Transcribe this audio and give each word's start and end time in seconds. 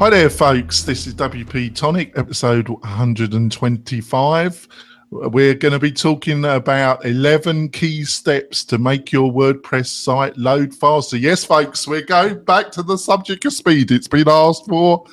Hi 0.00 0.08
there, 0.08 0.30
folks. 0.30 0.82
This 0.82 1.06
is 1.06 1.14
WP 1.14 1.74
Tonic, 1.74 2.16
episode 2.16 2.70
125. 2.70 4.68
We're 5.10 5.54
going 5.54 5.72
to 5.72 5.78
be 5.78 5.92
talking 5.92 6.42
about 6.46 7.04
11 7.04 7.68
key 7.68 8.06
steps 8.06 8.64
to 8.64 8.78
make 8.78 9.12
your 9.12 9.30
WordPress 9.30 9.88
site 9.88 10.38
load 10.38 10.74
faster. 10.74 11.18
Yes, 11.18 11.44
folks, 11.44 11.86
we're 11.86 12.00
going 12.00 12.42
back 12.44 12.70
to 12.70 12.82
the 12.82 12.96
subject 12.96 13.44
of 13.44 13.52
speed. 13.52 13.90
It's 13.90 14.08
been 14.08 14.26
asked 14.26 14.66
for, 14.66 15.04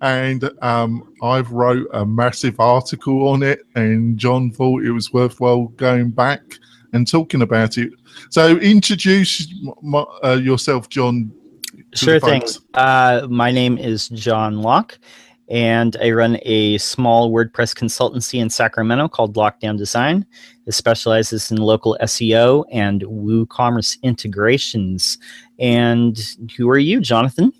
and 0.00 0.50
um, 0.60 1.14
I've 1.22 1.52
wrote 1.52 1.86
a 1.92 2.04
massive 2.04 2.58
article 2.58 3.28
on 3.28 3.44
it, 3.44 3.60
and 3.76 4.18
John 4.18 4.50
thought 4.50 4.82
it 4.82 4.90
was 4.90 5.12
worthwhile 5.12 5.66
going 5.76 6.10
back 6.10 6.42
and 6.92 7.06
talking 7.06 7.42
about 7.42 7.78
it. 7.78 7.92
So, 8.30 8.56
introduce 8.56 9.54
my, 9.82 10.04
uh, 10.24 10.40
yourself, 10.42 10.88
John, 10.88 11.32
Sure 11.94 12.18
thing. 12.18 12.42
Uh, 12.74 13.26
my 13.28 13.50
name 13.50 13.76
is 13.76 14.08
John 14.08 14.62
Locke, 14.62 14.98
and 15.48 15.94
I 16.00 16.10
run 16.10 16.38
a 16.42 16.78
small 16.78 17.30
WordPress 17.30 17.76
consultancy 17.76 18.40
in 18.40 18.48
Sacramento 18.48 19.08
called 19.08 19.36
Lockdown 19.36 19.76
Design. 19.76 20.24
It 20.66 20.72
specializes 20.72 21.50
in 21.50 21.58
local 21.58 21.98
SEO 22.02 22.64
and 22.72 23.02
WooCommerce 23.02 24.00
integrations. 24.02 25.18
And 25.58 26.18
who 26.56 26.70
are 26.70 26.78
you, 26.78 27.00
Jonathan? 27.00 27.52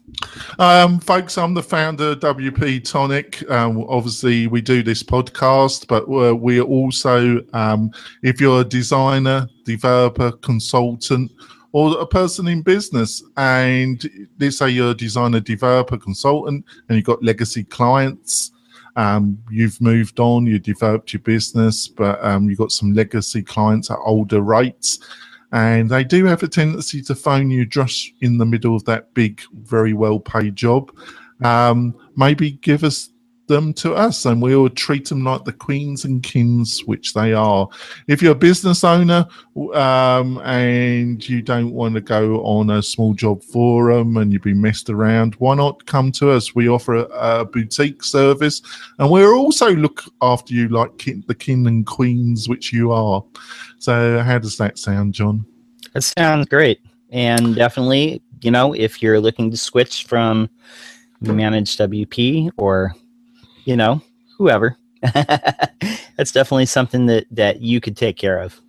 Um, 0.58 0.98
folks, 1.00 1.36
I'm 1.36 1.52
the 1.52 1.62
founder 1.62 2.12
of 2.12 2.20
WP 2.20 2.88
Tonic. 2.88 3.48
Um, 3.50 3.84
obviously, 3.88 4.46
we 4.46 4.62
do 4.62 4.82
this 4.82 5.02
podcast, 5.02 5.88
but 5.88 6.08
we're, 6.08 6.34
we're 6.34 6.62
also, 6.62 7.40
um, 7.52 7.90
if 8.22 8.40
you're 8.40 8.62
a 8.62 8.64
designer, 8.64 9.46
developer, 9.64 10.32
consultant, 10.32 11.30
or 11.72 11.98
a 12.00 12.06
person 12.06 12.46
in 12.48 12.62
business 12.62 13.22
and 13.36 14.08
let's 14.38 14.58
say 14.58 14.68
you're 14.68 14.90
a 14.90 14.94
designer 14.94 15.40
developer 15.40 15.96
consultant 15.96 16.64
and 16.88 16.96
you've 16.96 17.06
got 17.06 17.22
legacy 17.22 17.64
clients 17.64 18.52
um, 18.96 19.38
you've 19.50 19.80
moved 19.80 20.20
on 20.20 20.46
you 20.46 20.58
developed 20.58 21.12
your 21.12 21.22
business 21.22 21.88
but 21.88 22.22
um, 22.24 22.48
you've 22.48 22.58
got 22.58 22.72
some 22.72 22.92
legacy 22.92 23.42
clients 23.42 23.90
at 23.90 23.98
older 24.04 24.42
rates 24.42 24.98
and 25.52 25.90
they 25.90 26.02
do 26.02 26.24
have 26.24 26.42
a 26.42 26.48
tendency 26.48 27.02
to 27.02 27.14
phone 27.14 27.50
you 27.50 27.66
just 27.66 28.12
in 28.20 28.38
the 28.38 28.46
middle 28.46 28.74
of 28.74 28.84
that 28.86 29.12
big 29.12 29.42
very 29.52 29.92
well 29.92 30.18
paid 30.18 30.56
job. 30.56 30.90
Um, 31.44 31.94
maybe 32.16 32.52
give 32.52 32.84
us 32.84 33.10
them 33.52 33.72
to 33.74 33.94
us 33.94 34.24
and 34.24 34.40
we 34.40 34.56
will 34.56 34.70
treat 34.70 35.08
them 35.08 35.22
like 35.22 35.44
the 35.44 35.52
queens 35.52 36.04
and 36.04 36.22
kings 36.22 36.84
which 36.84 37.12
they 37.12 37.32
are. 37.34 37.68
If 38.08 38.22
you're 38.22 38.32
a 38.32 38.46
business 38.50 38.82
owner 38.82 39.28
um, 39.74 40.38
and 40.38 41.26
you 41.28 41.42
don't 41.42 41.72
want 41.72 41.94
to 41.94 42.00
go 42.00 42.42
on 42.44 42.70
a 42.70 42.82
small 42.82 43.12
job 43.14 43.42
forum 43.42 44.16
and 44.16 44.32
you've 44.32 44.42
been 44.42 44.60
messed 44.60 44.88
around 44.88 45.34
why 45.34 45.54
not 45.54 45.84
come 45.86 46.10
to 46.12 46.30
us? 46.30 46.54
We 46.54 46.68
offer 46.68 46.94
a, 46.94 47.02
a 47.40 47.44
boutique 47.44 48.02
service 48.02 48.62
and 48.98 49.10
we'll 49.10 49.34
also 49.34 49.70
look 49.70 50.02
after 50.22 50.54
you 50.54 50.68
like 50.68 50.96
king, 50.98 51.22
the 51.28 51.34
king 51.34 51.66
and 51.66 51.86
queens 51.86 52.48
which 52.48 52.72
you 52.72 52.90
are. 52.90 53.22
So 53.78 54.20
how 54.20 54.38
does 54.38 54.56
that 54.56 54.78
sound 54.78 55.12
john? 55.12 55.44
That 55.92 56.02
sounds 56.02 56.46
great. 56.46 56.80
And 57.10 57.54
definitely 57.54 58.22
you 58.40 58.50
know 58.50 58.72
if 58.72 59.02
you're 59.02 59.20
looking 59.20 59.50
to 59.50 59.56
switch 59.56 60.04
from 60.04 60.48
managed 61.20 61.78
wp 61.78 62.50
or 62.56 62.94
you 63.64 63.76
know, 63.76 64.02
whoever. 64.38 64.76
That's 65.14 66.32
definitely 66.32 66.66
something 66.66 67.06
that 67.06 67.26
that 67.30 67.60
you 67.60 67.80
could 67.80 67.96
take 67.96 68.16
care 68.16 68.38
of. 68.38 68.60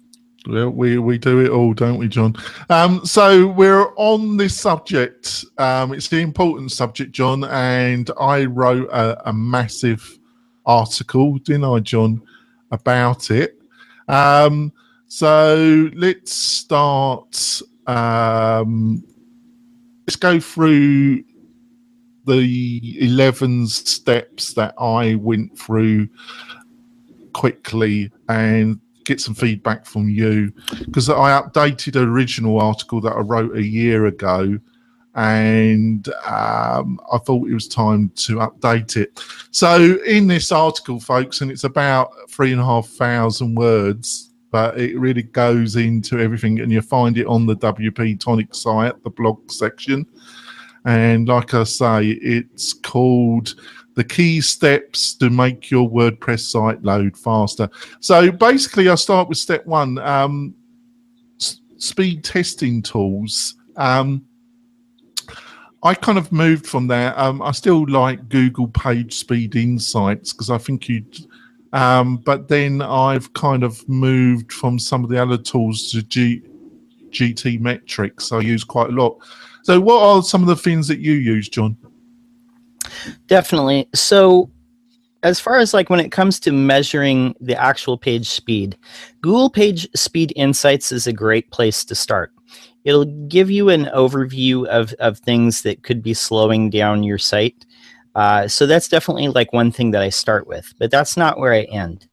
Well, 0.48 0.70
we 0.72 0.98
we 0.98 1.18
do 1.18 1.40
it 1.40 1.50
all, 1.50 1.74
don't 1.74 1.98
we, 1.98 2.08
John? 2.08 2.36
Um, 2.70 3.06
so 3.06 3.48
we're 3.48 3.94
on 3.96 4.38
this 4.38 4.60
subject. 4.60 5.46
Um, 5.58 5.94
it's 5.94 6.08
the 6.10 6.20
important 6.20 6.72
subject, 6.72 7.12
John, 7.12 7.44
and 7.46 8.10
I 8.20 8.46
wrote 8.46 8.90
a, 8.90 9.30
a 9.30 9.34
massive 9.34 10.20
article, 10.66 11.38
didn't 11.40 11.64
I, 11.64 11.80
John, 11.80 12.22
about 12.72 13.32
it. 13.32 13.62
Um, 14.08 14.74
so 15.08 15.90
let's 15.94 16.34
start. 16.34 17.62
Um, 17.88 19.04
let's 20.06 20.18
go 20.18 20.40
through 20.40 21.24
the 22.26 22.98
11 23.00 23.68
steps 23.68 24.54
that 24.54 24.74
I 24.80 25.16
went 25.16 25.58
through 25.58 26.08
quickly 27.34 28.12
and 28.30 28.80
get 29.04 29.20
some 29.20 29.36
feedback 29.36 29.86
from 29.86 30.10
you 30.10 30.54
because 30.86 31.10
I 31.10 31.42
updated 31.42 32.02
an 32.02 32.08
original 32.08 32.62
article 32.62 33.02
that 33.02 33.14
I 33.14 33.20
wrote 33.20 33.58
a 33.58 33.64
year 33.64 34.06
ago 34.06 34.60
and 35.16 36.08
um, 36.26 37.00
I 37.12 37.18
thought 37.20 37.48
it 37.48 37.54
was 37.54 37.68
time 37.68 38.10
to 38.16 38.38
update 38.38 38.98
it. 38.98 39.20
So, 39.52 40.00
in 40.06 40.28
this 40.28 40.52
article, 40.52 41.00
folks, 41.00 41.42
and 41.42 41.52
it's 41.52 41.66
about 41.66 42.12
three 42.30 42.52
and 42.52 42.60
a 42.60 42.66
half 42.66 42.88
thousand 42.88 43.56
words, 43.56 44.32
but 44.50 44.80
it 44.80 44.98
really 44.98 45.24
goes 45.24 45.76
into 45.76 46.20
everything, 46.20 46.62
and 46.62 46.72
you 46.72 46.82
find 46.82 47.18
it 47.18 47.28
on 47.28 47.46
the 47.46 47.56
WP 47.56 48.20
Tonic 48.20 48.56
site, 48.56 49.04
the 49.04 49.10
blog 49.10 49.52
section. 49.52 50.06
And 50.86 51.28
like 51.28 51.54
I 51.54 51.64
say, 51.64 52.10
it's 52.10 52.74
called 52.74 53.56
the 53.96 54.04
key 54.04 54.42
steps 54.42 55.14
to 55.16 55.30
make 55.30 55.70
your 55.70 55.90
WordPress 55.90 56.42
site 56.42 56.84
load 56.84 57.18
faster. 57.18 57.70
So 58.00 58.32
basically, 58.32 58.90
I 58.90 58.96
start 58.96 59.30
with 59.30 59.38
step 59.38 59.66
one 59.66 59.98
um, 60.00 60.56
s- 61.40 61.62
speed 61.78 62.24
testing 62.24 62.82
tools. 62.82 63.56
Um, 63.78 64.26
I 65.84 65.94
kind 65.94 66.18
of 66.18 66.32
moved 66.32 66.66
from 66.66 66.88
there. 66.88 67.18
Um, 67.20 67.42
I 67.42 67.52
still 67.52 67.86
like 67.88 68.30
Google 68.30 68.68
Page 68.70 69.16
Speed 69.16 69.56
Insights 69.56 70.32
because 70.32 70.50
I 70.50 70.58
think 70.58 70.88
you. 70.88 71.06
Um, 71.74 72.18
but 72.18 72.48
then 72.48 72.82
I've 72.82 73.34
kind 73.34 73.64
of 73.64 73.88
moved 73.90 74.54
from 74.54 74.78
some 74.78 75.04
of 75.04 75.10
the 75.10 75.22
other 75.22 75.38
tools 75.38 75.92
to 75.92 76.04
G, 76.04 77.58
Metrics. 77.60 78.32
I 78.32 78.40
use 78.40 78.64
quite 78.64 78.90
a 78.90 78.94
lot. 78.94 79.18
So, 79.64 79.80
what 79.80 80.02
are 80.02 80.22
some 80.22 80.42
of 80.42 80.48
the 80.48 80.56
things 80.56 80.88
that 80.88 81.00
you 81.00 81.14
use, 81.14 81.50
John? 81.50 81.78
Definitely. 83.28 83.90
So, 83.94 84.52
as 85.24 85.40
far 85.40 85.58
as 85.58 85.74
like 85.74 85.90
when 85.90 86.02
it 86.02 86.12
comes 86.12 86.40
to 86.42 86.52
measuring 86.52 87.34
the 87.40 87.56
actual 87.56 87.98
page 87.98 88.30
speed, 88.30 88.78
Google 89.22 89.50
Page 89.50 89.88
Speed 89.96 90.34
Insights 90.36 90.92
is 90.92 91.08
a 91.08 91.14
great 91.14 91.50
place 91.52 91.86
to 91.86 91.96
start. 91.96 92.32
It'll 92.84 93.06
give 93.28 93.50
you 93.50 93.70
an 93.70 93.86
overview 93.86 94.66
of, 94.68 94.94
of 95.00 95.20
things 95.20 95.62
that 95.62 95.84
could 95.84 96.04
be 96.04 96.14
slowing 96.14 96.70
down 96.70 97.04
your 97.04 97.18
site. 97.18 97.66
Uh, 98.16 98.48
so 98.48 98.66
that's 98.68 98.90
definitely 98.90 99.30
like 99.30 99.54
one 99.54 99.72
thing 99.72 99.92
that 99.92 100.02
I 100.02 100.10
start 100.10 100.46
with, 100.46 100.74
but 100.78 100.92
that's 100.92 101.16
not 101.16 101.40
where 101.40 101.54
I 101.54 101.62
end 101.64 102.08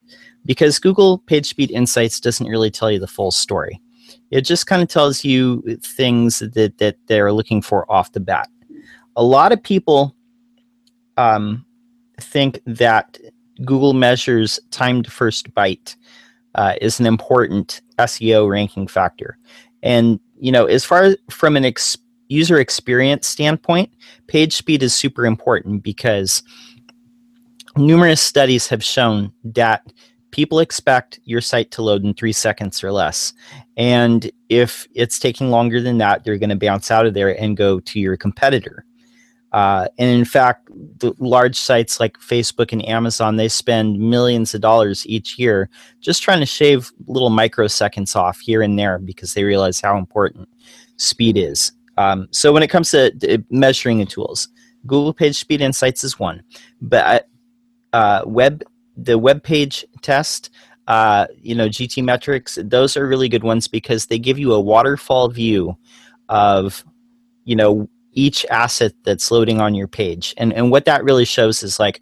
because 0.47 0.79
Google 0.79 1.19
Page 1.19 1.49
Speed 1.49 1.71
Insights 1.71 2.21
doesn't 2.21 2.47
really 2.47 2.71
tell 2.71 2.91
you 2.91 2.99
the 2.99 3.07
full 3.07 3.31
story. 3.31 3.81
It 4.31 4.43
just 4.43 4.67
kind 4.67 4.83
of 4.83 4.89
tells 4.89 5.25
you 5.25 5.63
things 5.83 6.39
that 6.39 6.79
that 6.79 6.97
they're 7.07 7.33
looking 7.33 7.63
for 7.63 7.91
off 7.91 8.13
the 8.13 8.21
bat. 8.21 8.49
A 9.17 9.25
lot 9.25 9.53
of 9.53 9.63
people 9.63 10.15
um, 11.17 11.65
think 12.21 12.61
that 12.67 13.19
Google 13.65 13.93
measures 13.93 14.61
time 14.71 15.03
to 15.03 15.11
first 15.11 15.53
byte 15.55 15.97
uh, 16.55 16.75
is 16.81 17.01
an 17.01 17.07
important 17.07 17.83
SEO 17.99 18.49
ranking 18.49 18.87
factor, 18.87 19.37
and 19.83 20.21
you 20.39 20.53
know, 20.53 20.67
as 20.67 20.85
far 20.85 21.03
as 21.03 21.17
from 21.29 21.57
an 21.57 21.65
ex- 21.65 21.99
user 22.29 22.59
experience 22.59 23.27
standpoint, 23.27 23.93
page 24.27 24.55
speed 24.55 24.83
is 24.83 24.95
super 24.95 25.27
important 25.27 25.83
because 25.83 26.43
numerous 27.77 28.21
studies 28.21 28.69
have 28.69 28.83
shown 28.83 29.33
that 29.45 29.93
people 30.31 30.61
expect 30.61 31.21
your 31.25 31.41
site 31.41 31.71
to 31.73 31.83
load 31.83 32.05
in 32.05 32.15
three 32.15 32.33
seconds 32.33 32.83
or 32.85 32.93
less. 32.93 33.33
And 33.77 34.31
if 34.49 34.87
it's 34.95 35.19
taking 35.19 35.51
longer 35.51 35.81
than 35.81 35.99
that, 35.99 36.25
they're 36.25 36.39
going 36.39 36.51
to 36.51 36.57
bounce 36.57 36.91
out 36.91 37.07
of 37.07 37.15
there 37.15 37.41
and 37.41 37.57
go 37.57 37.81
to 37.81 38.01
your 38.01 38.17
competitor. 38.17 38.85
Uh, 39.53 39.89
and 39.99 40.11
in 40.11 40.25
fact, 40.25 40.69
the 40.99 41.13
large 41.19 41.59
sites 41.59 41.99
like 41.99 42.17
Facebook 42.19 42.73
and 42.73 42.87
Amazon, 42.87 43.37
they 43.37 43.49
spend 43.49 43.99
millions 43.99 44.55
of 44.55 44.61
dollars 44.61 45.05
each 45.07 45.39
year 45.39 45.69
just 46.01 46.23
trying 46.23 46.39
to 46.41 46.47
shave 46.47 46.93
little 47.07 47.31
microseconds 47.31 48.15
off 48.15 48.39
here 48.39 48.63
and 48.63 48.79
there 48.79 48.99
because 48.99 49.35
they 49.35 49.43
realize 49.43 49.81
how 49.81 49.99
important 49.99 50.49
speed 50.97 51.37
is. 51.37 51.73
Um, 51.97 52.29
so 52.31 52.53
when 52.53 52.63
it 52.63 52.69
comes 52.71 52.93
to 52.93 53.45
measuring 53.51 53.99
the 53.99 54.07
tools, 54.07 54.49
Google 54.87 55.13
Page 55.13 55.37
Speed 55.37 55.61
Insights 55.61 56.05
is 56.05 56.19
one, 56.19 56.43
but 56.81 57.29
uh, 57.93 58.23
web 58.25 58.63
the 59.03 59.19
web 59.19 59.43
page 59.43 59.85
test, 60.03 60.51
uh, 60.87 61.27
you 61.41 61.55
know, 61.55 61.69
GTmetrix, 61.69 62.69
those 62.69 62.97
are 62.97 63.07
really 63.07 63.29
good 63.29 63.45
ones 63.45 63.69
because 63.69 64.07
they 64.07 64.19
give 64.19 64.39
you 64.39 64.53
a 64.53 64.61
waterfall 64.61 65.29
view 65.29 65.77
of, 66.29 66.85
you 67.45 67.57
know, 67.57 67.89
each 68.13 68.45
asset 68.47 68.93
that's 69.05 69.31
loading 69.31 69.61
on 69.61 69.75
your 69.75 69.87
page. 69.87 70.35
And, 70.37 70.53
and 70.53 70.71
what 70.71 70.85
that 70.87 71.05
really 71.05 71.25
shows 71.25 71.63
is 71.63 71.79
like 71.79 72.01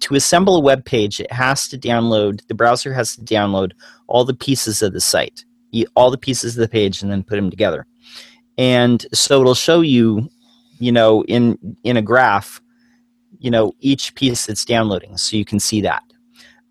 to 0.00 0.14
assemble 0.14 0.56
a 0.56 0.60
web 0.60 0.84
page, 0.84 1.20
it 1.20 1.32
has 1.32 1.68
to 1.68 1.78
download, 1.78 2.46
the 2.48 2.54
browser 2.54 2.92
has 2.92 3.16
to 3.16 3.22
download 3.22 3.72
all 4.06 4.24
the 4.24 4.34
pieces 4.34 4.82
of 4.82 4.92
the 4.92 5.00
site, 5.00 5.44
all 5.94 6.10
the 6.10 6.18
pieces 6.18 6.56
of 6.56 6.60
the 6.60 6.68
page, 6.68 7.02
and 7.02 7.10
then 7.10 7.22
put 7.22 7.36
them 7.36 7.50
together. 7.50 7.86
And 8.56 9.06
so 9.12 9.40
it'll 9.40 9.54
show 9.54 9.80
you, 9.80 10.28
you 10.80 10.90
know, 10.90 11.22
in 11.24 11.76
in 11.84 11.96
a 11.96 12.02
graph 12.02 12.60
you 13.38 13.50
know 13.50 13.74
each 13.80 14.14
piece 14.14 14.46
that's 14.46 14.64
downloading, 14.64 15.16
so 15.16 15.36
you 15.36 15.44
can 15.44 15.60
see 15.60 15.80
that. 15.82 16.02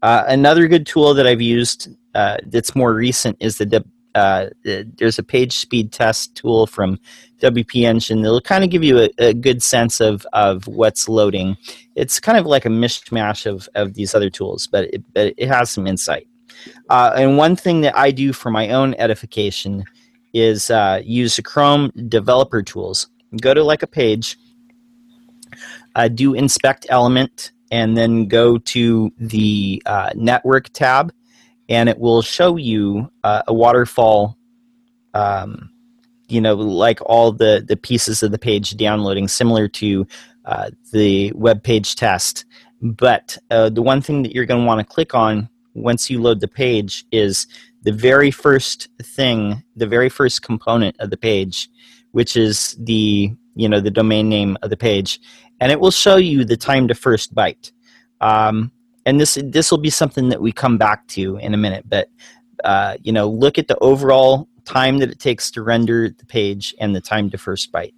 Uh, 0.02 0.24
another 0.28 0.68
good 0.68 0.86
tool 0.86 1.14
that 1.14 1.26
I've 1.26 1.42
used 1.42 1.90
uh, 2.14 2.38
that's 2.46 2.76
more 2.76 2.94
recent 2.94 3.38
is 3.40 3.58
the 3.58 3.84
uh, 4.16 4.50
there's 4.64 5.20
a 5.20 5.24
page 5.24 5.54
speed 5.54 5.92
test 5.92 6.36
tool 6.36 6.66
from 6.66 7.00
WP 7.40 7.84
Engine 7.84 8.24
that'll 8.24 8.42
kind 8.42 8.64
of 8.64 8.72
give 8.72 8.84
you 8.84 8.98
a, 9.00 9.10
a, 9.20 9.34
good 9.34 9.62
sense 9.62 10.02
of, 10.02 10.26
of 10.34 10.66
what's 10.66 11.08
loading. 11.08 11.56
It's 11.96 12.20
kind 12.20 12.36
of 12.36 12.48
like 12.48 12.66
a 12.66 12.70
mishmash 12.70 13.46
of, 13.46 13.70
of 13.76 13.94
these 13.94 14.16
other 14.16 14.32
tools, 14.32 14.66
but 14.66 14.86
it, 14.86 15.04
but 15.14 15.36
it 15.38 15.48
has 15.48 15.70
some 15.70 15.86
insight. 15.86 16.28
Uh, 16.90 17.14
and 17.16 17.38
one 17.38 17.56
thing 17.56 17.82
that 17.82 17.96
I 17.96 18.10
do 18.10 18.34
for 18.34 18.50
my 18.50 18.70
own 18.70 18.96
edification 18.96 19.84
is 20.34 20.72
uh, 20.72 21.00
use 21.04 21.36
the 21.36 21.44
Chrome 21.44 21.92
developer 22.10 22.64
tools. 22.64 23.08
Go 23.40 23.54
to 23.54 23.64
like 23.64 23.84
a 23.84 23.88
page, 23.88 24.36
uh, 25.98 26.08
do 26.08 26.34
inspect 26.34 26.86
element, 26.90 27.52
and 27.72 27.98
then 27.98 28.28
go 28.28 28.58
to 28.58 29.12
the 29.18 29.84
uh, 29.86 30.12
network 30.16 30.70
tab 30.70 31.12
and 31.70 31.90
it 31.90 32.00
will 32.00 32.22
show 32.22 32.56
you 32.56 33.12
uh, 33.24 33.44
a 33.48 33.54
waterfall 33.54 34.38
um, 35.14 35.70
you 36.28 36.40
know 36.42 36.56
like 36.56 37.00
all 37.06 37.32
the 37.32 37.64
the 37.68 37.78
pieces 37.78 38.24
of 38.24 38.32
the 38.32 38.40
page 38.40 38.76
downloading 38.78 39.28
similar 39.28 39.68
to 39.68 40.06
uh, 40.46 40.70
the 40.94 41.32
web 41.34 41.64
page 41.64 41.96
test. 41.96 42.46
But 42.82 43.38
uh, 43.50 43.70
the 43.70 43.82
one 43.82 44.02
thing 44.02 44.24
that 44.24 44.34
you're 44.34 44.46
going 44.46 44.62
to 44.62 44.68
want 44.68 44.80
to 44.80 44.86
click 44.86 45.16
on 45.16 45.50
once 45.74 46.10
you 46.10 46.22
load 46.22 46.40
the 46.40 46.48
page 46.48 47.06
is 47.12 47.48
the 47.84 47.92
very 47.92 48.32
first 48.32 48.88
thing 49.02 49.64
the 49.76 49.88
very 49.88 50.10
first 50.10 50.42
component 50.42 50.96
of 51.00 51.10
the 51.10 51.18
page 51.18 51.70
which 52.12 52.36
is 52.36 52.76
the 52.80 53.32
you 53.56 53.70
know 53.70 53.80
the 53.80 53.92
domain 53.92 54.28
name 54.30 54.58
of 54.62 54.70
the 54.70 54.78
page 54.78 55.20
and 55.60 55.72
it 55.72 55.80
will 55.80 55.92
show 55.92 56.18
you 56.18 56.46
the 56.46 56.58
time 56.58 56.88
to 56.88 56.96
first 56.96 57.34
byte 57.34 57.72
um, 58.22 58.72
and 59.06 59.20
this 59.20 59.38
this 59.46 59.72
will 59.72 59.78
be 59.78 59.90
something 59.90 60.30
that 60.30 60.42
we 60.42 60.52
come 60.52 60.78
back 60.78 61.08
to 61.08 61.38
in 61.38 61.54
a 61.54 61.58
minute 61.58 61.86
but 61.88 62.10
uh, 62.64 62.98
you 63.02 63.12
know 63.12 63.28
look 63.28 63.58
at 63.58 63.68
the 63.68 63.78
overall 63.80 64.48
time 64.66 64.98
that 64.98 65.10
it 65.10 65.20
takes 65.20 65.50
to 65.50 65.64
render 65.64 66.10
the 66.10 66.26
page 66.26 66.76
and 66.80 66.96
the 66.96 67.02
time 67.02 67.30
to 67.30 67.38
first 67.38 67.72
byte 67.72 67.94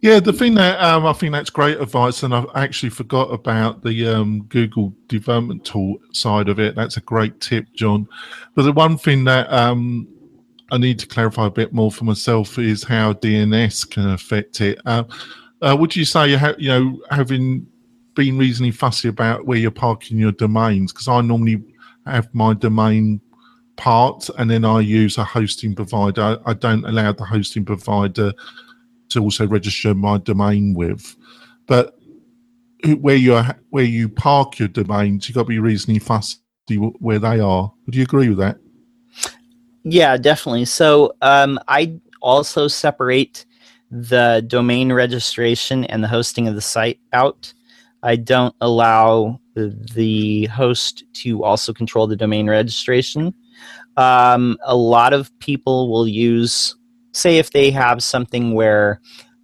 yeah 0.00 0.18
the 0.18 0.32
thing 0.32 0.54
that 0.54 0.80
um, 0.82 1.06
i 1.06 1.12
think 1.12 1.32
that's 1.32 1.50
great 1.50 1.80
advice 1.80 2.22
and 2.24 2.34
I've 2.34 2.46
actually 2.54 2.90
forgot 2.90 3.32
about 3.32 3.82
the 3.82 4.08
um, 4.08 4.42
google 4.44 4.92
development 5.06 5.64
tool 5.64 5.98
side 6.12 6.48
of 6.48 6.58
it. 6.58 6.74
That's 6.74 6.96
a 6.96 7.02
great 7.02 7.40
tip 7.40 7.66
john. 7.74 8.08
But 8.54 8.62
the 8.62 8.72
one 8.72 8.98
thing 8.98 9.24
that 9.24 9.52
um, 9.52 10.08
i 10.72 10.78
need 10.78 10.98
to 10.98 11.06
clarify 11.06 11.46
a 11.46 11.50
bit 11.50 11.72
more 11.72 11.92
for 11.92 12.04
myself 12.04 12.58
is 12.58 12.82
how 12.82 13.12
dns 13.12 13.88
can 13.88 14.10
affect 14.10 14.60
it. 14.60 14.80
Uh, 14.84 15.04
uh, 15.62 15.76
would 15.78 15.94
you 15.94 16.04
say 16.04 16.28
you, 16.28 16.38
ha- 16.38 16.54
you 16.58 16.68
know 16.68 17.00
having 17.10 17.66
been 18.14 18.36
reasonably 18.36 18.72
fussy 18.72 19.08
about 19.08 19.46
where 19.46 19.58
you're 19.58 19.70
parking 19.70 20.18
your 20.18 20.32
domains 20.32 20.92
because 20.92 21.08
I 21.08 21.20
normally 21.22 21.62
have 22.06 22.28
my 22.34 22.52
domain 22.52 23.20
part 23.76 24.28
and 24.38 24.50
then 24.50 24.64
I 24.64 24.80
use 24.80 25.16
a 25.18 25.24
hosting 25.24 25.74
provider. 25.74 26.38
I 26.44 26.52
don't 26.52 26.84
allow 26.84 27.12
the 27.12 27.24
hosting 27.24 27.64
provider 27.64 28.32
to 29.10 29.20
also 29.20 29.46
register 29.46 29.94
my 29.94 30.18
domain 30.18 30.74
with. 30.74 31.16
But 31.66 31.96
where 33.00 33.16
you 33.16 33.40
where 33.70 33.84
you 33.84 34.08
park 34.08 34.58
your 34.58 34.68
domains, 34.68 35.28
you've 35.28 35.36
got 35.36 35.42
to 35.42 35.48
be 35.48 35.58
reasonably 35.58 36.00
fussy 36.00 36.38
where 36.76 37.18
they 37.18 37.40
are. 37.40 37.72
Would 37.86 37.94
you 37.94 38.02
agree 38.02 38.28
with 38.28 38.38
that? 38.38 38.58
Yeah, 39.84 40.16
definitely. 40.16 40.64
So 40.64 41.14
um, 41.22 41.58
I 41.68 42.00
also 42.20 42.68
separate 42.68 43.46
the 43.92 44.42
domain 44.46 44.90
registration 44.90 45.84
and 45.84 46.02
the 46.02 46.08
hosting 46.08 46.48
of 46.48 46.54
the 46.54 46.62
site 46.62 46.98
out. 47.12 47.52
I 48.02 48.16
don't 48.16 48.54
allow 48.62 49.38
the 49.54 50.46
host 50.46 51.04
to 51.12 51.44
also 51.44 51.74
control 51.74 52.06
the 52.06 52.16
domain 52.16 52.48
registration. 52.48 53.34
Um, 53.98 54.56
a 54.64 54.74
lot 54.74 55.12
of 55.12 55.38
people 55.40 55.90
will 55.90 56.08
use, 56.08 56.74
say, 57.12 57.36
if 57.36 57.50
they 57.50 57.70
have 57.70 58.02
something 58.02 58.54
where 58.54 59.02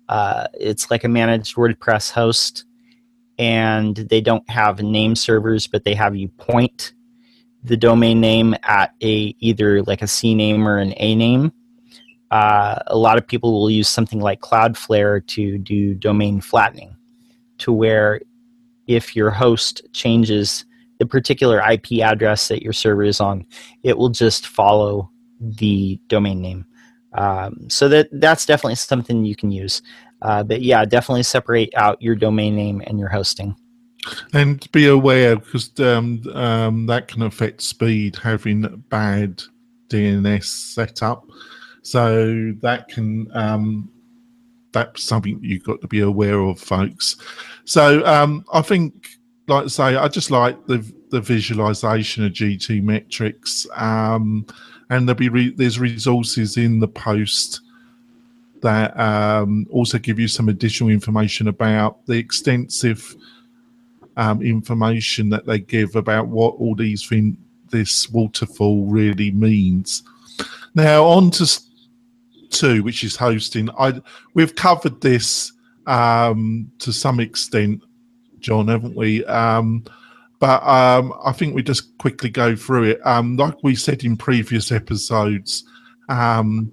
uh, 0.09 0.47
it's 0.55 0.91
like 0.91 1.05
a 1.05 1.09
managed 1.09 1.55
WordPress 1.55 2.11
host 2.11 2.65
and 3.39 3.97
they 3.97 4.23
don't 4.23 4.49
have 4.49 4.83
name 4.83 5.15
servers, 5.15 5.67
but 5.67 5.85
they 5.85 5.95
have 5.95 6.17
you 6.17 6.29
point 6.29 6.95
the 7.65 7.77
domain 7.77 8.19
name 8.19 8.55
at 8.63 8.95
a 9.03 9.35
either 9.41 9.83
like 9.83 10.01
a 10.01 10.07
CNAME 10.07 10.65
or 10.65 10.79
an 10.79 10.95
A 10.97 11.15
name. 11.15 11.53
Uh, 12.31 12.79
a 12.89 12.97
lot 12.97 13.17
of 13.17 13.27
people 13.27 13.53
will 13.53 13.71
use 13.71 13.89
something 13.89 14.21
like 14.21 14.41
Cloudflare 14.41 15.27
to 15.29 15.59
do 15.59 15.95
domain 15.95 16.41
flattening, 16.41 16.97
to 17.59 17.73
where 17.73 18.21
if 18.87 19.17
your 19.17 19.31
host 19.31 19.83
changes 19.93 20.65
the 20.99 21.07
particular 21.07 21.63
IP 21.71 22.01
address 22.03 22.49
that 22.49 22.63
your 22.63 22.73
server 22.73 23.05
is 23.05 23.21
on, 23.21 23.47
it 23.83 23.97
will 23.97 24.09
just 24.09 24.47
follow 24.47 25.11
the 25.41 26.01
domain 26.09 26.41
name. 26.41 26.67
Um, 27.15 27.71
so 27.71 27.89
that 27.89 28.09
that's 28.13 28.45
definitely 28.45 28.75
something 28.75 29.25
you 29.25 29.37
can 29.37 29.51
use. 29.51 29.83
Uh, 30.21 30.43
but 30.43 30.63
yeah, 30.63 30.85
definitely 30.85 31.23
separate 31.23 31.73
out 31.77 32.03
your 32.03 32.15
domain 32.15 32.57
name 32.57 32.83
and 32.87 32.99
your 32.99 33.09
hosting. 33.09 33.57
And 34.33 34.71
be 34.73 34.87
aware 34.87 35.37
because 35.37 35.71
um, 35.81 36.23
um, 36.35 36.87
that 36.87 37.09
can 37.09 37.23
affect 37.23 37.63
speed 37.63 38.17
having 38.17 38.85
bad 38.89 39.43
DNS 39.89 40.45
setup. 40.45 41.25
So 41.89 42.53
that 42.61 42.89
can 42.89 43.31
um, 43.35 43.91
that's 44.73 45.03
something 45.03 45.41
you've 45.43 45.65
got 45.65 45.81
to 45.81 45.89
be 45.89 46.01
aware 46.01 46.39
of, 46.39 46.61
folks. 46.61 47.17
So 47.65 48.05
um, 48.05 48.45
I 48.53 48.61
think, 48.61 49.09
like 49.47 49.65
I 49.65 49.69
say, 49.69 49.97
I 49.97 50.07
just 50.09 50.31
like 50.31 50.67
the 50.67 50.85
the 51.09 51.23
visualization 51.23 52.27
of 52.27 52.33
GTmetrix, 52.33 53.67
um, 53.81 54.47
and 54.91 55.09
there'll 55.09 55.19
be 55.19 55.31
re- 55.31 55.55
there's 55.55 55.79
resources 55.79 56.59
in 56.59 56.79
the 56.79 56.89
post 56.89 57.63
that 58.61 58.95
um, 59.01 59.67
also 59.71 59.99
give 59.99 60.19
you 60.19 60.29
some 60.29 60.51
additional 60.51 60.91
information 60.91 61.49
about 61.49 62.05
the 62.05 62.19
extensive 62.19 63.17
um, 64.19 64.43
information 64.43 65.31
that 65.31 65.47
they 65.47 65.61
give 65.61 65.97
about 65.97 66.27
what 66.27 66.55
all 66.57 66.75
these 66.75 67.07
things, 67.07 67.39
this 67.71 68.11
waterfall 68.11 68.85
really 68.85 69.31
means. 69.31 70.03
Now 70.75 71.05
on 71.05 71.31
to 71.33 71.47
two, 72.51 72.83
which 72.83 73.05
is 73.05 73.17
hosting. 73.17 73.69
I 73.79 74.01
we've 74.35 74.55
covered 74.55 75.01
this 75.01 75.53
um, 75.87 76.71
to 76.81 76.93
some 76.93 77.21
extent, 77.21 77.83
John, 78.41 78.69
haven't 78.69 78.95
we? 78.95 79.25
Um, 79.25 79.85
but 80.39 80.63
um, 80.63 81.13
I 81.25 81.33
think 81.33 81.55
we 81.55 81.63
just 81.63 81.97
quickly 81.99 82.31
go 82.31 82.55
through 82.55 82.85
it. 82.85 83.01
Um, 83.05 83.37
like 83.37 83.57
we 83.63 83.75
said 83.75 84.05
in 84.05 84.17
previous 84.17 84.71
episodes, 84.71 85.65
um, 86.09 86.71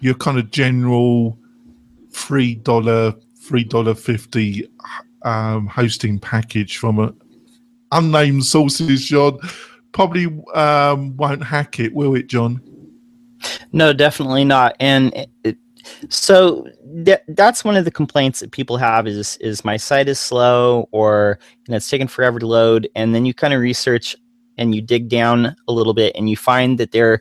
your 0.00 0.14
kind 0.14 0.38
of 0.38 0.50
general 0.50 1.38
three 2.10 2.56
dollar, 2.56 3.14
three 3.38 3.64
dollar 3.64 3.94
fifty 3.94 4.68
um, 5.22 5.66
hosting 5.66 6.18
package 6.18 6.78
from 6.78 6.98
a 6.98 7.14
unnamed 7.92 8.44
sources, 8.44 9.06
John, 9.06 9.38
probably 9.92 10.26
um, 10.54 11.16
won't 11.16 11.42
hack 11.42 11.80
it, 11.80 11.92
will 11.94 12.14
it, 12.14 12.28
John? 12.28 12.60
No, 13.72 13.92
definitely 13.92 14.44
not. 14.44 14.76
And 14.80 15.12
it, 15.44 15.56
so 16.08 16.66
that, 16.84 17.24
that's 17.28 17.64
one 17.64 17.76
of 17.76 17.84
the 17.84 17.90
complaints 17.90 18.40
that 18.40 18.52
people 18.52 18.76
have 18.76 19.06
is 19.06 19.36
is 19.38 19.64
my 19.64 19.76
site 19.76 20.08
is 20.08 20.20
slow 20.20 20.88
or 20.92 21.38
you 21.66 21.72
know, 21.72 21.76
it's 21.76 21.88
taking 21.88 22.08
forever 22.08 22.38
to 22.38 22.46
load. 22.46 22.88
And 22.94 23.14
then 23.14 23.24
you 23.24 23.34
kind 23.34 23.54
of 23.54 23.60
research 23.60 24.16
and 24.58 24.74
you 24.74 24.82
dig 24.82 25.08
down 25.08 25.56
a 25.68 25.72
little 25.72 25.94
bit 25.94 26.14
and 26.16 26.28
you 26.28 26.36
find 26.36 26.78
that 26.78 26.92
they're 26.92 27.20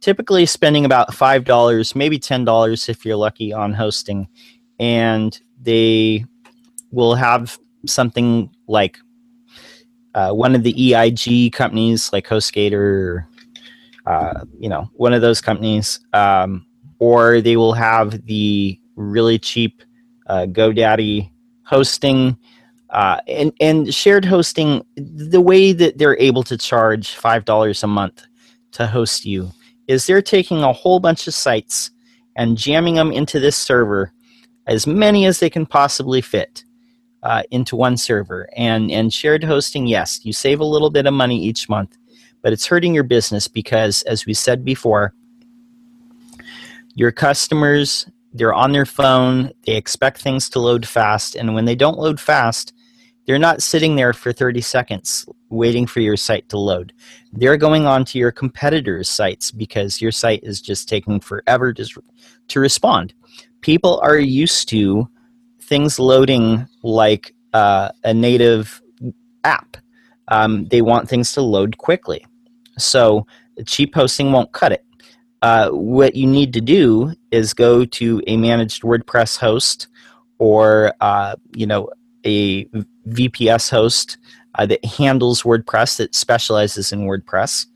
typically 0.00 0.46
spending 0.46 0.84
about 0.84 1.12
five 1.12 1.44
dollars, 1.44 1.94
maybe 1.96 2.18
ten 2.18 2.44
dollars 2.44 2.88
if 2.88 3.04
you're 3.04 3.16
lucky 3.16 3.52
on 3.52 3.74
hosting, 3.74 4.28
and 4.78 5.40
they 5.60 6.24
will 6.92 7.14
have 7.14 7.58
something 7.86 8.50
like 8.68 8.98
uh, 10.14 10.32
one 10.32 10.54
of 10.54 10.62
the 10.62 10.94
EIG 10.94 11.52
companies 11.52 12.12
like 12.12 12.26
HostGator 12.26 12.72
or 12.74 13.28
uh, 14.08 14.44
you 14.58 14.70
know, 14.70 14.90
one 14.94 15.12
of 15.12 15.20
those 15.20 15.42
companies, 15.42 16.00
um, 16.14 16.64
or 16.98 17.42
they 17.42 17.58
will 17.58 17.74
have 17.74 18.24
the 18.24 18.80
really 18.96 19.38
cheap 19.38 19.82
uh, 20.26 20.46
GoDaddy 20.46 21.30
hosting. 21.64 22.38
Uh, 22.88 23.20
and, 23.28 23.52
and 23.60 23.94
shared 23.94 24.24
hosting, 24.24 24.82
the 24.96 25.42
way 25.42 25.72
that 25.74 25.98
they're 25.98 26.18
able 26.18 26.42
to 26.42 26.56
charge 26.56 27.14
$5 27.14 27.82
a 27.82 27.86
month 27.86 28.22
to 28.72 28.86
host 28.86 29.26
you 29.26 29.52
is 29.88 30.06
they're 30.06 30.22
taking 30.22 30.62
a 30.62 30.72
whole 30.72 30.98
bunch 30.98 31.28
of 31.28 31.34
sites 31.34 31.90
and 32.34 32.56
jamming 32.56 32.94
them 32.94 33.12
into 33.12 33.38
this 33.38 33.58
server, 33.58 34.10
as 34.66 34.86
many 34.86 35.26
as 35.26 35.38
they 35.38 35.50
can 35.50 35.66
possibly 35.66 36.22
fit. 36.22 36.64
Uh, 37.24 37.42
into 37.50 37.74
one 37.74 37.96
server 37.96 38.48
and 38.56 38.92
and 38.92 39.12
shared 39.12 39.42
hosting 39.42 39.88
yes 39.88 40.24
you 40.24 40.32
save 40.32 40.60
a 40.60 40.64
little 40.64 40.88
bit 40.88 41.04
of 41.04 41.12
money 41.12 41.36
each 41.36 41.68
month 41.68 41.98
but 42.42 42.52
it's 42.52 42.66
hurting 42.66 42.94
your 42.94 43.04
business 43.04 43.48
because, 43.48 44.02
as 44.02 44.26
we 44.26 44.34
said 44.34 44.64
before, 44.64 45.12
your 46.94 47.12
customers 47.12 48.06
they're 48.32 48.54
on 48.54 48.72
their 48.72 48.86
phone, 48.86 49.50
they 49.66 49.76
expect 49.76 50.20
things 50.20 50.48
to 50.50 50.60
load 50.60 50.86
fast, 50.86 51.34
and 51.34 51.54
when 51.54 51.64
they 51.64 51.74
don't 51.74 51.98
load 51.98 52.20
fast, 52.20 52.72
they're 53.26 53.38
not 53.38 53.62
sitting 53.62 53.96
there 53.96 54.12
for 54.12 54.32
30 54.32 54.60
seconds 54.60 55.26
waiting 55.50 55.86
for 55.86 56.00
your 56.00 56.16
site 56.16 56.48
to 56.48 56.58
load. 56.58 56.92
They're 57.32 57.58
going 57.58 57.84
on 57.84 58.04
to 58.06 58.18
your 58.18 58.32
competitors' 58.32 59.10
sites 59.10 59.50
because 59.50 60.00
your 60.00 60.12
site 60.12 60.40
is 60.42 60.62
just 60.62 60.88
taking 60.88 61.20
forever 61.20 61.72
to, 61.74 62.02
to 62.48 62.60
respond. 62.60 63.12
People 63.60 64.00
are 64.02 64.18
used 64.18 64.68
to 64.70 65.08
things 65.60 65.98
loading 65.98 66.66
like 66.82 67.34
uh, 67.52 67.90
a 68.04 68.14
native 68.14 68.80
app. 69.44 69.76
Um, 70.28 70.66
they 70.66 70.82
want 70.82 71.08
things 71.08 71.32
to 71.32 71.42
load 71.42 71.78
quickly. 71.78 72.24
So 72.78 73.26
cheap 73.66 73.94
hosting 73.94 74.32
won't 74.32 74.52
cut 74.52 74.72
it. 74.72 74.84
Uh, 75.42 75.70
what 75.70 76.14
you 76.14 76.26
need 76.26 76.52
to 76.52 76.60
do 76.60 77.14
is 77.30 77.54
go 77.54 77.84
to 77.84 78.22
a 78.26 78.36
managed 78.36 78.82
WordPress 78.82 79.38
host 79.38 79.88
or 80.38 80.92
uh, 81.00 81.36
you 81.54 81.66
know 81.66 81.88
a 82.24 82.64
VPS 83.08 83.70
host 83.70 84.18
uh, 84.56 84.66
that 84.66 84.84
handles 84.84 85.42
WordPress 85.42 85.96
that 85.98 86.14
specializes 86.14 86.92
in 86.92 87.06
WordPress 87.06 87.66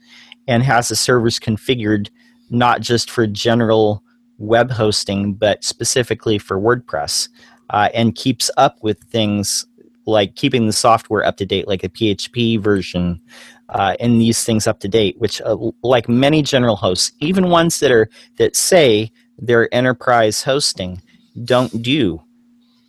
and 0.49 0.63
has 0.63 0.89
the 0.89 0.97
servers 0.97 1.39
configured 1.39 2.09
not 2.51 2.81
just 2.81 3.11
for 3.11 3.27
general 3.27 4.03
web 4.39 4.71
hosting 4.73 5.35
but 5.35 5.63
specifically 5.63 6.39
for 6.39 6.61
WordPress 6.61 7.29
uh, 7.71 7.89
and 7.95 8.17
keeps 8.17 8.51
up 8.57 8.83
with 8.83 9.01
things 9.05 9.67
like 10.07 10.35
keeping 10.35 10.67
the 10.67 10.73
software 10.73 11.25
up 11.25 11.37
to 11.39 11.47
date, 11.47 11.69
like 11.69 11.85
a 11.85 11.89
PHP 11.89 12.61
version, 12.61 13.21
uh, 13.69 13.95
and 14.01 14.21
these 14.21 14.45
things 14.45 14.67
up 14.67 14.81
to 14.81 14.89
date. 14.89 15.19
Which, 15.19 15.41
uh, 15.43 15.57
like 15.83 16.09
many 16.09 16.43
general 16.43 16.77
hosts, 16.77 17.13
even 17.21 17.51
ones 17.51 17.81
that 17.81 17.91
are 17.91 18.09
that 18.37 18.57
say 18.57 19.11
they're 19.39 19.73
enterprise 19.75 20.43
hosting, 20.43 21.03
don't 21.45 21.83
do. 21.83 22.23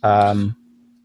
Um, 0.02 0.56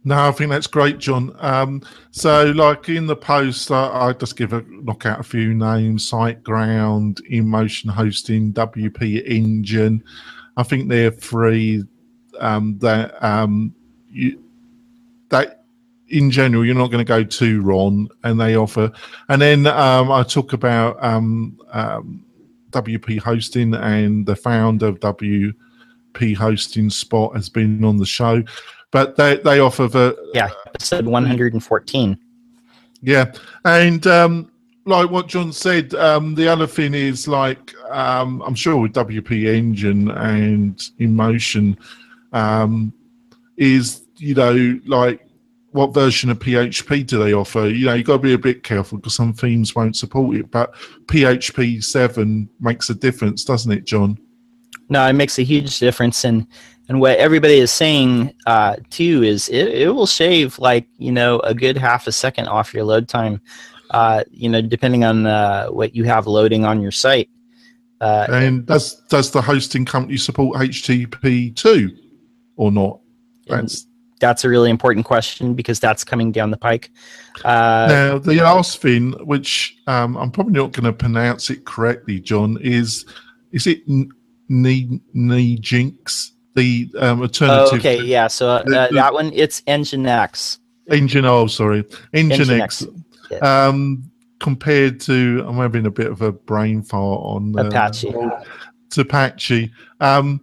no, 0.04 0.28
I 0.28 0.32
think 0.32 0.50
that's 0.50 0.68
great, 0.68 0.98
John. 0.98 1.36
Um, 1.40 1.82
so, 2.12 2.52
like 2.52 2.88
in 2.90 3.06
the 3.06 3.16
post, 3.16 3.70
I, 3.70 4.08
I, 4.08 4.14
just 4.14 4.38
give 4.38 4.54
a 4.54 4.64
knock 4.68 5.06
out 5.06 5.20
a 5.20 5.24
few 5.24 5.54
names: 5.54 6.10
SiteGround, 6.10 7.22
InMotion 7.30 7.90
Hosting, 7.90 8.54
WP 8.54 9.26
Engine. 9.28 10.04
I 10.58 10.64
think 10.64 10.90
they're 10.90 11.12
free. 11.12 11.84
Um, 12.40 12.78
that 12.80 13.22
um, 13.24 13.76
you, 14.10 14.42
that 15.30 15.59
in 16.10 16.32
general, 16.32 16.66
you're 16.66 16.76
not 16.76 16.92
going 16.92 17.06
to 17.06 17.08
go 17.08 17.24
too 17.24 17.62
wrong, 17.62 18.10
and 18.24 18.40
they 18.40 18.56
offer. 18.56 18.92
And 19.30 19.42
then 19.42 19.68
um, 19.68 20.12
I 20.12 20.24
talk 20.24 20.54
about 20.54 21.02
um, 21.04 21.60
um, 21.72 22.26
WP 22.72 23.20
Hosting, 23.20 23.74
and 23.74 24.26
the 24.26 24.36
founder 24.36 24.88
of 24.88 25.00
WP 25.00 26.36
Hosting 26.36 26.90
Spot 26.90 27.36
has 27.36 27.50
been 27.50 27.84
on 27.84 27.98
the 27.98 28.06
show, 28.06 28.44
but 28.92 29.16
they 29.16 29.38
they 29.38 29.60
offer 29.60 29.88
the 29.88 30.16
yeah 30.34 30.50
episode 30.68 31.06
114. 31.06 32.18
Yeah, 33.02 33.32
and 33.66 34.06
um, 34.08 34.52
like 34.86 35.10
what 35.10 35.28
John 35.28 35.54
said, 35.54 35.94
um, 35.96 36.36
the 36.36 36.48
other 36.48 36.68
thing 36.68 36.94
is 36.94 37.28
like 37.28 37.74
um, 37.90 38.42
I'm 38.42 38.56
sure 38.56 38.78
with 38.78 38.94
WP 38.94 39.46
Engine 39.46 40.12
and 40.12 40.78
InMotion 41.00 41.78
is 43.58 44.04
you 44.18 44.34
know 44.34 44.80
like 44.86 45.29
what 45.72 45.94
version 45.94 46.30
of 46.30 46.40
PHP 46.40 47.06
do 47.06 47.24
they 47.24 47.34
offer? 47.34 47.68
You 47.68 47.86
know, 47.86 47.94
you've 47.94 48.08
got 48.08 48.18
to 48.18 48.24
be 48.24 48.34
a 48.34 48.40
bit 48.40 48.64
careful 48.64 48.98
because 48.98 49.16
some 49.16 49.34
themes 49.34 49.76
won't 49.76 49.96
support 49.96 50.36
it. 50.36 50.50
But 50.50 50.74
PHP 51.06 51.84
7 51.84 52.50
makes 52.60 52.90
a 52.90 52.96
difference, 52.96 53.44
doesn't 53.44 53.72
it, 53.72 53.86
John? 53.86 54.18
No, 54.90 55.06
it 55.08 55.14
makes 55.14 55.38
a 55.38 55.44
huge 55.44 55.78
difference. 55.80 56.24
And, 56.24 56.48
and 56.88 57.00
what 57.00 57.18
everybody 57.20 57.60
is 57.60 57.72
saying, 57.72 58.34
uh, 58.48 58.78
too, 58.90 59.22
is 59.24 59.48
it, 59.50 59.68
it 59.68 59.90
will 59.90 60.08
shave 60.08 60.58
like, 60.58 60.88
you 60.98 61.12
know, 61.12 61.40
a 61.42 61.54
good 61.54 61.78
half 61.78 62.08
a 62.08 62.12
second 62.12 62.48
off 62.48 62.74
your 62.74 62.84
load 62.84 63.08
time, 63.08 63.40
uh, 63.92 64.24
you 64.32 64.50
know, 64.50 64.62
depending 64.62 65.04
on 65.04 65.28
uh, 65.28 65.68
what 65.68 65.96
you 65.96 66.04
have 66.06 66.26
loading 66.26 66.66
on 66.66 66.82
your 66.82 66.92
site. 66.92 67.30
Uh, 68.02 68.26
and 68.30 68.66
does, 68.66 68.96
does 69.08 69.30
the 69.30 69.42
hosting 69.42 69.86
company 69.86 70.18
support 70.18 70.58
HTTP 70.58 71.56
2 71.56 71.96
or 72.56 72.72
not? 72.72 73.02
That's 73.46 73.86
that's 74.20 74.44
a 74.44 74.50
really 74.50 74.70
important 74.70 75.06
question 75.06 75.54
because 75.54 75.80
that's 75.80 76.04
coming 76.04 76.32
down 76.32 76.52
the 76.52 76.58
pike. 76.58 76.92
Uh, 77.44 77.88
now, 77.90 78.18
the 78.20 78.36
last 78.36 78.82
thing, 78.82 79.14
which 79.26 79.78
um, 79.88 80.18
I'm 80.18 80.32
probably 80.32 80.54
not 80.54 80.72
going 80.72 80.86
to 80.86 80.94
pronounce 80.94 81.50
it 81.50 81.66
correctly, 81.66 82.20
John, 82.20 82.58
is 82.62 83.06
is 83.52 83.66
it 83.66 83.88
Nginx, 84.50 86.32
the 86.56 86.92
um, 87.00 87.22
alternative? 87.22 87.74
Oh, 87.74 87.78
okay, 87.78 88.02
yeah. 88.02 88.28
So 88.28 88.50
uh, 88.50 88.64
the, 88.64 88.88
the, 88.90 88.96
that 88.96 89.14
one, 89.14 89.32
it's 89.34 89.62
Nginx. 89.62 90.60
Engine, 90.90 91.26
oh, 91.26 91.48
sorry, 91.48 91.84
Nginx. 92.14 92.88
Nginx. 93.30 93.44
Um, 93.44 94.12
compared 94.40 95.00
to, 95.02 95.44
I'm 95.48 95.58
having 95.58 95.86
a 95.86 95.92
bit 95.92 96.08
of 96.08 96.22
a 96.22 96.32
brain 96.32 96.82
fart 96.82 97.22
on 97.24 97.58
uh, 97.58 97.66
Apache. 97.66 98.14
To 98.92 99.02
Apache. 99.02 99.72
Um, 100.00 100.42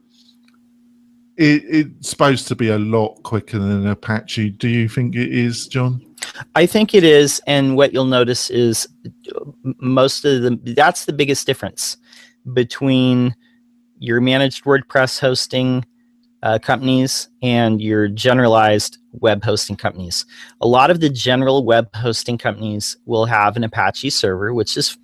it, 1.36 1.62
it's 1.66 2.08
supposed 2.08 2.48
to 2.48 2.56
be 2.56 2.68
a 2.68 2.78
lot 2.78 3.22
quicker 3.22 3.58
than 3.58 3.86
Apache. 3.86 4.50
Do 4.50 4.68
you 4.68 4.88
think 4.88 5.14
it 5.14 5.32
is, 5.32 5.66
John? 5.66 6.02
I 6.54 6.66
think 6.66 6.94
it 6.94 7.04
is, 7.04 7.40
and 7.46 7.76
what 7.76 7.92
you'll 7.92 8.06
notice 8.06 8.50
is 8.50 8.88
most 9.62 10.24
of 10.24 10.42
the 10.42 10.58
that's 10.74 11.04
the 11.04 11.12
biggest 11.12 11.46
difference 11.46 11.96
between 12.52 13.34
your 13.98 14.20
managed 14.20 14.64
WordPress 14.64 15.20
hosting 15.20 15.84
uh, 16.42 16.58
companies 16.58 17.28
and 17.42 17.80
your 17.80 18.08
generalized 18.08 18.98
web 19.12 19.44
hosting 19.44 19.76
companies. 19.76 20.26
A 20.60 20.66
lot 20.66 20.90
of 20.90 21.00
the 21.00 21.08
general 21.08 21.64
web 21.64 21.94
hosting 21.94 22.38
companies 22.38 22.96
will 23.04 23.26
have 23.26 23.56
an 23.56 23.64
Apache 23.64 24.10
server, 24.10 24.54
which 24.54 24.76
is 24.76 24.96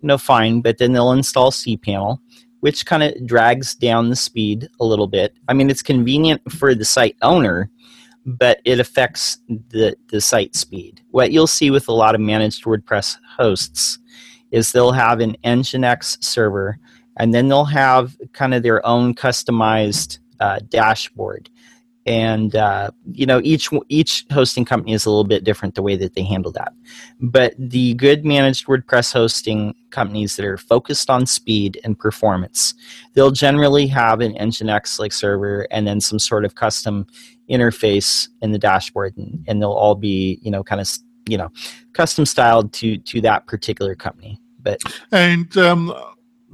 you 0.00 0.06
know 0.06 0.18
fine, 0.18 0.60
but 0.60 0.78
then 0.78 0.92
they'll 0.92 1.12
install 1.12 1.50
cPanel 1.50 2.18
which 2.60 2.86
kind 2.86 3.02
of 3.02 3.26
drags 3.26 3.74
down 3.74 4.10
the 4.10 4.16
speed 4.16 4.68
a 4.80 4.84
little 4.84 5.06
bit. 5.06 5.34
I 5.48 5.54
mean, 5.54 5.70
it's 5.70 5.82
convenient 5.82 6.50
for 6.50 6.74
the 6.74 6.84
site 6.84 7.16
owner, 7.22 7.70
but 8.24 8.60
it 8.64 8.80
affects 8.80 9.38
the, 9.70 9.96
the 10.10 10.20
site 10.20 10.56
speed. 10.56 11.00
What 11.10 11.32
you'll 11.32 11.46
see 11.46 11.70
with 11.70 11.88
a 11.88 11.92
lot 11.92 12.14
of 12.14 12.20
managed 12.20 12.64
WordPress 12.64 13.16
hosts 13.36 13.98
is 14.50 14.72
they'll 14.72 14.92
have 14.92 15.20
an 15.20 15.36
Nginx 15.44 16.22
server 16.22 16.78
and 17.18 17.34
then 17.34 17.48
they'll 17.48 17.64
have 17.64 18.16
kind 18.32 18.54
of 18.54 18.62
their 18.62 18.84
own 18.86 19.14
customized 19.14 20.18
uh, 20.40 20.60
dashboard 20.68 21.50
and 22.08 22.56
uh, 22.56 22.90
you 23.12 23.26
know 23.26 23.40
each 23.44 23.68
each 23.88 24.24
hosting 24.32 24.64
company 24.64 24.94
is 24.94 25.04
a 25.04 25.10
little 25.10 25.24
bit 25.24 25.44
different 25.44 25.74
the 25.74 25.82
way 25.82 25.94
that 25.94 26.14
they 26.14 26.22
handle 26.22 26.50
that. 26.52 26.72
But 27.20 27.54
the 27.58 27.92
good 27.94 28.24
managed 28.24 28.66
wordpress 28.66 29.12
hosting 29.12 29.74
companies 29.90 30.36
that 30.36 30.46
are 30.46 30.56
focused 30.56 31.10
on 31.10 31.26
speed 31.26 31.80
and 31.84 31.98
performance 31.98 32.74
they'll 33.14 33.30
generally 33.30 33.86
have 33.86 34.20
an 34.20 34.34
nginx 34.34 34.98
like 34.98 35.12
server 35.12 35.66
and 35.70 35.86
then 35.86 35.98
some 35.98 36.18
sort 36.18 36.44
of 36.44 36.54
custom 36.56 37.06
interface 37.48 38.28
in 38.42 38.52
the 38.52 38.58
dashboard 38.58 39.16
and, 39.16 39.42
and 39.48 39.62
they'll 39.62 39.72
all 39.72 39.94
be 39.94 40.38
you 40.42 40.50
know 40.50 40.62
kind 40.62 40.80
of 40.80 40.88
you 41.28 41.38
know 41.38 41.50
custom 41.92 42.24
styled 42.26 42.72
to 42.72 42.98
to 42.98 43.20
that 43.20 43.46
particular 43.46 43.94
company. 43.94 44.40
But 44.60 44.80
and 45.12 45.56
um 45.56 45.94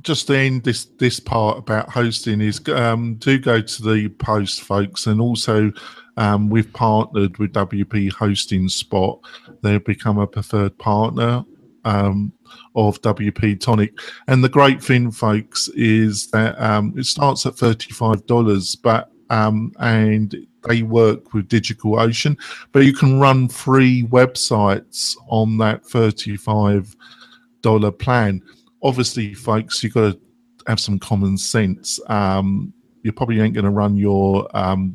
just 0.04 0.30
end 0.30 0.62
this 0.62 0.84
this 0.98 1.18
part 1.18 1.58
about 1.58 1.88
hosting 1.88 2.40
is 2.40 2.60
um, 2.68 3.14
do 3.16 3.38
go 3.38 3.60
to 3.60 3.82
the 3.82 4.08
post, 4.18 4.62
folks, 4.62 5.06
and 5.06 5.20
also 5.20 5.72
um, 6.18 6.48
we've 6.48 6.72
partnered 6.72 7.38
with 7.38 7.52
WP 7.52 8.12
Hosting 8.12 8.68
Spot. 8.68 9.18
They've 9.62 9.84
become 9.84 10.18
a 10.18 10.26
preferred 10.26 10.76
partner 10.78 11.44
um, 11.84 12.32
of 12.76 13.00
WP 13.00 13.58
Tonic, 13.60 13.98
and 14.28 14.44
the 14.44 14.48
great 14.48 14.82
thing, 14.82 15.10
folks, 15.10 15.68
is 15.68 16.28
that 16.28 16.60
um, 16.60 16.94
it 16.96 17.06
starts 17.06 17.46
at 17.46 17.56
thirty 17.56 17.92
five 17.92 18.24
dollars, 18.26 18.76
but 18.76 19.10
um, 19.30 19.72
and 19.80 20.36
they 20.68 20.82
work 20.82 21.32
with 21.32 21.48
DigitalOcean, 21.48 22.38
but 22.72 22.84
you 22.84 22.92
can 22.92 23.18
run 23.18 23.48
free 23.48 24.04
websites 24.04 25.16
on 25.28 25.56
that 25.58 25.84
thirty 25.86 26.36
five 26.36 26.94
dollar 27.62 27.90
plan 27.90 28.42
obviously, 28.84 29.34
folks, 29.34 29.82
you've 29.82 29.94
got 29.94 30.12
to 30.12 30.20
have 30.66 30.78
some 30.78 30.98
common 30.98 31.36
sense. 31.36 31.98
Um, 32.08 32.72
you 33.02 33.12
probably 33.12 33.40
ain't 33.40 33.54
going 33.54 33.64
to 33.64 33.70
run 33.70 33.96
your 33.96 34.46
um, 34.56 34.94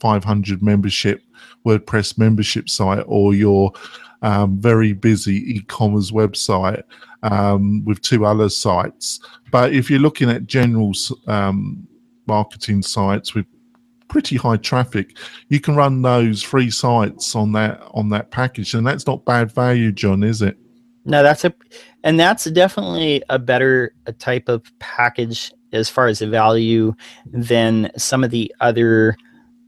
500 0.00 0.62
membership 0.62 1.22
WordPress 1.66 2.16
membership 2.16 2.68
site 2.68 3.04
or 3.06 3.34
your 3.34 3.72
um, 4.22 4.58
very 4.58 4.92
busy 4.92 5.56
e-commerce 5.56 6.10
website 6.10 6.82
um, 7.22 7.84
with 7.84 8.00
two 8.00 8.24
other 8.24 8.48
sites. 8.48 9.20
But 9.50 9.72
if 9.72 9.90
you're 9.90 10.00
looking 10.00 10.30
at 10.30 10.46
general 10.46 10.92
um, 11.26 11.86
marketing 12.26 12.82
sites 12.82 13.34
with 13.34 13.46
pretty 14.08 14.36
high 14.36 14.56
traffic, 14.56 15.16
you 15.48 15.60
can 15.60 15.76
run 15.76 16.02
those 16.02 16.42
free 16.42 16.70
sites 16.70 17.34
on 17.34 17.52
that 17.52 17.82
on 17.92 18.08
that 18.10 18.30
package, 18.30 18.74
and 18.74 18.86
that's 18.86 19.06
not 19.06 19.24
bad 19.24 19.52
value, 19.52 19.92
John, 19.92 20.22
is 20.22 20.42
it? 20.42 20.56
No, 21.04 21.22
that's 21.22 21.44
a, 21.44 21.54
and 22.02 22.18
that's 22.18 22.44
definitely 22.44 23.22
a 23.28 23.38
better 23.38 23.94
a 24.06 24.12
type 24.12 24.48
of 24.48 24.62
package 24.78 25.52
as 25.72 25.88
far 25.88 26.06
as 26.06 26.20
the 26.20 26.28
value 26.28 26.94
than 27.26 27.90
some 27.96 28.24
of 28.24 28.30
the 28.30 28.54
other 28.60 29.16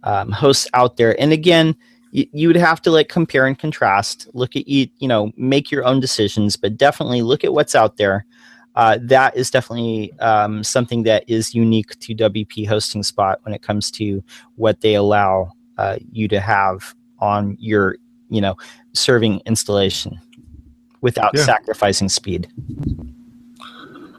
um, 0.05 0.31
hosts 0.31 0.69
out 0.73 0.97
there. 0.97 1.21
And 1.21 1.33
again, 1.33 1.76
you, 2.12 2.26
you 2.33 2.49
would 2.49 2.57
have 2.57 2.81
to 2.83 2.90
like 2.90 3.09
compare 3.09 3.47
and 3.47 3.59
contrast, 3.59 4.28
look 4.33 4.57
at 4.57 4.66
you, 4.66 4.88
you 4.99 5.09
know, 5.09 5.33
make 5.37 5.71
your 5.71 5.85
own 5.85 6.00
decisions, 6.00 6.57
but 6.57 6.76
definitely 6.76 7.23
look 7.23 7.45
at 7.45 7.52
what's 7.52 7.75
out 7.75 7.97
there. 7.97 8.25
Uh, 8.76 8.99
that 9.02 9.37
is 9.37 9.50
definitely 9.50 10.12
um, 10.21 10.62
something 10.62 11.02
that 11.02 11.25
is 11.28 11.55
unique 11.55 11.99
to 11.99 12.14
WP 12.14 12.66
Hosting 12.69 13.02
Spot 13.02 13.38
when 13.43 13.55
it 13.55 13.62
comes 13.62 13.90
to 13.93 14.23
what 14.57 14.81
they 14.83 14.95
allow 14.95 15.50
uh, 15.78 15.97
you 16.12 16.28
to 16.28 16.40
have 16.40 16.95
on 17.19 17.57
your, 17.59 17.97
you 18.28 18.40
know, 18.40 18.55
serving 18.93 19.40
installation 19.47 20.21
without 21.00 21.33
yeah. 21.35 21.45
sacrificing 21.45 22.09
speed. 22.09 22.49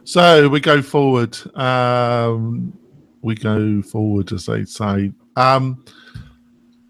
So 0.03 0.47
we 0.47 0.59
go 0.59 0.81
forward. 0.81 1.37
Um, 1.57 2.77
we 3.21 3.35
go 3.35 3.81
forward, 3.81 4.31
as 4.31 4.45
they 4.45 4.63
say. 4.63 5.11
Um, 5.35 5.83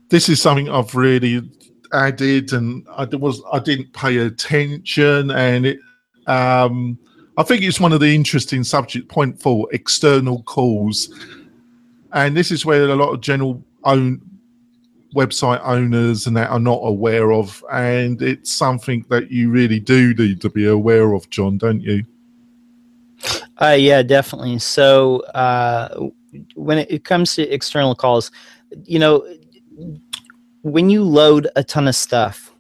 this 0.10 0.30
is 0.30 0.42
something 0.42 0.70
I've 0.70 0.94
really 0.94 1.50
added, 1.94 2.54
and 2.54 2.86
I 2.90 3.06
was 3.06 3.42
I 3.52 3.60
didn't 3.60 3.92
pay 3.94 4.18
attention, 4.18 5.32
and 5.32 5.66
it. 5.66 5.80
Um, 6.28 7.00
I 7.38 7.44
think 7.44 7.64
it's 7.64 7.80
one 7.80 7.94
of 7.94 8.00
the 8.00 8.14
interesting 8.14 8.64
subject 8.64 9.10
point 9.10 9.42
for 9.42 9.68
external 9.72 10.44
calls, 10.44 11.10
and 12.14 12.36
this 12.36 12.52
is 12.52 12.66
where 12.66 12.84
a 12.90 12.96
lot 12.96 13.14
of 13.14 13.22
general 13.22 13.64
own 13.84 14.22
website 15.16 15.62
owners 15.64 16.28
and 16.28 16.36
that 16.38 16.50
are 16.50 16.60
not 16.60 16.80
aware 16.84 17.32
of, 17.32 17.64
and 17.72 18.22
it's 18.22 18.52
something 18.52 19.06
that 19.10 19.32
you 19.32 19.50
really 19.50 19.80
do 19.80 20.14
need 20.14 20.42
to 20.42 20.50
be 20.50 20.68
aware 20.68 21.14
of, 21.14 21.30
John, 21.30 21.58
don't 21.58 21.82
you? 21.82 22.04
Uh, 23.60 23.76
yeah, 23.78 24.04
definitely. 24.04 24.60
So 24.60 25.22
uh, 25.34 26.10
when 26.56 26.80
it 26.80 27.04
comes 27.04 27.36
to 27.36 27.48
external 27.50 27.96
calls, 27.96 28.32
you 28.84 29.00
know, 29.00 29.28
when 30.62 30.90
you 30.90 31.04
load 31.04 31.48
a 31.56 31.64
ton 31.64 31.88
of 31.88 31.96
stuff, 31.96 32.54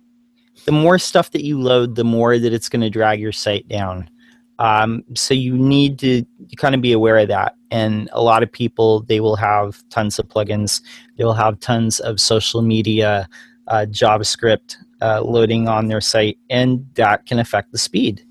the 0.66 0.72
more 0.72 0.98
stuff 0.98 1.32
that 1.32 1.44
you 1.44 1.60
load, 1.60 1.96
the 1.96 2.04
more 2.04 2.38
that 2.40 2.54
it's 2.54 2.70
going 2.70 2.82
to 2.82 2.90
drag 2.90 3.20
your 3.20 3.32
site 3.32 3.68
down. 3.68 4.10
Um, 4.60 5.04
so 5.14 5.34
you 5.34 5.56
need 5.56 6.00
to 6.00 6.26
kind 6.58 6.74
of 6.74 6.82
be 6.82 6.92
aware 6.92 7.18
of 7.18 7.28
that. 7.28 7.56
And 7.70 8.10
a 8.12 8.22
lot 8.24 8.42
of 8.42 8.52
people, 8.52 9.02
they 9.02 9.20
will 9.20 9.36
have 9.36 9.88
tons 9.90 10.18
of 10.18 10.28
plugins. 10.28 10.82
Will 11.18 11.34
have 11.34 11.60
tons 11.60 12.00
of 12.00 12.20
social 12.20 12.62
media, 12.62 13.28
uh, 13.68 13.86
JavaScript 13.90 14.78
uh, 15.02 15.22
loading 15.22 15.68
on 15.68 15.88
their 15.88 16.02
site, 16.02 16.38
and 16.50 16.86
that 16.96 17.26
can 17.26 17.40
affect 17.40 17.72
the 17.72 17.78
speed. 17.78 18.24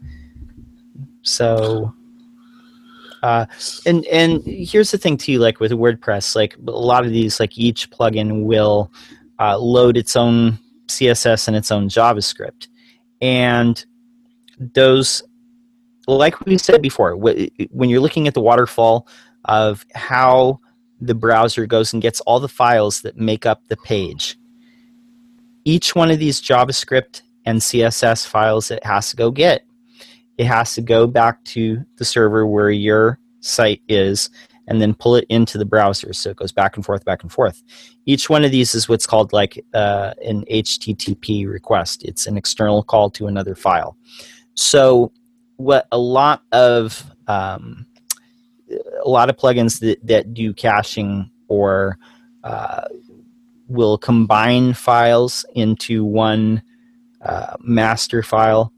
So, 1.23 1.93
uh, 3.23 3.47
and 3.85 4.05
and 4.07 4.43
here's 4.45 4.91
the 4.91 4.99
thing 4.99 5.17
too, 5.17 5.39
like 5.39 5.61
with 5.61 5.73
WordPress, 5.73 6.37
like 6.37 6.57
a 6.57 6.71
lot 6.71 7.05
of 7.05 7.11
these, 7.11 7.41
like 7.41 7.59
each 7.59 7.91
plugin 7.91 8.45
will 8.45 8.93
uh, 9.41 9.59
load 9.59 9.97
its 9.97 10.17
own 10.17 10.59
CSS 10.87 11.49
and 11.49 11.57
its 11.57 11.71
own 11.71 11.89
JavaScript, 11.89 12.69
and 13.21 13.85
those 14.59 15.23
like 16.07 16.41
we 16.47 16.57
said 16.59 16.83
before, 16.83 17.17
when 17.17 17.91
you're 17.91 18.01
looking 18.01 18.29
at 18.29 18.35
the 18.35 18.41
waterfall 18.41 19.09
of 19.47 19.85
how 19.95 20.61
the 21.01 21.15
browser 21.15 21.67
goes 21.67 21.93
and 21.93 22.03
gets 22.03 22.21
all 22.23 22.41
the 22.41 22.49
files 22.49 23.03
that 23.03 23.17
make 23.17 23.47
up 23.47 23.67
the 23.69 23.77
page, 23.79 24.39
each 25.65 25.95
one 25.95 26.11
of 26.11 26.19
these 26.19 26.41
JavaScript 26.41 27.23
and 27.45 27.61
CSS 27.61 28.27
files 28.27 28.71
it 28.71 28.85
has 28.85 29.11
to 29.11 29.17
go 29.17 29.31
get, 29.31 29.65
it 30.39 30.47
has 30.47 30.75
to 30.75 30.83
go 30.83 31.07
back 31.07 31.43
to 31.45 31.85
the 31.97 32.05
server 32.05 32.47
where 32.47 32.71
your 32.71 33.19
site 33.41 33.83
is 33.89 34.31
and 34.69 34.81
then 34.81 34.95
pull 34.95 35.15
it 35.15 35.27
into 35.29 35.59
the 35.59 35.65
browser. 35.65 36.13
So 36.13 36.31
it 36.31 36.37
goes 36.37 36.53
back 36.53 36.77
and 36.77 36.85
forth, 36.85 37.05
back 37.05 37.23
and 37.23 37.31
forth. 37.31 37.63
Each 38.05 38.29
one 38.29 38.45
of 38.45 38.51
these 38.51 38.75
is 38.75 38.89
what's 38.89 39.07
called 39.07 39.33
like 39.33 39.65
uh, 39.75 40.15
an 40.25 40.45
HTTP 40.51 41.49
request. 41.49 42.05
It's 42.05 42.27
an 42.27 42.37
external 42.37 42.83
call 42.83 43.11
to 43.11 43.27
another 43.27 43.55
file. 43.55 43.97
So 44.55 45.13
what 45.57 45.87
a 45.93 45.99
lot 45.99 46.43
of 46.53 47.05
um, 47.29 47.86
a 48.71 49.09
lot 49.09 49.31
of 49.31 49.37
plugins 49.37 49.81
that, 49.81 50.05
that 50.07 50.35
do 50.35 50.53
caching 50.53 51.31
or 51.49 51.99
uh, 52.45 52.83
will 53.69 53.99
combine 53.99 54.75
files 54.75 55.45
into 55.55 56.05
one 56.05 56.63
uh, 57.23 57.57
master 57.61 58.23
file. 58.23 58.73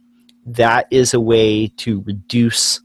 That 0.47 0.87
is 0.91 1.13
a 1.15 1.21
way 1.21 1.69
to 1.79 2.01
reduce 2.03 2.81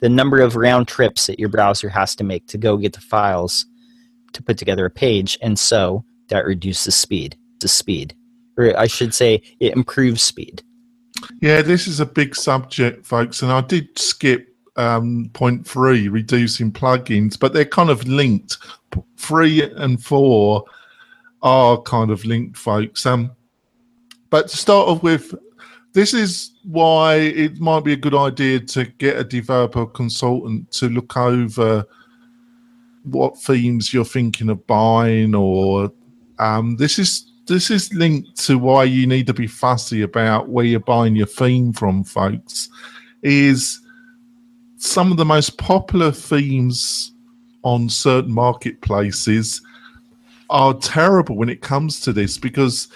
the 0.00 0.08
number 0.08 0.40
of 0.40 0.56
round 0.56 0.88
trips 0.88 1.26
that 1.26 1.38
your 1.38 1.48
browser 1.48 1.88
has 1.88 2.14
to 2.16 2.24
make 2.24 2.46
to 2.48 2.58
go 2.58 2.76
get 2.76 2.92
the 2.92 3.00
files 3.00 3.66
to 4.32 4.42
put 4.42 4.58
together 4.58 4.84
a 4.84 4.90
page, 4.90 5.38
and 5.40 5.58
so 5.58 6.04
that 6.28 6.44
reduces 6.44 6.94
speed. 6.94 7.36
The 7.60 7.68
speed, 7.68 8.14
or 8.58 8.78
I 8.78 8.86
should 8.86 9.14
say, 9.14 9.42
it 9.60 9.72
improves 9.74 10.20
speed. 10.20 10.62
Yeah, 11.40 11.62
this 11.62 11.86
is 11.86 12.00
a 12.00 12.06
big 12.06 12.36
subject, 12.36 13.06
folks, 13.06 13.40
and 13.40 13.50
I 13.50 13.62
did 13.62 13.98
skip 13.98 14.55
um, 14.76 15.30
point 15.32 15.66
three, 15.66 16.08
reducing 16.08 16.72
plugins, 16.72 17.38
but 17.38 17.52
they're 17.52 17.64
kind 17.64 17.90
of 17.90 18.06
linked. 18.06 18.58
Three 19.16 19.62
and 19.62 20.02
four 20.02 20.64
are 21.42 21.80
kind 21.82 22.10
of 22.10 22.24
linked, 22.24 22.56
folks. 22.56 23.06
Um, 23.06 23.30
but 24.30 24.48
to 24.48 24.56
start 24.56 24.88
off 24.88 25.02
with, 25.02 25.34
this 25.92 26.12
is 26.12 26.52
why 26.64 27.14
it 27.16 27.58
might 27.58 27.84
be 27.84 27.92
a 27.92 27.96
good 27.96 28.14
idea 28.14 28.60
to 28.60 28.84
get 28.84 29.16
a 29.16 29.24
developer 29.24 29.86
consultant 29.86 30.70
to 30.72 30.88
look 30.88 31.16
over 31.16 31.84
what 33.04 33.38
themes 33.38 33.94
you're 33.94 34.04
thinking 34.04 34.50
of 34.50 34.66
buying, 34.66 35.34
or 35.34 35.92
um, 36.38 36.76
this 36.76 36.98
is 36.98 37.32
this 37.46 37.70
is 37.70 37.92
linked 37.94 38.36
to 38.44 38.58
why 38.58 38.82
you 38.82 39.06
need 39.06 39.26
to 39.28 39.32
be 39.32 39.46
fussy 39.46 40.02
about 40.02 40.48
where 40.48 40.64
you're 40.64 40.80
buying 40.80 41.14
your 41.14 41.26
theme 41.26 41.72
from, 41.72 42.02
folks. 42.02 42.68
Is 43.22 43.80
some 44.86 45.10
of 45.10 45.18
the 45.18 45.24
most 45.24 45.58
popular 45.58 46.12
themes 46.12 47.12
on 47.62 47.88
certain 47.88 48.32
marketplaces 48.32 49.60
are 50.48 50.74
terrible 50.74 51.36
when 51.36 51.48
it 51.48 51.60
comes 51.60 52.00
to 52.00 52.12
this 52.12 52.38
because 52.38 52.88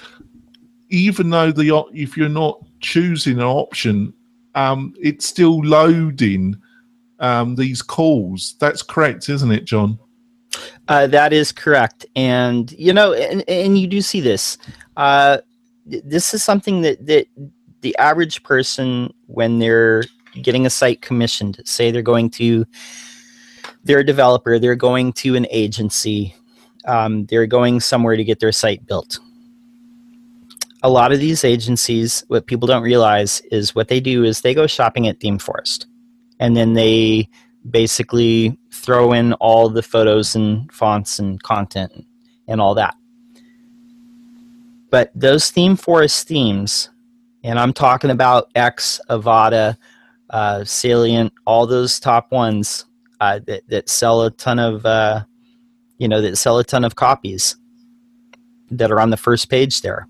even 0.88 1.30
though 1.30 1.50
the 1.50 1.84
if 1.92 2.16
you're 2.16 2.28
not 2.28 2.64
choosing 2.80 3.38
an 3.38 3.44
option, 3.44 4.12
um, 4.54 4.94
it's 5.00 5.26
still 5.26 5.60
loading 5.64 6.56
um, 7.18 7.54
these 7.54 7.82
calls. 7.82 8.56
That's 8.58 8.82
correct, 8.82 9.28
isn't 9.28 9.50
it, 9.50 9.64
John? 9.64 9.98
Uh, 10.88 11.06
that 11.08 11.32
is 11.32 11.52
correct, 11.52 12.06
and 12.16 12.72
you 12.72 12.92
know, 12.92 13.12
and, 13.12 13.48
and 13.48 13.78
you 13.78 13.86
do 13.86 14.00
see 14.00 14.20
this. 14.20 14.58
Uh, 14.96 15.38
this 15.86 16.34
is 16.34 16.42
something 16.42 16.82
that 16.82 17.06
that 17.06 17.26
the 17.82 17.96
average 17.98 18.42
person, 18.42 19.12
when 19.26 19.58
they're 19.58 20.04
getting 20.42 20.66
a 20.66 20.70
site 20.70 21.02
commissioned, 21.02 21.60
say 21.64 21.90
they're 21.90 22.02
going 22.02 22.30
to, 22.30 22.64
they're 23.84 24.00
a 24.00 24.04
developer, 24.04 24.58
they're 24.58 24.74
going 24.74 25.12
to 25.14 25.36
an 25.36 25.46
agency, 25.50 26.34
um, 26.84 27.26
they're 27.26 27.46
going 27.46 27.80
somewhere 27.80 28.16
to 28.16 28.24
get 28.24 28.40
their 28.40 28.52
site 28.52 28.86
built. 28.86 29.18
A 30.82 30.90
lot 30.90 31.12
of 31.12 31.20
these 31.20 31.44
agencies, 31.44 32.24
what 32.28 32.46
people 32.46 32.66
don't 32.66 32.82
realize 32.82 33.42
is 33.50 33.74
what 33.74 33.88
they 33.88 34.00
do 34.00 34.24
is 34.24 34.40
they 34.40 34.54
go 34.54 34.66
shopping 34.66 35.06
at 35.08 35.18
ThemeForest, 35.18 35.86
and 36.38 36.56
then 36.56 36.72
they 36.72 37.28
basically 37.68 38.58
throw 38.72 39.12
in 39.12 39.34
all 39.34 39.68
the 39.68 39.82
photos 39.82 40.34
and 40.34 40.72
fonts 40.72 41.18
and 41.18 41.42
content 41.42 42.06
and 42.48 42.60
all 42.60 42.74
that. 42.74 42.94
But 44.90 45.10
those 45.14 45.52
ThemeForest 45.52 46.24
themes, 46.24 46.90
and 47.44 47.58
I'm 47.58 47.72
talking 47.72 48.10
about 48.10 48.50
X, 48.54 49.00
Avada, 49.08 49.76
uh, 50.30 50.64
Salient, 50.64 51.32
all 51.46 51.66
those 51.66 52.00
top 52.00 52.32
ones 52.32 52.84
uh, 53.20 53.40
that, 53.46 53.68
that 53.68 53.88
sell 53.88 54.22
a 54.22 54.30
ton 54.30 54.58
of, 54.58 54.86
uh, 54.86 55.24
you 55.98 56.08
know, 56.08 56.20
that 56.20 56.36
sell 56.36 56.58
a 56.58 56.64
ton 56.64 56.84
of 56.84 56.96
copies 56.96 57.56
that 58.70 58.90
are 58.90 59.00
on 59.00 59.10
the 59.10 59.16
first 59.16 59.50
page 59.50 59.82
there. 59.82 60.06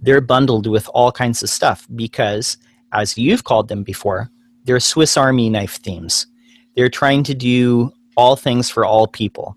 They're 0.00 0.20
bundled 0.20 0.66
with 0.66 0.88
all 0.92 1.12
kinds 1.12 1.42
of 1.42 1.50
stuff 1.50 1.86
because, 1.94 2.56
as 2.92 3.16
you've 3.16 3.44
called 3.44 3.68
them 3.68 3.82
before, 3.82 4.30
they're 4.64 4.80
Swiss 4.80 5.16
Army 5.16 5.48
knife 5.50 5.76
themes. 5.76 6.26
They're 6.74 6.88
trying 6.88 7.22
to 7.24 7.34
do 7.34 7.92
all 8.16 8.36
things 8.36 8.70
for 8.70 8.84
all 8.84 9.06
people 9.06 9.56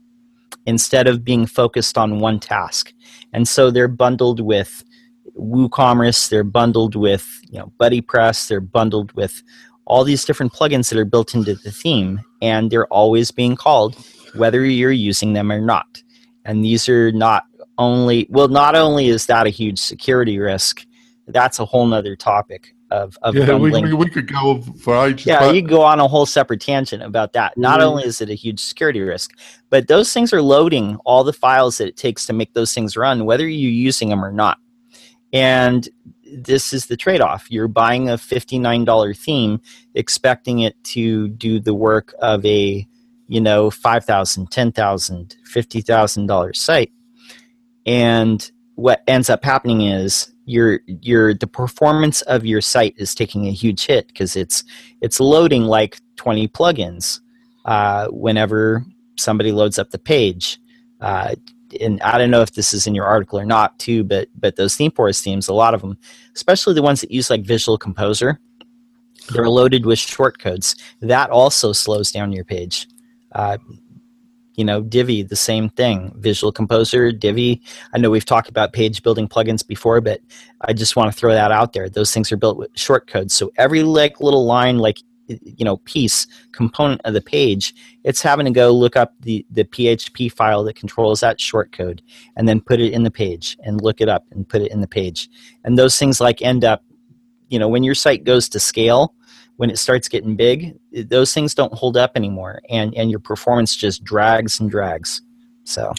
instead 0.66 1.08
of 1.08 1.24
being 1.24 1.46
focused 1.46 1.98
on 1.98 2.20
one 2.20 2.40
task. 2.40 2.94
And 3.34 3.48
so 3.48 3.72
they're 3.72 3.88
bundled 3.88 4.42
with 4.42 4.84
WooCommerce, 5.36 6.30
they're 6.30 6.44
bundled 6.44 6.96
with 6.96 7.42
you 7.50 7.60
know 7.60 7.72
BuddyPress, 7.80 8.48
they're 8.48 8.62
bundled 8.62 9.12
with 9.14 9.42
all 9.86 10.04
these 10.04 10.26
different 10.26 10.54
plugins 10.54 10.90
that 10.90 11.00
are 11.00 11.06
built 11.06 11.34
into 11.34 11.56
the 11.56 11.72
theme, 11.72 12.20
and 12.42 12.70
they're 12.70 12.88
always 12.88 13.32
being 13.32 13.56
called 13.56 13.96
whether 14.36 14.66
you're 14.66 14.92
using 14.92 15.34
them 15.34 15.52
or 15.52 15.62
not. 15.62 16.04
And 16.46 16.64
these 16.64 16.88
are 16.90 17.12
not 17.12 17.44
only 17.78 18.28
well, 18.30 18.48
not 18.48 18.76
only 18.76 19.08
is 19.08 19.26
that 19.28 19.48
a 19.48 19.50
huge 19.50 19.80
security 19.80 20.40
risk, 20.40 20.86
that's 21.28 21.60
a 21.60 21.66
whole 21.66 21.86
nother 21.86 22.16
topic 22.16 22.74
of, 22.90 23.18
of 23.22 23.36
yeah, 23.36 23.54
we, 23.56 23.70
we, 23.70 23.94
we 23.94 24.10
could 24.10 24.32
go 24.32 24.62
for 24.80 24.96
ages. 25.06 25.26
Yeah, 25.26 25.52
you 25.52 25.62
go 25.62 25.82
on 25.82 26.00
a 26.00 26.08
whole 26.08 26.26
separate 26.26 26.62
tangent 26.62 27.04
about 27.04 27.34
that. 27.34 27.58
Not 27.58 27.80
Mhm. 27.82 27.84
only 27.84 28.04
is 28.06 28.22
it 28.22 28.30
a 28.30 28.34
huge 28.34 28.62
security 28.62 29.02
risk, 29.02 29.32
but 29.70 29.88
those 29.88 30.14
things 30.14 30.32
are 30.32 30.42
loading 30.42 30.98
all 31.06 31.24
the 31.24 31.34
files 31.34 31.78
that 31.80 31.88
it 31.88 31.98
takes 31.98 32.26
to 32.28 32.34
make 32.34 32.54
those 32.54 32.74
things 32.74 32.96
run, 32.96 33.26
whether 33.26 33.48
you're 33.48 33.72
using 33.72 34.10
them 34.10 34.24
or 34.24 34.32
not. 34.32 34.58
And 35.34 35.88
this 36.32 36.74
is 36.74 36.88
the 36.88 36.98
trade 36.98 37.22
off. 37.22 37.50
You're 37.50 37.68
buying 37.68 38.10
a 38.10 38.14
$59 38.14 39.18
theme, 39.18 39.62
expecting 39.96 40.60
it 40.60 40.82
to 40.86 41.30
do 41.30 41.60
the 41.60 41.74
work 41.74 42.14
of 42.20 42.46
a, 42.46 42.88
you 43.28 43.42
know, 43.42 43.70
$5,000, 43.70 44.50
$10,000, 44.50 45.36
$50,000 45.46 46.56
site. 46.56 46.92
And 47.86 48.52
what 48.76 49.02
ends 49.08 49.30
up 49.30 49.44
happening 49.44 49.82
is 49.82 50.32
your 50.46 50.80
your 50.88 51.34
the 51.34 51.48
performance 51.48 52.22
of 52.24 52.46
your 52.46 52.62
site 52.62 52.96
is 52.98 53.14
taking 53.14 53.48
a 53.48 53.52
huge 53.52 53.86
hit 53.86 54.08
because 54.08 54.36
it's 54.36 54.64
it's 55.02 55.20
loading 55.20 55.64
like 55.64 56.00
20 56.16 56.48
plugins 56.48 57.20
uh, 57.66 58.08
whenever 58.08 58.86
somebody 59.18 59.52
loads 59.52 59.78
up 59.78 59.92
the 59.92 60.00
page. 60.00 60.60
Uh, 61.02 61.36
and 61.82 62.02
I 62.02 62.18
don't 62.18 62.32
know 62.32 62.42
if 62.42 62.54
this 62.54 62.74
is 62.74 62.88
in 62.88 62.96
your 62.96 63.06
article 63.06 63.40
or 63.40 63.46
not 63.46 63.78
too, 63.80 64.04
but 64.04 64.30
but 64.36 64.56
those 64.56 64.76
ThemeForest 64.76 65.22
themes, 65.22 65.48
a 65.48 65.54
lot 65.54 65.74
of 65.74 65.82
them, 65.82 65.98
especially 66.36 66.74
the 66.74 66.82
ones 66.82 67.02
that 67.02 67.12
use 67.12 67.30
like 67.30 67.44
Visual 67.44 67.78
Composer, 67.78 68.40
they're 69.30 69.50
loaded 69.50 69.86
with 69.86 70.00
shortcodes. 70.00 70.76
That 71.02 71.30
also 71.30 71.74
slows 71.74 72.12
down 72.12 72.32
your 72.32 72.46
page. 72.46 72.88
Uh, 73.34 73.58
you 74.56 74.66
know, 74.66 74.82
Divi, 74.82 75.22
the 75.22 75.36
same 75.36 75.70
thing. 75.70 76.12
Visual 76.18 76.52
Composer, 76.52 77.12
Divi. 77.12 77.62
I 77.94 78.00
know 78.00 78.10
we've 78.10 78.26
talked 78.26 78.50
about 78.50 78.74
page 78.74 79.04
building 79.04 79.28
plugins 79.28 79.66
before, 79.66 80.02
but 80.02 80.20
I 80.62 80.74
just 80.74 80.96
want 80.96 81.12
to 81.12 81.18
throw 81.18 81.32
that 81.32 81.52
out 81.52 81.74
there. 81.74 81.90
Those 81.90 82.12
things 82.12 82.32
are 82.32 82.38
built 82.38 82.58
with 82.58 82.74
shortcodes. 82.74 83.32
So 83.32 83.52
every 83.58 83.84
like 83.84 84.20
little 84.20 84.46
line, 84.46 84.80
like 84.80 84.98
you 85.28 85.66
know, 85.66 85.78
piece 85.78 86.28
component 86.52 87.02
of 87.06 87.14
the 87.14 87.22
page, 87.22 87.74
it's 88.04 88.22
having 88.22 88.46
to 88.46 88.52
go 88.52 88.72
look 88.72 88.96
up 88.96 89.14
the 89.20 89.46
the 89.52 89.64
PHP 89.64 90.32
file 90.32 90.64
that 90.64 90.76
controls 90.76 91.20
that 91.22 91.40
shortcode, 91.40 92.00
and 92.36 92.48
then 92.48 92.62
put 92.62 92.80
it 92.80 92.94
in 92.94 93.04
the 93.04 93.12
page, 93.12 93.58
and 93.64 93.82
look 93.82 94.02
it 94.02 94.10
up 94.10 94.26
and 94.32 94.48
put 94.48 94.62
it 94.62 94.72
in 94.72 94.82
the 94.82 94.88
page. 94.88 95.30
And 95.64 95.78
those 95.78 95.98
things 95.98 96.20
like 96.20 96.42
end 96.42 96.64
up, 96.64 96.84
you 97.50 97.60
know, 97.60 97.68
when 97.68 97.84
your 97.84 97.96
site 97.96 98.24
goes 98.24 98.50
to 98.50 98.60
scale, 98.60 99.14
when 99.58 99.70
it 99.70 99.78
starts 99.78 100.08
getting 100.08 100.36
big, 100.36 100.78
those 100.92 101.34
things 101.34 101.54
don't 101.54 101.74
hold 101.74 101.98
up 101.98 102.12
anymore, 102.16 102.62
and 102.70 102.94
and 102.96 103.10
your 103.10 103.20
performance 103.20 103.76
just 103.76 104.04
drags 104.04 104.60
and 104.60 104.70
drags. 104.70 105.22
So 105.64 105.94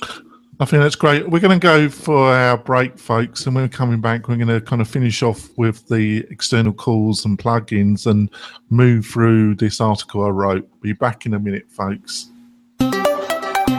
I 0.61 0.65
think 0.65 0.83
that's 0.83 0.97
great. 0.97 1.29
We're 1.29 1.39
going 1.39 1.59
to 1.59 1.63
go 1.63 1.89
for 1.89 2.33
our 2.33 2.59
break, 2.59 2.99
folks, 2.99 3.47
and 3.47 3.55
when 3.55 3.65
we're 3.65 3.69
coming 3.69 4.01
back, 4.01 4.27
we're 4.27 4.37
going 4.37 4.49
to 4.49 4.61
kind 4.61 4.83
of 4.83 4.89
finish 4.89 5.23
off 5.23 5.49
with 5.57 5.87
the 5.87 6.27
external 6.31 6.73
calls 6.73 7.25
and 7.25 7.39
plugins 7.39 8.07
and 8.07 8.29
move 8.69 9.07
through 9.07 9.55
this 9.55 9.81
article 9.81 10.25
I 10.25 10.31
wrote. 10.31 10.69
Be 10.81 10.93
back 10.95 11.27
in 11.27 11.35
a 11.35 11.39
minute, 11.39 11.71
folks. 11.71 12.31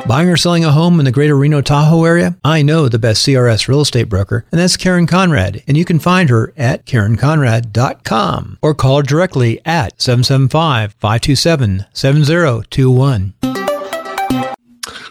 Buying 0.10 0.30
or 0.30 0.38
selling 0.38 0.64
a 0.66 0.72
home 0.72 1.00
in 1.00 1.06
the 1.06 1.12
greater 1.12 1.36
Reno 1.36 1.62
Tahoe 1.62 2.04
area? 2.06 2.36
I 2.44 2.62
know 2.62 2.88
the 2.88 2.98
best 2.98 3.28
CRS 3.28 3.68
real 3.68 3.82
estate 3.82 4.06
broker, 4.06 4.46
and 4.52 4.60
that's 4.60 4.78
Karen 4.78 5.06
Conrad. 5.06 5.62
And 5.68 5.76
you 5.78 5.86
can 5.86 6.00
find 6.00 6.30
her 6.30 6.54
at 6.58 6.86
KarenConrad.com 6.86 8.58
or 8.62 8.74
call 8.74 9.02
directly 9.02 9.60
at 9.66 10.02
775 10.02 10.94
527 10.94 11.86
7021. 11.94 13.34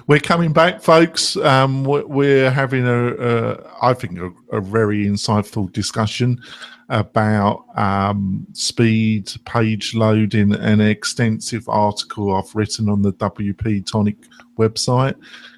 We're 0.09 0.21
coming 0.21 0.55
back, 0.55 0.81
folks. 0.81 1.37
Um, 1.37 1.85
we- 1.85 2.03
we're 2.03 2.51
having 2.51 2.87
a, 2.87 3.15
a 3.15 3.71
I 3.83 3.93
think, 3.93 4.19
a, 4.19 4.31
a 4.57 4.61
very 4.61 5.05
insightful 5.07 5.71
discussion 5.71 6.41
about 6.89 7.67
um, 7.77 8.47
speed, 8.55 9.31
page 9.45 9.95
loading, 9.95 10.55
an 10.55 10.81
extensive 10.81 11.69
article 11.69 12.35
I've 12.35 12.55
written 12.55 12.89
on 12.89 13.03
the 13.03 13.13
WP 13.13 13.85
Tonic 13.85 14.17
website. 14.59 15.15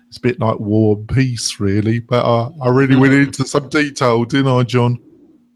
It's 0.09 0.17
a 0.17 0.21
bit 0.21 0.41
like 0.41 0.59
War 0.59 0.97
and 0.97 1.09
Peace, 1.09 1.61
really, 1.61 2.01
but 2.01 2.25
uh, 2.25 2.51
I 2.61 2.71
really 2.71 2.97
went 2.97 3.15
into 3.29 3.45
some 3.47 3.69
detail, 3.69 4.25
didn't 4.25 4.49
I, 4.49 4.65
John? 4.65 4.99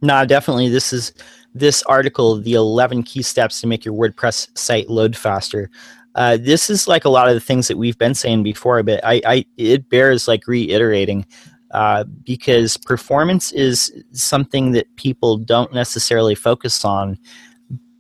No, 0.03 0.25
definitely. 0.25 0.69
This 0.69 0.93
is 0.93 1.13
this 1.53 1.83
article, 1.85 2.41
the 2.41 2.55
11 2.55 3.03
key 3.03 3.23
steps 3.23 3.61
to 3.63 3.67
make 3.67 3.85
your 3.85 3.95
WordPress 3.95 4.57
site 4.57 4.89
load 4.89 5.17
faster. 5.17 5.69
Uh, 6.15 6.37
this 6.41 6.71
is 6.71 6.87
like 6.87 7.05
a 7.05 7.09
lot 7.09 7.29
of 7.29 7.35
the 7.35 7.41
things 7.41 7.69
that 7.69 7.77
we've 7.77 7.99
been 7.99 8.15
saying 8.15 8.43
before, 8.43 8.83
but 8.83 9.01
I, 9.05 9.21
I 9.27 9.45
it 9.57 9.89
bears 9.89 10.29
like 10.29 10.47
reiterating 10.47 11.27
uh, 11.73 12.05
because 12.25 12.77
performance 12.77 13.51
is 13.53 13.93
something 14.13 14.73
that 14.73 14.87
people 14.97 15.39
don't 15.39 15.73
necessarily 15.75 16.37
focus 16.37 16.85
on, 16.85 17.19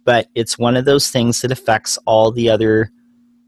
but 0.05 0.29
it's 0.37 0.57
one 0.59 0.77
of 0.77 0.85
those 0.85 1.11
things 1.11 1.41
that 1.41 1.51
affects 1.51 1.99
all 2.07 2.31
the 2.31 2.49
other 2.49 2.93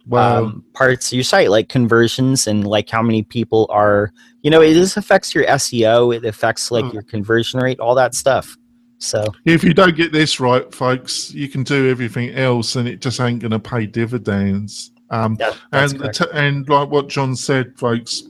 Well, 0.05 0.45
um, 0.47 0.65
parts 0.73 1.13
of 1.13 1.17
your 1.17 1.23
site, 1.25 1.51
like 1.51 1.69
conversions 1.69 2.47
and 2.49 2.67
like 2.67 2.91
how 2.91 3.03
many 3.03 3.23
people 3.23 3.67
are. 3.71 4.13
You 4.43 4.51
know, 4.51 4.63
it 4.63 4.75
just 4.75 4.97
affects 4.97 5.35
your 5.35 5.45
SEO. 5.47 6.15
It 6.15 6.25
affects 6.25 6.71
like 6.71 6.85
Mm. 6.87 6.93
your 6.93 7.03
conversion 7.03 7.61
rate, 7.61 7.79
all 7.79 7.95
that 7.95 8.15
stuff. 8.15 8.57
So 8.99 9.25
if 9.45 9.63
you 9.63 9.75
don't 9.75 9.97
get 9.97 10.13
this 10.13 10.41
right, 10.41 10.73
folks, 10.75 11.33
you 11.33 11.49
can 11.49 11.63
do 11.63 11.91
everything 11.91 12.31
else, 12.31 12.77
and 12.77 12.89
it 12.89 13.01
just 13.01 13.21
ain't 13.21 13.41
going 13.41 13.51
to 13.51 13.59
pay 13.59 13.87
dividends. 13.87 14.93
Um, 15.11 15.37
yeah, 15.39 15.55
and 15.73 16.13
t- 16.15 16.25
and 16.33 16.69
like 16.69 16.91
what 16.91 17.09
John 17.09 17.37
said, 17.37 17.77
folks, 17.77 18.23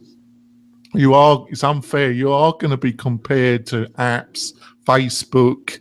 you 0.93 1.15
are 1.15 1.47
it's 1.51 1.65
unfair. 1.65 2.11
You 2.11 2.33
are 2.33 2.53
going 2.53 2.73
to 2.73 2.77
be 2.77 2.93
compared 2.93 3.67
to 3.67 3.87
apps, 3.99 4.55
Facebook, 4.85 5.79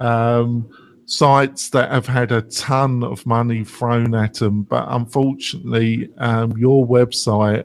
um, 0.00 0.68
sites 1.12 1.68
that 1.70 1.90
have 1.90 2.06
had 2.06 2.32
a 2.32 2.42
ton 2.42 3.04
of 3.04 3.24
money 3.26 3.64
thrown 3.64 4.14
at 4.14 4.34
them, 4.34 4.62
but 4.62 4.86
unfortunately, 4.88 6.08
um, 6.18 6.56
your 6.56 6.86
website 6.86 7.64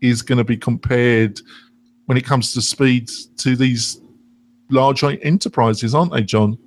is 0.00 0.20
going 0.20 0.38
to 0.38 0.44
be 0.44 0.56
compared 0.56 1.40
when 2.06 2.18
it 2.18 2.24
comes 2.24 2.52
to 2.52 2.60
speed 2.60 3.08
to 3.38 3.56
these 3.56 4.00
large 4.70 5.02
enterprises, 5.04 5.94
aren't 5.94 6.12
they, 6.12 6.22
John? 6.22 6.58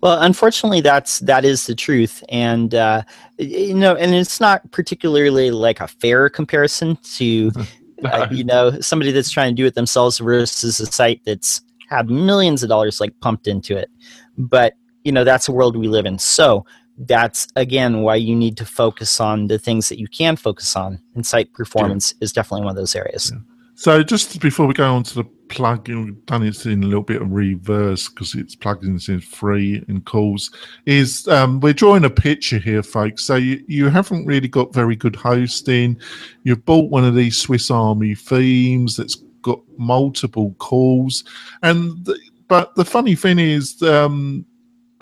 Well, 0.00 0.20
unfortunately, 0.22 0.80
that's 0.80 1.18
that 1.20 1.44
is 1.44 1.66
the 1.66 1.74
truth, 1.74 2.22
and 2.28 2.72
uh, 2.74 3.02
you 3.36 3.74
know, 3.74 3.96
and 3.96 4.14
it's 4.14 4.40
not 4.40 4.70
particularly 4.70 5.50
like 5.50 5.80
a 5.80 5.88
fair 5.88 6.28
comparison 6.28 6.96
to 7.14 7.50
uh, 8.04 8.28
you 8.30 8.44
know 8.44 8.80
somebody 8.80 9.10
that's 9.10 9.30
trying 9.30 9.56
to 9.56 9.60
do 9.60 9.66
it 9.66 9.74
themselves 9.74 10.18
versus 10.18 10.78
a 10.78 10.86
site 10.86 11.22
that's 11.24 11.62
had 11.88 12.08
millions 12.10 12.62
of 12.62 12.68
dollars 12.68 13.00
like 13.00 13.18
pumped 13.20 13.48
into 13.48 13.76
it. 13.76 13.90
But 14.36 14.74
you 15.02 15.10
know, 15.10 15.24
that's 15.24 15.48
a 15.48 15.52
world 15.52 15.76
we 15.76 15.88
live 15.88 16.06
in. 16.06 16.18
So 16.18 16.64
that's 16.98 17.48
again 17.56 18.02
why 18.02 18.16
you 18.16 18.36
need 18.36 18.56
to 18.58 18.64
focus 18.64 19.20
on 19.20 19.48
the 19.48 19.58
things 19.58 19.88
that 19.88 19.98
you 19.98 20.06
can 20.06 20.36
focus 20.36 20.76
on, 20.76 21.00
and 21.16 21.26
site 21.26 21.52
performance 21.54 22.14
is 22.20 22.32
definitely 22.32 22.66
one 22.66 22.70
of 22.70 22.76
those 22.76 22.94
areas. 22.94 23.32
So 23.78 24.02
just 24.02 24.40
before 24.40 24.66
we 24.66 24.74
go 24.74 24.92
on 24.92 25.04
to 25.04 25.14
the 25.14 25.24
plugin, 25.46 26.04
we've 26.04 26.26
done 26.26 26.42
it 26.42 26.66
in 26.66 26.82
a 26.82 26.86
little 26.86 27.00
bit 27.00 27.22
of 27.22 27.30
reverse 27.30 28.08
because 28.08 28.34
it's 28.34 28.56
plugins 28.56 29.08
in 29.08 29.20
free 29.20 29.84
and 29.86 30.04
calls. 30.04 30.50
Is 30.86 31.28
um, 31.28 31.60
we're 31.60 31.74
drawing 31.74 32.04
a 32.04 32.10
picture 32.10 32.58
here, 32.58 32.82
folks. 32.82 33.22
So 33.22 33.36
you, 33.36 33.62
you 33.68 33.88
haven't 33.88 34.26
really 34.26 34.48
got 34.48 34.74
very 34.74 34.96
good 34.96 35.14
hosting. 35.14 35.96
You've 36.42 36.64
bought 36.64 36.90
one 36.90 37.04
of 37.04 37.14
these 37.14 37.38
Swiss 37.38 37.70
Army 37.70 38.16
themes 38.16 38.96
that's 38.96 39.14
got 39.42 39.60
multiple 39.76 40.56
calls, 40.58 41.22
and 41.62 42.04
the, 42.04 42.18
but 42.48 42.74
the 42.74 42.84
funny 42.84 43.14
thing 43.14 43.38
is, 43.38 43.80
um, 43.84 44.44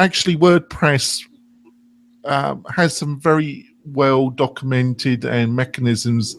actually 0.01 0.37
WordPress 0.37 1.23
um, 2.27 2.63
has 2.69 2.95
some 2.95 3.19
very 3.19 3.71
well 3.87 4.29
documented 4.29 5.25
and 5.25 5.57
mechanisms 5.57 6.37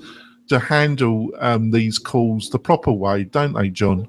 to 0.50 0.60
handle 0.60 1.30
um, 1.40 1.72
these 1.72 2.00
calls 2.00 2.50
the 2.50 2.60
proper 2.60 2.92
way, 2.92 3.24
don't 3.26 3.54
they, 3.54 3.70
John? 3.70 4.08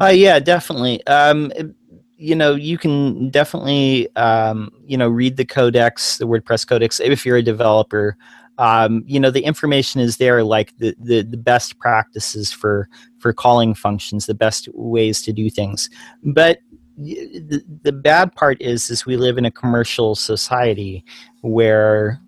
Uh, 0.00 0.06
yeah, 0.08 0.38
definitely. 0.38 1.06
Um, 1.06 1.52
it- 1.56 1.74
you 2.22 2.34
know, 2.34 2.54
you 2.54 2.76
can 2.76 3.30
definitely, 3.30 4.14
um, 4.16 4.70
you 4.84 4.98
know, 4.98 5.08
read 5.08 5.38
the 5.38 5.44
codex, 5.44 6.18
the 6.18 6.26
WordPress 6.26 6.66
codex, 6.66 7.00
if 7.00 7.24
you're 7.24 7.38
a 7.38 7.42
developer. 7.42 8.14
Um, 8.58 9.02
you 9.06 9.18
know, 9.18 9.30
the 9.30 9.42
information 9.42 10.02
is 10.02 10.18
there, 10.18 10.44
like 10.44 10.76
the, 10.76 10.94
the, 10.98 11.22
the 11.22 11.38
best 11.38 11.78
practices 11.78 12.52
for 12.52 12.90
for 13.20 13.32
calling 13.32 13.72
functions, 13.72 14.26
the 14.26 14.34
best 14.34 14.68
ways 14.74 15.22
to 15.22 15.32
do 15.32 15.48
things. 15.48 15.88
But 16.22 16.58
the, 16.98 17.62
the 17.84 17.92
bad 17.92 18.34
part 18.34 18.60
is, 18.60 18.90
is 18.90 19.06
we 19.06 19.16
live 19.16 19.38
in 19.38 19.46
a 19.46 19.50
commercial 19.50 20.14
society 20.14 21.06
where, 21.40 22.20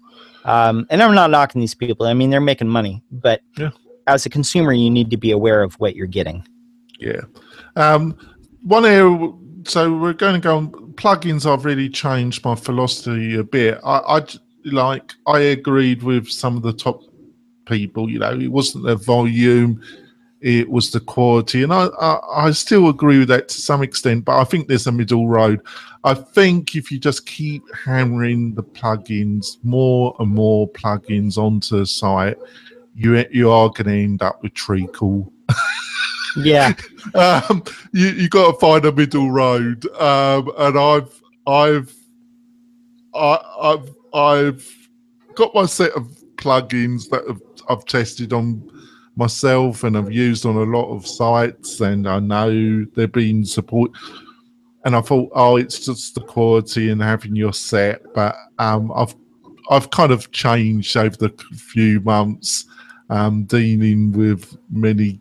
um, 0.45 0.87
and 0.91 1.03
I'm 1.03 1.15
not 1.15 1.31
knocking 1.31 1.61
these 1.61 1.75
people. 1.75 2.07
I 2.07 2.15
mean, 2.15 2.31
they're 2.31 2.41
making 2.41 2.69
money, 2.69 3.03
but 3.11 3.41
Yeah. 3.57 3.71
as 4.07 4.27
a 4.27 4.31
consumer, 4.31 4.73
you 4.73 4.91
need 4.91 5.11
to 5.11 5.17
be 5.17 5.31
aware 5.31 5.63
of 5.63 5.75
what 5.75 5.97
you're 5.97 6.07
getting. 6.07 6.47
Yeah. 6.99 7.23
Um, 7.77 8.17
one 8.63 8.85
area. 8.85 9.33
So 9.65 9.97
we're 9.97 10.13
going 10.13 10.35
to 10.35 10.41
go 10.41 10.57
on 10.57 10.71
plugins. 10.95 11.47
I've 11.47 11.65
really 11.65 11.89
changed 11.89 12.45
my 12.45 12.55
philosophy 12.57 13.37
a 13.37 13.45
bit. 13.45 13.79
I 13.85 14.25
like. 14.65 15.15
I 15.27 15.39
agreed 15.39 16.03
with 16.03 16.29
some 16.29 16.57
of 16.57 16.63
the 16.63 16.73
top 16.73 17.03
people. 17.67 18.11
You 18.11 18.19
know, 18.19 18.33
it 18.33 18.49
wasn't 18.49 18.85
their 18.85 18.97
volume. 18.97 19.81
It 20.43 20.69
was 20.69 20.91
the 20.91 21.01
quality, 21.01 21.63
and 21.63 21.73
I, 21.73 21.87
I, 21.87 22.47
I 22.47 22.51
still 22.51 22.89
agree 22.89 23.21
with 23.21 23.29
that 23.29 23.49
to 23.49 23.61
some 23.61 23.83
extent. 23.83 24.25
But 24.25 24.39
I 24.39 24.45
think 24.45 24.67
there's 24.67 24.87
a 24.87 24.93
middle 24.93 25.29
road. 25.29 25.61
I 26.05 26.15
think 26.15 26.75
if 26.75 26.91
you 26.91 26.99
just 26.99 27.27
keep 27.27 27.63
hammering 27.75 28.55
the 28.55 28.63
plugins, 28.65 29.59
more 29.63 30.17
and 30.19 30.31
more 30.31 30.69
plugins 30.71 31.39
onto 31.39 31.79
the 31.79 31.87
site, 31.87 32.37
you 32.95 33.25
you 33.31 33.51
are 33.51 33.69
going 33.69 33.87
to 33.87 34.03
end 34.03 34.23
up 34.23 34.43
with 34.43 34.55
treacle. 34.55 35.33
Yeah, 36.35 36.73
um, 37.15 37.63
you 37.93 38.09
you 38.09 38.29
got 38.31 38.53
to 38.53 38.59
find 38.59 38.85
a 38.87 38.93
middle 38.93 39.31
road, 39.31 39.87
um, 39.97 40.51
and 40.57 40.79
I've 40.79 41.23
I've 41.47 41.95
I, 43.15 43.39
I've 43.61 43.95
I've 44.15 44.89
got 45.35 45.55
my 45.55 45.67
set 45.67 45.93
of 45.93 46.07
plugins 46.37 47.11
that 47.11 47.27
have, 47.29 47.43
I've 47.69 47.85
tested 47.85 48.33
on 48.33 48.67
myself 49.17 49.85
and 49.85 49.97
I've 49.97 50.13
used 50.13 50.47
on 50.47 50.57
a 50.57 50.63
lot 50.63 50.91
of 50.95 51.07
sites, 51.07 51.81
and 51.81 52.09
I 52.09 52.19
know 52.19 52.85
they've 52.95 53.11
been 53.11 53.45
support. 53.45 53.91
And 54.85 54.97
I 54.97 55.01
thought, 55.01 55.31
oh, 55.35 55.57
it's 55.57 55.87
just 55.87 56.15
the 56.15 56.23
quality 56.23 56.91
and 56.91 57.01
having 57.01 57.37
your 57.37 57.53
set, 57.53 58.03
but 58.15 58.35
um, 58.59 58.91
I've 58.95 59.15
I've 59.71 59.91
kind 59.91 60.11
of 60.11 60.33
changed 60.33 60.97
over 60.97 61.17
the 61.17 61.31
few 61.55 62.01
months, 62.01 62.67
um, 63.09 63.45
dealing 63.45 64.13
with 64.13 64.57
many 64.71 65.21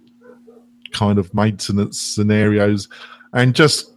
kind 0.92 1.20
of 1.20 1.34
maintenance 1.34 2.02
scenarios, 2.02 2.90
and 3.34 3.54
just 3.54 3.94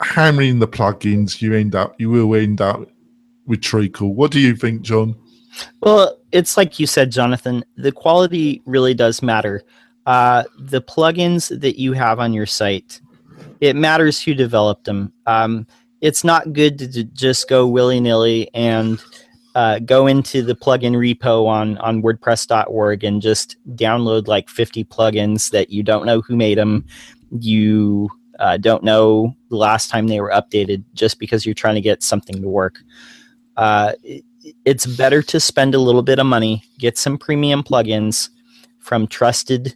hammering 0.00 0.58
the 0.58 0.68
plugins. 0.68 1.42
You 1.42 1.54
end 1.54 1.74
up, 1.74 2.00
you 2.00 2.08
will 2.08 2.34
end 2.34 2.60
up 2.60 2.88
with 3.46 3.60
treacle. 3.60 4.14
What 4.14 4.30
do 4.30 4.40
you 4.40 4.56
think, 4.56 4.82
John? 4.82 5.14
Well, 5.82 6.19
it's 6.32 6.56
like 6.56 6.78
you 6.78 6.86
said, 6.86 7.10
Jonathan. 7.10 7.64
The 7.76 7.92
quality 7.92 8.62
really 8.64 8.94
does 8.94 9.22
matter. 9.22 9.62
Uh, 10.06 10.44
the 10.58 10.82
plugins 10.82 11.58
that 11.60 11.78
you 11.78 11.92
have 11.92 12.18
on 12.18 12.32
your 12.32 12.46
site, 12.46 13.00
it 13.60 13.76
matters 13.76 14.20
who 14.20 14.34
developed 14.34 14.84
them. 14.84 15.12
Um, 15.26 15.66
it's 16.00 16.24
not 16.24 16.52
good 16.52 16.78
to, 16.78 16.90
to 16.92 17.04
just 17.04 17.48
go 17.48 17.66
willy 17.66 18.00
nilly 18.00 18.48
and 18.54 19.02
uh, 19.54 19.80
go 19.80 20.06
into 20.06 20.42
the 20.42 20.54
plugin 20.54 20.94
repo 20.94 21.46
on 21.46 21.76
on 21.78 22.02
WordPress.org 22.02 23.04
and 23.04 23.20
just 23.20 23.56
download 23.74 24.26
like 24.26 24.48
50 24.48 24.84
plugins 24.84 25.50
that 25.50 25.70
you 25.70 25.82
don't 25.82 26.06
know 26.06 26.20
who 26.20 26.36
made 26.36 26.58
them. 26.58 26.86
You 27.38 28.08
uh, 28.38 28.56
don't 28.56 28.82
know 28.82 29.34
the 29.50 29.56
last 29.56 29.90
time 29.90 30.06
they 30.06 30.20
were 30.20 30.30
updated 30.30 30.84
just 30.94 31.18
because 31.18 31.44
you're 31.44 31.54
trying 31.54 31.74
to 31.74 31.80
get 31.80 32.02
something 32.02 32.40
to 32.40 32.48
work. 32.48 32.78
Uh, 33.56 33.92
it's 34.64 34.86
better 34.86 35.22
to 35.22 35.40
spend 35.40 35.74
a 35.74 35.78
little 35.78 36.02
bit 36.02 36.18
of 36.18 36.26
money, 36.26 36.64
get 36.78 36.98
some 36.98 37.18
premium 37.18 37.62
plugins 37.62 38.30
from 38.78 39.06
trusted 39.06 39.74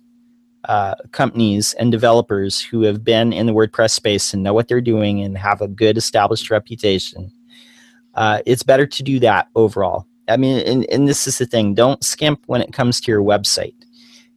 uh, 0.68 0.94
companies 1.12 1.74
and 1.74 1.92
developers 1.92 2.61
who 2.61 2.83
have 2.83 3.05
been 3.05 3.33
in 3.33 3.46
the 3.46 3.53
WordPress 3.53 3.90
space 3.90 4.33
and 4.33 4.42
know 4.42 4.55
what 4.55 4.68
they're 4.68 4.81
doing 4.81 5.20
and 5.20 5.37
have 5.37 5.61
a 5.61 5.68
good 5.68 5.98
established 5.98 6.50
reputation. 6.50 7.31
Uh, 8.14 8.40
it's 8.46 8.62
better 8.62 8.87
to 8.87 9.03
do 9.03 9.18
that 9.20 9.48
overall. 9.55 10.07
I 10.29 10.38
mean, 10.38 10.61
and, 10.66 10.87
and 10.90 11.07
this 11.07 11.27
is 11.27 11.38
the 11.38 11.46
thing 11.46 11.74
don't 11.74 12.03
skimp 12.03 12.42
when 12.46 12.62
it 12.62 12.72
comes 12.72 13.00
to 13.03 13.12
your 13.12 13.22
website 13.22 13.74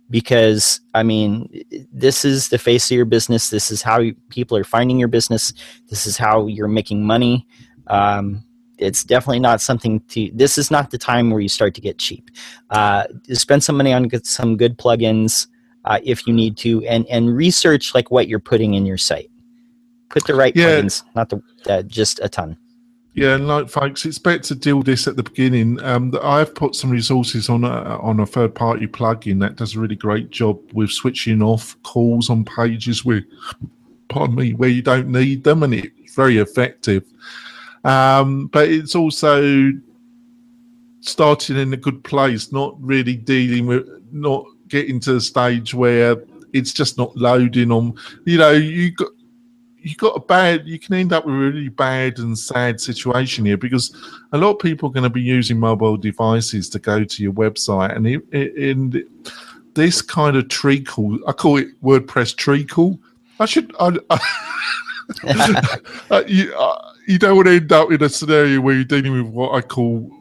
because, 0.09 0.81
I 0.93 1.03
mean, 1.03 1.63
this 1.93 2.25
is 2.25 2.49
the 2.49 2.57
face 2.57 2.91
of 2.91 2.95
your 2.95 3.05
business. 3.05 3.49
This 3.49 3.71
is 3.71 3.81
how 3.81 3.99
you, 3.99 4.15
people 4.29 4.57
are 4.57 4.63
finding 4.63 4.99
your 4.99 5.07
business. 5.07 5.53
This 5.89 6.05
is 6.05 6.17
how 6.17 6.47
you're 6.47 6.67
making 6.67 7.05
money. 7.05 7.47
Um, 7.87 8.43
it's 8.77 9.03
definitely 9.03 9.39
not 9.39 9.61
something 9.61 9.99
to 10.09 10.29
this 10.33 10.57
is 10.57 10.69
not 10.69 10.91
the 10.91 10.97
time 10.97 11.29
where 11.29 11.41
you 11.41 11.49
start 11.49 11.73
to 11.73 11.81
get 11.81 11.97
cheap 11.97 12.29
uh, 12.69 13.05
spend 13.31 13.63
some 13.63 13.77
money 13.77 13.93
on 13.93 14.09
some 14.23 14.57
good 14.57 14.77
plugins 14.77 15.47
uh, 15.85 15.99
if 16.03 16.27
you 16.27 16.33
need 16.33 16.57
to 16.57 16.85
and 16.85 17.05
and 17.07 17.35
research 17.35 17.93
like 17.93 18.11
what 18.11 18.27
you're 18.27 18.39
putting 18.39 18.73
in 18.73 18.85
your 18.85 18.97
site 18.97 19.29
put 20.09 20.25
the 20.25 20.35
right 20.35 20.55
yeah. 20.55 20.65
plugins 20.65 21.03
not 21.15 21.29
the 21.29 21.41
uh, 21.69 21.81
just 21.83 22.19
a 22.21 22.29
ton 22.29 22.57
yeah, 23.17 23.33
and 23.33 23.47
like 23.47 23.67
folks, 23.67 24.05
it's 24.05 24.19
better 24.19 24.37
to 24.43 24.53
deal 24.53 24.83
this 24.83 25.07
at 25.07 25.15
the 25.15 25.23
beginning. 25.23 25.83
Um, 25.83 26.13
I've 26.21 26.53
put 26.53 26.75
some 26.75 26.91
resources 26.91 27.49
on 27.49 27.63
a, 27.63 27.97
on 27.97 28.19
a 28.19 28.27
third 28.27 28.53
party 28.53 28.85
plugin 28.85 29.39
that 29.39 29.55
does 29.55 29.75
a 29.75 29.79
really 29.79 29.95
great 29.95 30.29
job 30.29 30.59
with 30.73 30.91
switching 30.91 31.41
off 31.41 31.81
calls 31.81 32.29
on 32.29 32.45
pages 32.45 33.03
where, 33.03 33.23
pardon 34.07 34.35
me, 34.35 34.53
where 34.53 34.69
you 34.69 34.83
don't 34.83 35.07
need 35.07 35.43
them, 35.43 35.63
and 35.63 35.73
it's 35.73 36.13
very 36.13 36.37
effective. 36.37 37.05
Um, 37.87 38.47
but 38.47 38.67
it's 38.67 38.95
also 38.95 39.71
starting 40.99 41.57
in 41.57 41.71
a 41.71 41.77
good 41.77 42.03
place, 42.03 42.51
not 42.51 42.75
really 42.81 43.15
dealing 43.15 43.65
with, 43.65 43.87
not 44.11 44.45
getting 44.67 44.99
to 44.99 45.13
the 45.13 45.21
stage 45.21 45.73
where 45.73 46.17
it's 46.51 46.73
just 46.73 46.97
not 46.97 47.15
loading 47.15 47.71
on. 47.71 47.93
You 48.25 48.39
know, 48.39 48.51
you 48.51 48.91
got 48.91 49.11
you 49.77 49.95
got 49.95 50.17
a 50.17 50.19
bad. 50.19 50.67
You 50.67 50.77
can 50.77 50.95
end 50.95 51.13
up 51.13 51.25
with 51.25 51.35
a 51.35 51.37
really 51.37 51.69
bad 51.69 52.19
and 52.19 52.37
sad 52.37 52.81
situation 52.81 53.45
here 53.45 53.55
because 53.55 53.95
a 54.33 54.37
lot 54.37 54.51
of 54.51 54.59
people 54.59 54.89
are 54.89 54.93
going 54.93 55.03
to 55.03 55.09
be 55.09 55.21
using 55.21 55.57
mobile 55.57 55.95
devices 55.95 56.69
to 56.71 56.79
go 56.79 57.05
to 57.05 57.23
your 57.23 57.31
website, 57.31 57.95
and 57.95 58.05
in 58.33 59.07
this 59.75 60.01
kind 60.01 60.35
of 60.35 60.49
treacle, 60.49 61.17
I 61.25 61.31
call 61.31 61.57
it 61.57 61.81
WordPress 61.81 62.35
treacle. 62.35 62.99
I 63.39 63.45
should. 63.45 63.73
I, 63.79 63.97
I, 65.23 65.79
uh, 66.11 66.23
you, 66.27 66.53
uh, 66.53 66.91
you 67.07 67.17
don't 67.17 67.37
want 67.37 67.47
to 67.47 67.55
end 67.55 67.71
up 67.71 67.91
in 67.91 68.03
a 68.03 68.09
scenario 68.09 68.59
where 68.59 68.75
you're 68.75 68.83
dealing 68.83 69.13
with 69.13 69.31
what 69.31 69.55
I 69.55 69.61
call 69.61 70.11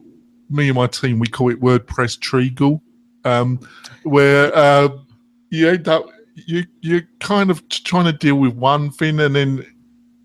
me 0.48 0.68
and 0.68 0.76
my 0.76 0.86
team. 0.86 1.18
We 1.18 1.26
call 1.26 1.50
it 1.50 1.60
WordPress 1.60 2.18
treacle, 2.20 2.80
um, 3.24 3.58
where 4.04 4.56
uh, 4.56 4.88
you 5.50 5.68
end 5.68 5.88
up 5.88 6.06
you 6.34 6.64
you're 6.80 7.08
kind 7.18 7.50
of 7.50 7.68
trying 7.68 8.04
to 8.04 8.12
deal 8.12 8.36
with 8.36 8.54
one 8.54 8.90
thing 8.92 9.18
and 9.18 9.34
then 9.34 9.66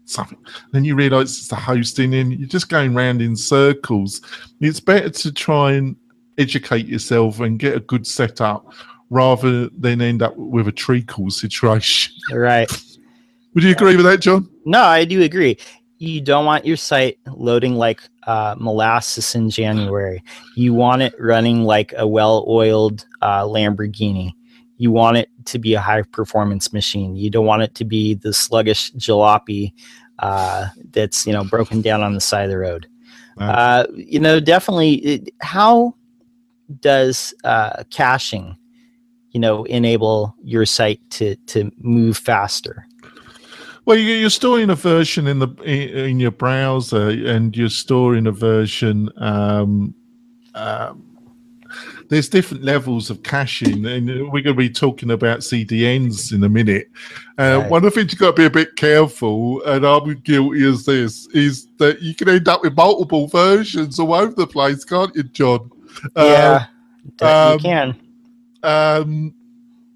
something. 0.06 0.38
Then 0.72 0.86
you 0.86 0.96
realise 0.96 1.38
it's 1.40 1.48
the 1.48 1.56
hosting, 1.56 2.14
and 2.14 2.32
you're 2.32 2.48
just 2.48 2.70
going 2.70 2.94
round 2.94 3.24
in 3.24 3.36
circles. 3.36 4.22
It's 4.60 4.80
better 4.80 5.10
to 5.10 5.32
try 5.32 5.74
and 5.74 5.96
educate 6.38 6.86
yourself 6.86 7.40
and 7.40 7.58
get 7.58 7.76
a 7.76 7.80
good 7.80 8.06
setup 8.06 8.72
rather 9.10 9.68
than 9.70 10.00
end 10.00 10.22
up 10.22 10.38
with 10.38 10.68
a 10.68 10.72
treacle 10.72 11.32
situation. 11.32 12.14
Right. 12.32 12.72
Would 13.54 13.64
you 13.64 13.72
agree 13.72 13.98
with 13.98 14.06
that, 14.06 14.22
John? 14.22 14.50
No, 14.64 14.82
I 14.82 15.04
do 15.04 15.22
agree 15.24 15.58
you 16.02 16.20
don't 16.20 16.46
want 16.46 16.66
your 16.66 16.78
site 16.78 17.20
loading 17.28 17.76
like 17.76 18.02
uh, 18.24 18.56
molasses 18.58 19.36
in 19.36 19.52
January. 19.52 20.24
You 20.56 20.74
want 20.74 21.04
it 21.04 21.14
running 21.20 21.64
like 21.64 21.94
a 21.96 22.08
well-oiled 22.08 23.06
uh, 23.22 23.44
Lamborghini. 23.44 24.34
You 24.78 24.92
want 24.92 25.18
it 25.18 25.30
to 25.46 25.60
be 25.60 25.76
a 25.76 25.80
high-performance 25.80 26.74
machine. 26.74 27.16
You 27.16 27.30
don't 27.30 27.46
want 27.46 27.62
it 27.62 27.76
to 27.76 27.86
be 27.86 28.16
the 28.16 28.34
sluggish 28.34 28.92
jalopy 28.94 29.74
uh, 30.18 30.70
that's 30.90 31.28
you 31.28 31.34
know 31.34 31.44
broken 31.44 31.82
down 31.82 32.02
on 32.02 32.16
the 32.16 32.22
side 32.22 32.46
of 32.46 32.50
the 32.50 32.58
road. 32.58 32.88
Uh, 33.38 33.86
you 33.94 34.20
know, 34.20 34.40
definitely. 34.40 34.96
It, 34.96 35.30
how 35.42 35.96
does 36.80 37.34
uh, 37.44 37.84
caching, 37.92 38.58
you 39.32 39.40
know, 39.40 39.66
enable 39.66 40.36
your 40.44 40.66
site 40.66 41.00
to 41.12 41.36
to 41.48 41.72
move 41.78 42.18
faster? 42.18 42.88
Well, 43.86 43.98
you're 43.98 44.30
storing 44.30 44.70
a 44.70 44.76
version 44.76 45.28
in 45.28 45.40
the 45.40 45.50
in 45.64 46.20
your 46.20 46.32
browser, 46.32 47.10
and 47.10 47.56
you're 47.56 47.70
storing 47.70 48.28
a 48.28 48.32
version. 48.32 49.10
Um, 49.18 49.96
um, 50.54 51.12
there's 52.10 52.30
different 52.30 52.64
levels 52.64 53.10
of 53.10 53.24
caching, 53.24 53.86
and 53.88 54.08
we're 54.08 54.44
going 54.44 54.44
to 54.44 54.54
be 54.54 54.70
talking 54.70 55.12
about 55.12 55.40
CDNs 55.40 56.32
in 56.32 56.44
a 56.44 56.50
minute. 56.50 56.92
Uh, 57.40 57.60
right. 57.62 57.70
One 57.72 57.86
of 57.86 57.94
the 57.94 58.00
things 58.00 58.12
you've 58.12 58.20
got 58.20 58.36
to 58.36 58.42
be 58.42 58.46
a 58.46 58.52
bit 58.52 58.76
careful, 58.76 59.64
and 59.64 59.86
I'm 59.86 60.14
guilty 60.20 60.64
as 60.68 60.86
this, 60.86 61.28
is 61.28 61.68
that 61.78 62.02
you 62.02 62.14
can 62.14 62.30
end 62.30 62.48
up 62.48 62.62
with 62.62 62.76
multiple 62.76 63.28
versions 63.28 64.00
all 64.00 64.14
over 64.14 64.34
the 64.34 64.46
place, 64.46 64.84
can't 64.84 65.16
you, 65.16 65.24
John? 65.24 65.72
Yeah, 66.16 66.66
um, 67.22 67.54
you 67.54 67.60
can. 67.60 68.00
Um, 68.62 69.34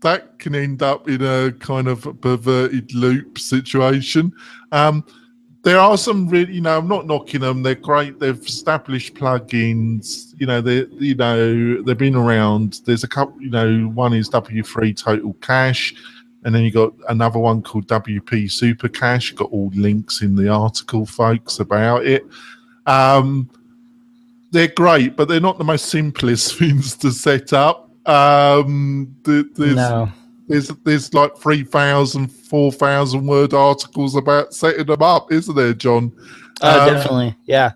that 0.01 0.37
can 0.39 0.55
end 0.55 0.83
up 0.83 1.09
in 1.09 1.21
a 1.23 1.51
kind 1.53 1.87
of 1.87 2.21
perverted 2.21 2.93
loop 2.93 3.39
situation. 3.39 4.33
Um, 4.71 5.03
there 5.65 5.79
are 5.79 5.97
some 5.97 6.29
really, 6.29 6.53
you 6.53 6.61
know, 6.61 6.77
I'm 6.77 6.87
not 6.87 7.07
knocking 7.07 7.41
them. 7.41 7.63
They're 7.63 7.73
great. 7.73 8.19
They've 8.19 8.37
established 8.37 9.15
plugins. 9.15 10.35
You 10.39 10.45
know, 10.45 10.61
they, 10.61 10.85
you 10.99 11.15
know, 11.15 11.81
they've 11.81 11.97
been 11.97 12.15
around. 12.15 12.81
There's 12.85 13.03
a 13.03 13.07
couple. 13.07 13.41
You 13.41 13.49
know, 13.49 13.81
one 13.87 14.13
is 14.13 14.29
W3 14.29 14.95
Total 14.95 15.33
Cache, 15.41 15.95
and 16.43 16.53
then 16.53 16.63
you 16.63 16.71
got 16.71 16.93
another 17.09 17.39
one 17.39 17.63
called 17.63 17.87
WP 17.87 18.51
Super 18.51 18.87
Cache. 18.87 19.31
Got 19.31 19.51
all 19.51 19.71
links 19.73 20.21
in 20.21 20.35
the 20.35 20.49
article, 20.49 21.03
folks, 21.07 21.59
about 21.59 22.05
it. 22.05 22.27
Um, 22.85 23.49
they're 24.51 24.67
great, 24.67 25.15
but 25.15 25.27
they're 25.27 25.39
not 25.39 25.57
the 25.57 25.63
most 25.63 25.87
simplest 25.87 26.55
things 26.59 26.95
to 26.97 27.11
set 27.11 27.53
up. 27.53 27.84
Um, 28.05 29.15
there's, 29.23 29.75
no. 29.75 30.09
there's 30.47 30.67
there's 30.83 31.13
like 31.13 31.35
3,000, 31.37 32.27
4,000 32.27 33.25
word 33.25 33.53
articles 33.53 34.15
about 34.15 34.53
setting 34.53 34.85
them 34.85 35.01
up, 35.01 35.31
isn't 35.31 35.55
there, 35.55 35.73
John? 35.73 36.11
Uh, 36.61 36.79
um, 36.81 36.93
definitely, 36.93 37.35
yeah. 37.45 37.71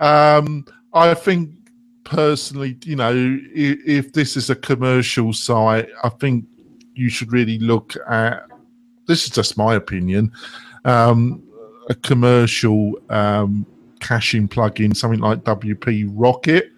Um, 0.00 0.64
I 0.92 1.14
think 1.14 1.50
personally, 2.04 2.76
you 2.84 2.96
know, 2.96 3.12
if, 3.52 3.78
if, 3.86 4.12
this 4.12 4.36
is 4.36 4.50
a 4.50 4.54
commercial 4.54 5.32
site, 5.32 5.88
I 6.02 6.08
think 6.08 6.44
you 6.94 7.08
should 7.08 7.32
really 7.32 7.58
look 7.58 7.94
at. 8.08 8.46
This 9.06 9.24
is 9.24 9.30
just 9.30 9.58
my 9.58 9.74
opinion. 9.74 10.32
Um, 10.84 11.42
a 11.90 11.94
commercial 11.94 12.94
um, 13.10 13.66
caching 14.00 14.48
plugin, 14.48 14.96
something 14.96 15.20
like 15.20 15.40
WP 15.40 16.10
Rocket. 16.12 16.72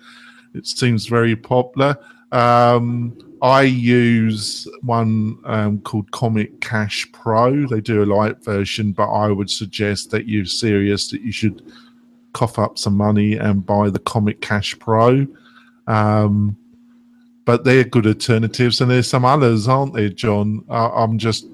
It 0.55 0.67
seems 0.67 1.07
very 1.07 1.37
popular. 1.37 1.97
Um, 2.37 3.17
I 3.41 3.63
use 3.63 4.69
one 4.83 5.39
um, 5.45 5.81
called 5.81 6.11
Comet 6.11 6.61
Cache 6.61 7.11
Pro. 7.13 7.67
They 7.67 7.81
do 7.81 8.03
a 8.03 8.05
light 8.05 8.45
version, 8.45 8.93
but 8.93 9.11
I 9.11 9.29
would 9.29 9.49
suggest 9.49 10.11
that 10.11 10.29
you're 10.29 10.45
serious 10.45 11.09
that 11.11 11.23
you 11.23 11.33
should 11.33 11.63
cough 12.35 12.59
up 12.59 12.79
some 12.79 12.95
money 12.97 13.37
and 13.37 13.65
buy 13.65 13.89
the 13.89 13.99
Comet 13.99 14.43
Cache 14.43 14.79
Pro. 14.79 15.27
Um, 15.87 16.57
but 17.47 17.65
they're 17.65 17.85
good 17.85 18.07
alternatives, 18.07 18.81
and 18.81 18.91
there's 18.91 19.09
some 19.09 19.25
others, 19.25 19.67
aren't 19.69 19.95
there, 19.95 20.11
John? 20.11 20.63
Uh, 20.69 20.91
I'm 20.91 21.17
just, 21.17 21.47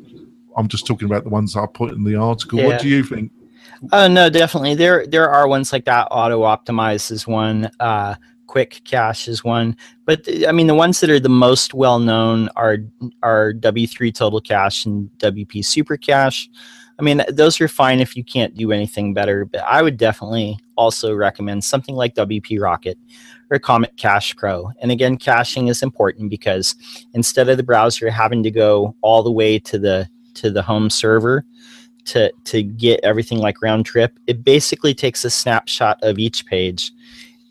I'm 0.57 0.66
just 0.66 0.87
talking 0.87 1.07
about 1.07 1.23
the 1.23 1.31
ones 1.31 1.57
I 1.57 1.66
put 1.66 1.92
in 1.92 2.03
the 2.03 2.16
article. 2.16 2.59
Yeah. 2.59 2.66
What 2.66 2.81
do 2.81 2.88
you 2.88 3.05
think? 3.05 3.31
Oh 3.92 4.09
no, 4.09 4.31
definitely. 4.31 4.75
There, 4.75 5.07
there 5.07 5.29
are 5.29 5.47
ones 5.47 5.73
like 5.73 5.85
that. 5.85 6.09
Autoptimize 6.11 7.11
is 7.11 7.27
one. 7.27 7.71
Uh, 7.79 8.14
Quick 8.53 8.83
Cache 8.85 9.29
is 9.29 9.43
one, 9.43 9.75
but 10.05 10.29
I 10.47 10.53
mean 10.53 10.67
the 10.67 10.75
ones 10.75 11.01
that 11.01 11.09
are 11.09 11.19
the 11.19 11.31
most 11.31 11.73
well 11.73 11.99
known 11.99 12.51
are 12.55 12.77
are 13.23 13.55
W3 13.55 14.12
Total 14.12 14.43
Cache 14.43 14.85
and 14.85 15.09
WP 15.17 15.65
Super 15.65 15.97
Cache. 15.97 16.51
I 16.99 17.03
mean 17.03 17.23
those 17.31 17.62
are 17.62 17.67
fine 17.67 17.99
if 17.99 18.15
you 18.15 18.23
can't 18.23 18.55
do 18.55 18.71
anything 18.71 19.15
better, 19.15 19.47
but 19.47 19.62
I 19.62 19.81
would 19.81 19.97
definitely 19.97 20.59
also 20.77 21.15
recommend 21.15 21.65
something 21.65 21.95
like 21.95 22.15
WP 22.15 22.61
Rocket 22.61 22.99
or 23.51 23.59
Comet 23.59 23.97
Cache 23.97 24.37
Pro. 24.37 24.71
And 24.83 24.93
again, 24.93 25.17
caching 25.17 25.69
is 25.69 25.83
important 25.83 26.29
because 26.29 26.75
instead 27.15 27.49
of 27.49 27.57
the 27.57 27.62
browser 27.62 28.11
having 28.11 28.43
to 28.43 28.51
go 28.51 28.95
all 29.01 29.23
the 29.23 29.33
way 29.33 29.59
to 29.61 29.79
the 29.79 30.07
to 30.35 30.51
the 30.51 30.61
home 30.61 30.91
server 30.91 31.47
to 32.05 32.31
to 32.45 32.62
get 32.62 33.01
everything 33.03 33.38
like 33.38 33.62
round 33.62 33.87
trip, 33.87 34.19
it 34.27 34.45
basically 34.45 34.93
takes 34.93 35.25
a 35.25 35.31
snapshot 35.31 35.99
of 36.03 36.19
each 36.19 36.45
page 36.45 36.93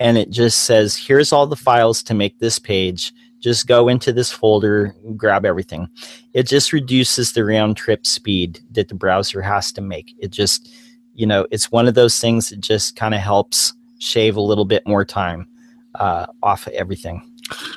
and 0.01 0.17
it 0.17 0.31
just 0.31 0.63
says, 0.63 0.97
here's 0.97 1.31
all 1.31 1.45
the 1.45 1.55
files 1.55 2.01
to 2.01 2.15
make 2.15 2.39
this 2.39 2.57
page. 2.57 3.13
Just 3.39 3.67
go 3.67 3.87
into 3.87 4.11
this 4.11 4.31
folder, 4.31 4.95
grab 5.15 5.45
everything. 5.45 5.87
It 6.33 6.47
just 6.47 6.73
reduces 6.73 7.33
the 7.33 7.45
round 7.45 7.77
trip 7.77 8.07
speed 8.07 8.61
that 8.71 8.87
the 8.87 8.95
browser 8.95 9.43
has 9.43 9.71
to 9.73 9.81
make. 9.81 10.15
It 10.17 10.31
just, 10.31 10.73
you 11.13 11.27
know, 11.27 11.45
it's 11.51 11.71
one 11.71 11.87
of 11.87 11.93
those 11.93 12.19
things 12.19 12.49
that 12.49 12.61
just 12.61 12.95
kind 12.95 13.13
of 13.13 13.21
helps 13.21 13.73
shave 13.99 14.37
a 14.37 14.41
little 14.41 14.65
bit 14.65 14.87
more 14.87 15.05
time 15.05 15.47
uh, 15.95 16.25
off 16.41 16.65
of 16.65 16.73
everything. 16.73 17.21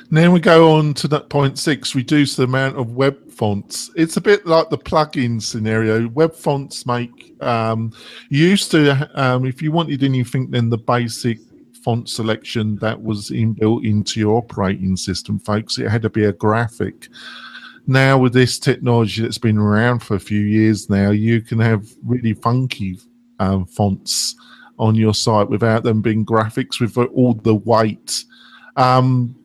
Then 0.09 0.31
we 0.31 0.39
go 0.39 0.71
on 0.71 0.95
to 0.95 1.07
that 1.09 1.29
point 1.29 1.59
six, 1.59 1.93
reduce 1.93 2.35
the 2.35 2.45
amount 2.45 2.75
of 2.77 2.95
web 2.95 3.31
fonts. 3.31 3.91
It's 3.95 4.17
a 4.17 4.21
bit 4.21 4.47
like 4.47 4.71
the 4.71 4.79
plugin 4.79 5.39
scenario. 5.39 6.07
Web 6.09 6.33
fonts 6.33 6.87
make 6.87 7.35
um, 7.43 7.91
used 8.29 8.71
to 8.71 9.09
um, 9.13 9.45
if 9.45 9.61
you 9.61 9.71
wanted 9.71 10.01
anything, 10.01 10.49
then 10.49 10.69
the 10.69 10.77
basic 10.77 11.37
font 11.85 12.09
selection 12.09 12.77
that 12.77 12.99
was 13.03 13.29
inbuilt 13.29 13.85
into 13.85 14.19
your 14.19 14.37
operating 14.39 14.97
system, 14.97 15.37
folks. 15.37 15.77
It 15.77 15.87
had 15.87 16.01
to 16.01 16.09
be 16.09 16.25
a 16.25 16.33
graphic. 16.33 17.09
Now, 17.85 18.17
with 18.17 18.33
this 18.33 18.57
technology 18.57 19.21
that's 19.21 19.37
been 19.37 19.59
around 19.59 19.99
for 19.99 20.15
a 20.15 20.19
few 20.19 20.39
years 20.39 20.89
now, 20.89 21.11
you 21.11 21.41
can 21.41 21.59
have 21.59 21.87
really 22.03 22.33
funky 22.33 22.99
um, 23.39 23.67
fonts 23.67 24.33
on 24.79 24.95
your 24.95 25.13
site 25.13 25.47
without 25.47 25.83
them 25.83 26.01
being 26.01 26.25
graphics 26.25 26.81
with 26.81 26.97
all 26.97 27.35
the 27.35 27.53
weight. 27.53 28.25
Um, 28.77 29.35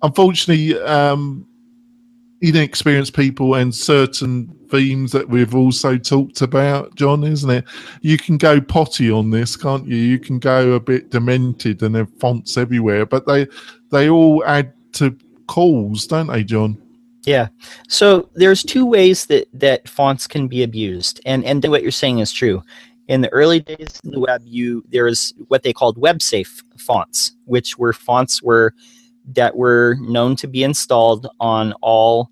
unfortunately, 0.00 0.80
um, 0.82 1.44
inexperienced 2.40 3.14
people 3.14 3.54
and 3.54 3.74
certain 3.74 4.48
themes 4.70 5.12
that 5.12 5.28
we've 5.28 5.54
also 5.54 5.98
talked 5.98 6.40
about, 6.40 6.94
John, 6.94 7.24
isn't 7.24 7.50
it? 7.50 7.64
You 8.00 8.16
can 8.16 8.38
go 8.38 8.60
potty 8.60 9.10
on 9.10 9.30
this, 9.30 9.56
can't 9.56 9.86
you? 9.86 9.96
You 9.96 10.18
can 10.18 10.38
go 10.38 10.72
a 10.72 10.80
bit 10.80 11.10
demented 11.10 11.82
and 11.82 11.94
have 11.94 12.12
fonts 12.18 12.56
everywhere, 12.56 13.04
but 13.04 13.26
they 13.26 13.46
they 13.90 14.08
all 14.08 14.44
add 14.44 14.72
to 14.92 15.16
calls, 15.46 16.06
don't 16.06 16.28
they, 16.28 16.44
John? 16.44 16.80
Yeah. 17.24 17.48
So 17.88 18.30
there's 18.34 18.62
two 18.62 18.86
ways 18.86 19.26
that 19.26 19.48
that 19.52 19.88
fonts 19.88 20.26
can 20.26 20.48
be 20.48 20.62
abused, 20.62 21.20
and 21.26 21.44
and 21.44 21.64
what 21.66 21.82
you're 21.82 21.90
saying 21.90 22.20
is 22.20 22.32
true. 22.32 22.62
In 23.08 23.20
the 23.20 23.28
early 23.30 23.60
days 23.60 24.00
of 24.04 24.12
the 24.12 24.20
web, 24.20 24.42
you 24.44 24.84
there 24.88 25.04
was 25.04 25.34
what 25.48 25.62
they 25.62 25.72
called 25.72 25.98
web 25.98 26.22
safe 26.22 26.62
fonts, 26.78 27.32
which 27.44 27.76
were 27.76 27.92
fonts 27.92 28.42
were 28.42 28.72
that 29.34 29.56
were 29.56 29.96
known 30.00 30.36
to 30.36 30.46
be 30.46 30.64
installed 30.64 31.28
on 31.40 31.72
all 31.82 32.29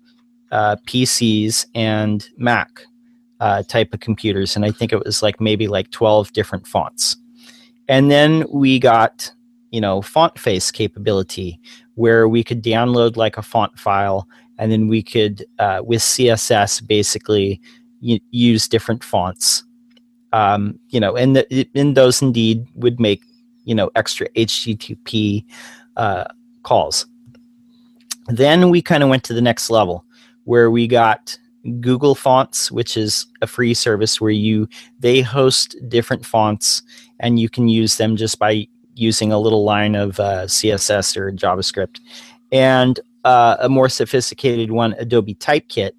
uh, 0.51 0.75
PCs 0.85 1.65
and 1.75 2.27
Mac 2.37 2.81
uh, 3.39 3.63
type 3.63 3.93
of 3.93 3.99
computers, 3.99 4.55
and 4.55 4.65
I 4.65 4.71
think 4.71 4.91
it 4.91 5.03
was 5.03 5.23
like 5.23 5.39
maybe 5.39 5.67
like 5.67 5.91
twelve 5.91 6.33
different 6.33 6.67
fonts. 6.67 7.15
And 7.87 8.11
then 8.11 8.45
we 8.51 8.79
got 8.79 9.31
you 9.71 9.81
know 9.81 10.01
font 10.01 10.37
face 10.37 10.71
capability, 10.71 11.59
where 11.95 12.27
we 12.27 12.43
could 12.43 12.63
download 12.63 13.15
like 13.15 13.37
a 13.37 13.41
font 13.41 13.77
file, 13.79 14.27
and 14.57 14.71
then 14.71 14.87
we 14.87 15.01
could 15.01 15.45
uh, 15.59 15.81
with 15.83 16.01
CSS 16.01 16.85
basically 16.85 17.61
y- 18.01 18.21
use 18.31 18.67
different 18.67 19.03
fonts. 19.03 19.63
Um, 20.31 20.79
you 20.89 20.99
know, 20.99 21.15
and 21.15 21.35
the, 21.35 21.67
and 21.73 21.97
those 21.97 22.21
indeed 22.21 22.67
would 22.75 22.99
make 22.99 23.23
you 23.63 23.75
know 23.75 23.89
extra 23.95 24.27
HTTP 24.29 25.45
uh, 25.95 26.25
calls. 26.63 27.05
Then 28.27 28.69
we 28.69 28.81
kind 28.81 29.01
of 29.01 29.09
went 29.09 29.23
to 29.23 29.33
the 29.33 29.41
next 29.41 29.69
level 29.69 30.05
where 30.49 30.71
we 30.71 30.87
got 30.87 31.37
Google 31.79 32.15
Fonts, 32.15 32.71
which 32.71 32.97
is 32.97 33.27
a 33.43 33.45
free 33.45 33.75
service 33.75 34.19
where 34.19 34.31
you 34.31 34.67
they 34.99 35.21
host 35.21 35.75
different 35.89 36.25
fonts 36.25 36.81
and 37.19 37.39
you 37.39 37.49
can 37.49 37.67
use 37.67 37.97
them 37.97 38.15
just 38.15 38.39
by 38.39 38.67
using 38.95 39.31
a 39.31 39.37
little 39.37 39.63
line 39.63 39.93
of 39.93 40.19
uh, 40.19 40.45
CSS 40.45 41.15
or 41.15 41.31
JavaScript, 41.31 41.99
and 42.51 42.99
uh, 43.25 43.57
a 43.59 43.69
more 43.69 43.89
sophisticated 43.89 44.71
one, 44.71 44.95
Adobe 44.97 45.35
Typekit, 45.35 45.91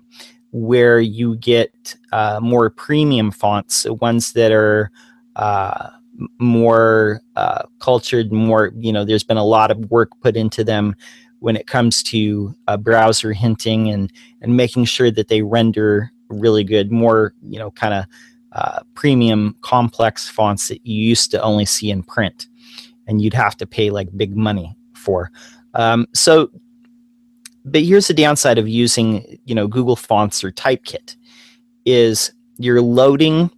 where 0.51 0.99
you 0.99 1.37
get 1.37 1.95
uh, 2.11 2.41
more 2.43 2.71
premium 2.71 3.31
fonts, 3.31 3.87
ones 4.01 4.33
that 4.33 4.51
are 4.51 4.91
uh, 5.37 5.91
more 6.39 7.21
uh, 7.37 7.63
cultured, 7.79 8.33
more 8.33 8.73
you 8.77 8.93
know. 8.93 9.05
There's 9.05 9.23
been 9.23 9.37
a 9.37 9.45
lot 9.45 9.71
of 9.71 9.79
work 9.93 10.11
put 10.21 10.37
into 10.37 10.65
them 10.65 10.97
when 11.41 11.57
it 11.57 11.67
comes 11.67 12.03
to 12.05 12.55
uh, 12.69 12.77
browser 12.77 13.33
hinting 13.33 13.91
and 13.91 14.13
and 14.41 14.57
making 14.57 14.85
sure 14.85 15.11
that 15.11 15.29
they 15.29 15.43
render 15.43 16.11
really 16.29 16.65
good, 16.65 16.93
more 16.93 17.35
you 17.43 17.59
know, 17.59 17.71
kind 17.73 17.95
of 17.95 18.05
uh, 18.53 18.81
premium, 18.95 19.57
complex 19.63 20.29
fonts 20.29 20.69
that 20.69 20.85
you 20.87 21.03
used 21.03 21.31
to 21.33 21.43
only 21.43 21.65
see 21.65 21.91
in 21.91 22.03
print, 22.03 22.47
and 23.07 23.21
you'd 23.21 23.35
have 23.35 23.57
to 23.57 23.67
pay 23.67 23.91
like 23.91 24.09
big 24.17 24.37
money 24.37 24.77
for. 24.95 25.31
Um, 25.75 26.07
so, 26.15 26.51
but 27.65 27.83
here's 27.83 28.09
the 28.09 28.15
downside 28.15 28.59
of 28.59 28.69
using 28.69 29.39
you 29.45 29.55
know 29.55 29.67
Google 29.67 29.97
Fonts 29.97 30.45
or 30.45 30.53
Typekit 30.53 31.17
is 31.85 32.33
you're 32.59 32.83
loading 32.83 33.51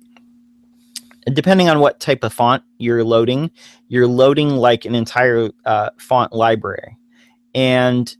depending 1.33 1.68
on 1.68 1.79
what 1.79 2.01
type 2.01 2.25
of 2.25 2.33
font 2.33 2.62
you're 2.79 3.05
loading, 3.05 3.51
you're 3.88 4.07
loading 4.07 4.51
like 4.51 4.85
an 4.85 4.95
entire 4.95 5.51
uh, 5.64 5.90
font 5.99 6.33
library. 6.33 6.97
And 7.54 8.14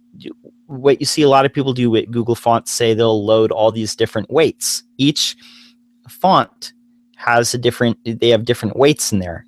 what 0.67 1.01
you 1.01 1.07
see 1.07 1.23
a 1.23 1.29
lot 1.29 1.45
of 1.45 1.53
people 1.53 1.73
do 1.73 1.91
with 1.91 2.11
Google 2.11 2.35
Fonts 2.35 2.71
say 2.71 2.95
they'll 2.95 3.25
load 3.25 3.51
all 3.51 3.73
these 3.73 3.97
different 3.97 4.31
weights. 4.31 4.83
Each 4.99 5.37
font 6.09 6.73
has 7.17 7.55
a 7.55 7.59
different 7.59 7.99
they 8.05 8.29
have 8.29 8.45
different 8.45 8.77
weights 8.77 9.13
in 9.13 9.21
there. 9.21 9.47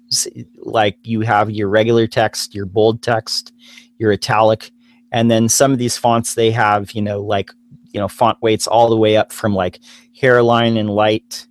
Like 0.59 0.97
you 1.03 1.21
have 1.23 1.51
your 1.51 1.69
regular 1.69 2.07
text, 2.07 2.55
your 2.55 2.67
bold 2.67 3.03
text, 3.03 3.53
your 3.99 4.13
italic, 4.13 4.71
and 5.13 5.31
then 5.31 5.49
some 5.49 5.73
of 5.73 5.79
these 5.79 5.99
fonts 5.99 6.35
they 6.35 6.51
have, 6.51 6.93
you 6.93 7.03
know, 7.03 7.21
like 7.21 7.51
you 7.93 8.01
know, 8.01 8.09
font 8.09 8.41
weights 8.43 8.67
all 8.67 8.91
the 8.91 8.97
way 8.97 9.17
up 9.17 9.33
from 9.33 9.55
like 9.55 9.81
hairline 10.19 10.77
and 10.77 10.91
light 10.91 11.47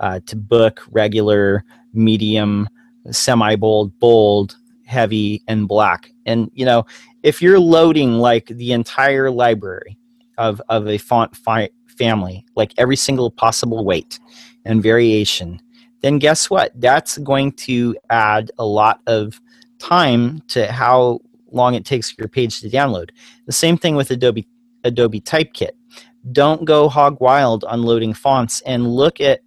uh, 0.00 0.20
to 0.26 0.36
book, 0.36 0.82
regular, 0.90 1.64
medium, 1.92 2.68
semi 3.10 3.56
bold, 3.56 3.98
bold, 4.00 4.56
heavy, 4.84 5.42
and 5.46 5.68
black. 5.68 6.10
And 6.26 6.50
you 6.54 6.64
know, 6.64 6.86
if 7.22 7.40
you're 7.40 7.58
loading 7.58 8.14
like 8.14 8.46
the 8.46 8.72
entire 8.72 9.30
library 9.30 9.98
of, 10.38 10.60
of 10.68 10.88
a 10.88 10.98
font 10.98 11.36
fi- 11.36 11.70
family, 11.86 12.44
like 12.56 12.72
every 12.76 12.96
single 12.96 13.30
possible 13.30 13.84
weight 13.84 14.18
and 14.64 14.82
variation, 14.82 15.60
then 16.02 16.18
guess 16.18 16.50
what? 16.50 16.72
That's 16.80 17.18
going 17.18 17.52
to 17.52 17.96
add 18.10 18.50
a 18.58 18.64
lot 18.64 19.00
of 19.06 19.40
time 19.78 20.40
to 20.48 20.70
how 20.70 21.20
long 21.50 21.74
it 21.74 21.84
takes 21.84 22.16
your 22.18 22.28
page 22.28 22.60
to 22.60 22.68
download. 22.68 23.10
The 23.46 23.52
same 23.52 23.78
thing 23.78 23.96
with 23.96 24.10
Adobe 24.10 24.46
Adobe 24.82 25.20
Typekit. 25.20 25.70
Don't 26.32 26.64
go 26.64 26.88
hog 26.88 27.18
wild 27.20 27.64
on 27.64 27.82
loading 27.82 28.12
fonts 28.12 28.60
and 28.62 28.86
look 28.86 29.20
at 29.20 29.40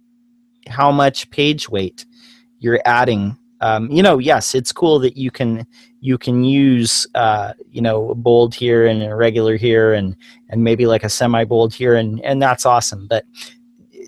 how 0.68 0.90
much 0.90 1.30
page 1.30 1.68
weight 1.68 2.06
you're 2.58 2.80
adding 2.84 3.36
um, 3.60 3.90
you 3.90 4.02
know, 4.02 4.18
yes, 4.18 4.54
it's 4.54 4.72
cool 4.72 4.98
that 5.00 5.16
you 5.16 5.30
can 5.30 5.66
you 6.00 6.16
can 6.16 6.44
use 6.44 7.06
uh, 7.14 7.54
you 7.70 7.80
know 7.80 8.14
bold 8.14 8.54
here 8.54 8.86
and 8.86 9.02
a 9.02 9.14
regular 9.14 9.56
here 9.56 9.92
and 9.94 10.16
and 10.48 10.62
maybe 10.62 10.86
like 10.86 11.04
a 11.04 11.08
semi 11.08 11.44
bold 11.44 11.74
here 11.74 11.96
and 11.96 12.20
and 12.20 12.40
that's 12.40 12.64
awesome. 12.64 13.06
But 13.08 13.24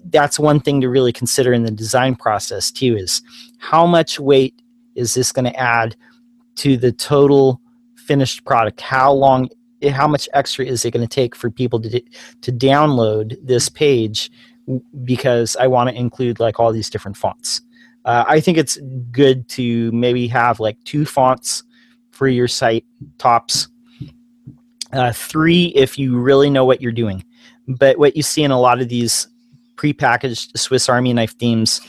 that's 0.04 0.38
one 0.38 0.60
thing 0.60 0.80
to 0.80 0.88
really 0.88 1.12
consider 1.12 1.52
in 1.52 1.64
the 1.64 1.70
design 1.70 2.14
process 2.14 2.70
too 2.70 2.96
is 2.96 3.22
how 3.58 3.86
much 3.86 4.20
weight 4.20 4.60
is 4.94 5.14
this 5.14 5.32
going 5.32 5.44
to 5.44 5.56
add 5.58 5.96
to 6.56 6.76
the 6.76 6.92
total 6.92 7.60
finished 7.96 8.44
product? 8.44 8.80
How 8.80 9.12
long? 9.12 9.48
How 9.90 10.06
much 10.06 10.28
extra 10.34 10.66
is 10.66 10.84
it 10.84 10.90
going 10.90 11.06
to 11.06 11.14
take 11.14 11.34
for 11.34 11.50
people 11.50 11.80
to 11.80 12.00
to 12.42 12.52
download 12.52 13.36
this 13.42 13.68
page? 13.68 14.30
Because 15.04 15.56
I 15.56 15.66
want 15.66 15.90
to 15.90 15.96
include 15.96 16.38
like 16.38 16.60
all 16.60 16.72
these 16.72 16.90
different 16.90 17.16
fonts. 17.16 17.62
Uh, 18.04 18.24
I 18.26 18.40
think 18.40 18.58
it's 18.58 18.78
good 19.10 19.48
to 19.50 19.92
maybe 19.92 20.26
have 20.28 20.60
like 20.60 20.82
two 20.84 21.04
fonts 21.04 21.62
for 22.10 22.28
your 22.28 22.48
site 22.48 22.84
tops, 23.18 23.68
uh, 24.92 25.12
three 25.12 25.66
if 25.76 25.98
you 25.98 26.18
really 26.18 26.50
know 26.50 26.64
what 26.64 26.80
you're 26.80 26.92
doing. 26.92 27.24
But 27.68 27.98
what 27.98 28.16
you 28.16 28.22
see 28.22 28.42
in 28.42 28.50
a 28.50 28.60
lot 28.60 28.80
of 28.80 28.88
these 28.88 29.28
prepackaged 29.76 30.58
Swiss 30.58 30.88
Army 30.88 31.12
knife 31.12 31.36
themes 31.38 31.80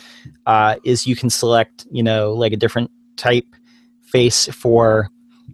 uh, 0.46 0.76
is 0.84 1.08
you 1.08 1.16
can 1.16 1.30
select, 1.30 1.86
you 1.92 2.04
know, 2.04 2.34
like 2.34 2.54
a 2.54 2.58
different 2.58 2.92
type 3.18 3.46
face 4.02 4.48
for, 4.48 5.10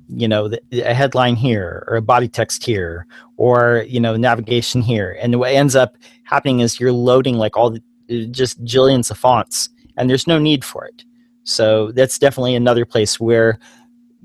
you 0.08 0.28
know, 0.28 0.47
the, 0.47 0.62
a 0.72 0.93
headline 0.93 1.36
here 1.36 1.84
or 1.88 1.97
a 1.97 2.01
body 2.01 2.28
text 2.28 2.64
here 2.64 3.08
or, 3.38 3.86
you 3.88 3.99
know, 3.99 4.16
navigation 4.16 4.82
here. 4.82 5.18
And 5.20 5.39
what 5.39 5.51
ends 5.51 5.76
up 5.76 5.97
happening 6.24 6.60
is 6.60 6.80
you're 6.80 6.91
loading 6.91 7.36
like 7.36 7.58
all 7.58 7.72
the, 7.72 7.82
just 8.28 8.64
jillions 8.64 9.12
of 9.12 9.18
fonts 9.18 9.70
and 9.97 10.09
there's 10.09 10.27
no 10.27 10.39
need 10.39 10.63
for 10.63 10.85
it. 10.85 11.03
So 11.43 11.91
that's 11.91 12.19
definitely 12.19 12.55
another 12.55 12.85
place 12.85 13.19
where 13.19 13.59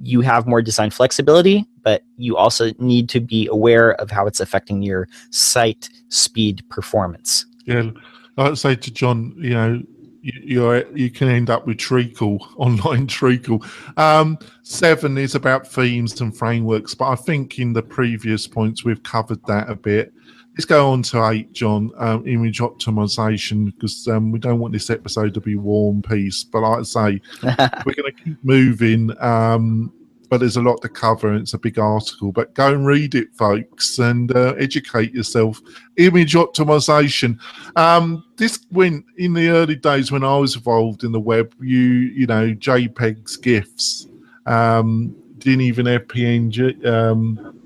you 0.02 0.20
have 0.20 0.46
more 0.46 0.62
design 0.62 0.90
flexibility, 0.90 1.66
but 1.82 2.02
you 2.16 2.36
also 2.36 2.72
need 2.78 3.08
to 3.10 3.20
be 3.20 3.46
aware 3.46 3.92
of 4.00 4.10
how 4.10 4.26
it's 4.26 4.40
affecting 4.40 4.82
your 4.82 5.08
site 5.30 5.88
speed 6.08 6.64
performance. 6.68 7.46
Yeah, 7.64 7.90
I'd 8.36 8.58
say 8.58 8.74
to 8.74 8.90
John, 8.90 9.34
you 9.36 9.50
know, 9.50 9.82
you 10.22 10.86
you 10.94 11.10
can 11.10 11.28
end 11.28 11.50
up 11.50 11.66
with 11.66 11.78
treacle 11.78 12.46
online 12.56 13.06
treacle. 13.06 13.64
Um, 13.96 14.38
seven 14.62 15.18
is 15.18 15.34
about 15.34 15.66
themes 15.66 16.20
and 16.20 16.36
frameworks, 16.36 16.94
but 16.94 17.08
I 17.08 17.16
think 17.16 17.58
in 17.58 17.72
the 17.72 17.82
previous 17.82 18.46
points 18.46 18.84
we've 18.84 19.02
covered 19.02 19.44
that 19.46 19.68
a 19.68 19.76
bit. 19.76 20.12
Let's 20.52 20.66
go 20.66 20.90
on 20.90 21.02
to 21.04 21.28
eight, 21.28 21.52
John. 21.52 21.90
Um, 21.96 22.26
image 22.26 22.60
optimization, 22.60 23.66
because 23.66 24.06
um, 24.08 24.30
we 24.30 24.38
don't 24.38 24.58
want 24.58 24.72
this 24.72 24.90
episode 24.90 25.32
to 25.34 25.40
be 25.40 25.56
warm 25.56 26.02
peace. 26.02 26.44
But 26.44 26.60
like 26.60 26.80
I 26.80 26.82
say, 26.82 27.20
we're 27.86 27.94
going 27.94 28.12
to 28.12 28.22
keep 28.24 28.44
moving. 28.44 29.10
Um, 29.22 29.92
but 30.32 30.40
there's 30.40 30.56
a 30.56 30.62
lot 30.62 30.80
to 30.80 30.88
cover, 30.88 31.28
and 31.28 31.40
it's 31.40 31.52
a 31.52 31.58
big 31.58 31.78
article. 31.78 32.32
But 32.32 32.54
go 32.54 32.68
and 32.68 32.86
read 32.86 33.14
it, 33.14 33.34
folks, 33.34 33.98
and 33.98 34.34
uh, 34.34 34.54
educate 34.58 35.12
yourself. 35.14 35.60
Image 35.98 36.32
optimization. 36.32 37.38
Um, 37.76 38.24
this 38.36 38.64
went 38.70 39.04
in 39.18 39.34
the 39.34 39.50
early 39.50 39.76
days 39.76 40.10
when 40.10 40.24
I 40.24 40.36
was 40.38 40.56
involved 40.56 41.04
in 41.04 41.12
the 41.12 41.20
web. 41.20 41.54
You, 41.60 41.80
you 41.80 42.26
know, 42.26 42.54
JPEGs, 42.54 43.42
GIFs. 43.42 44.06
Um, 44.46 45.14
didn't 45.36 45.62
even 45.62 45.86
have 45.86 46.06
PNG. 46.06 46.86
Um, 46.86 47.60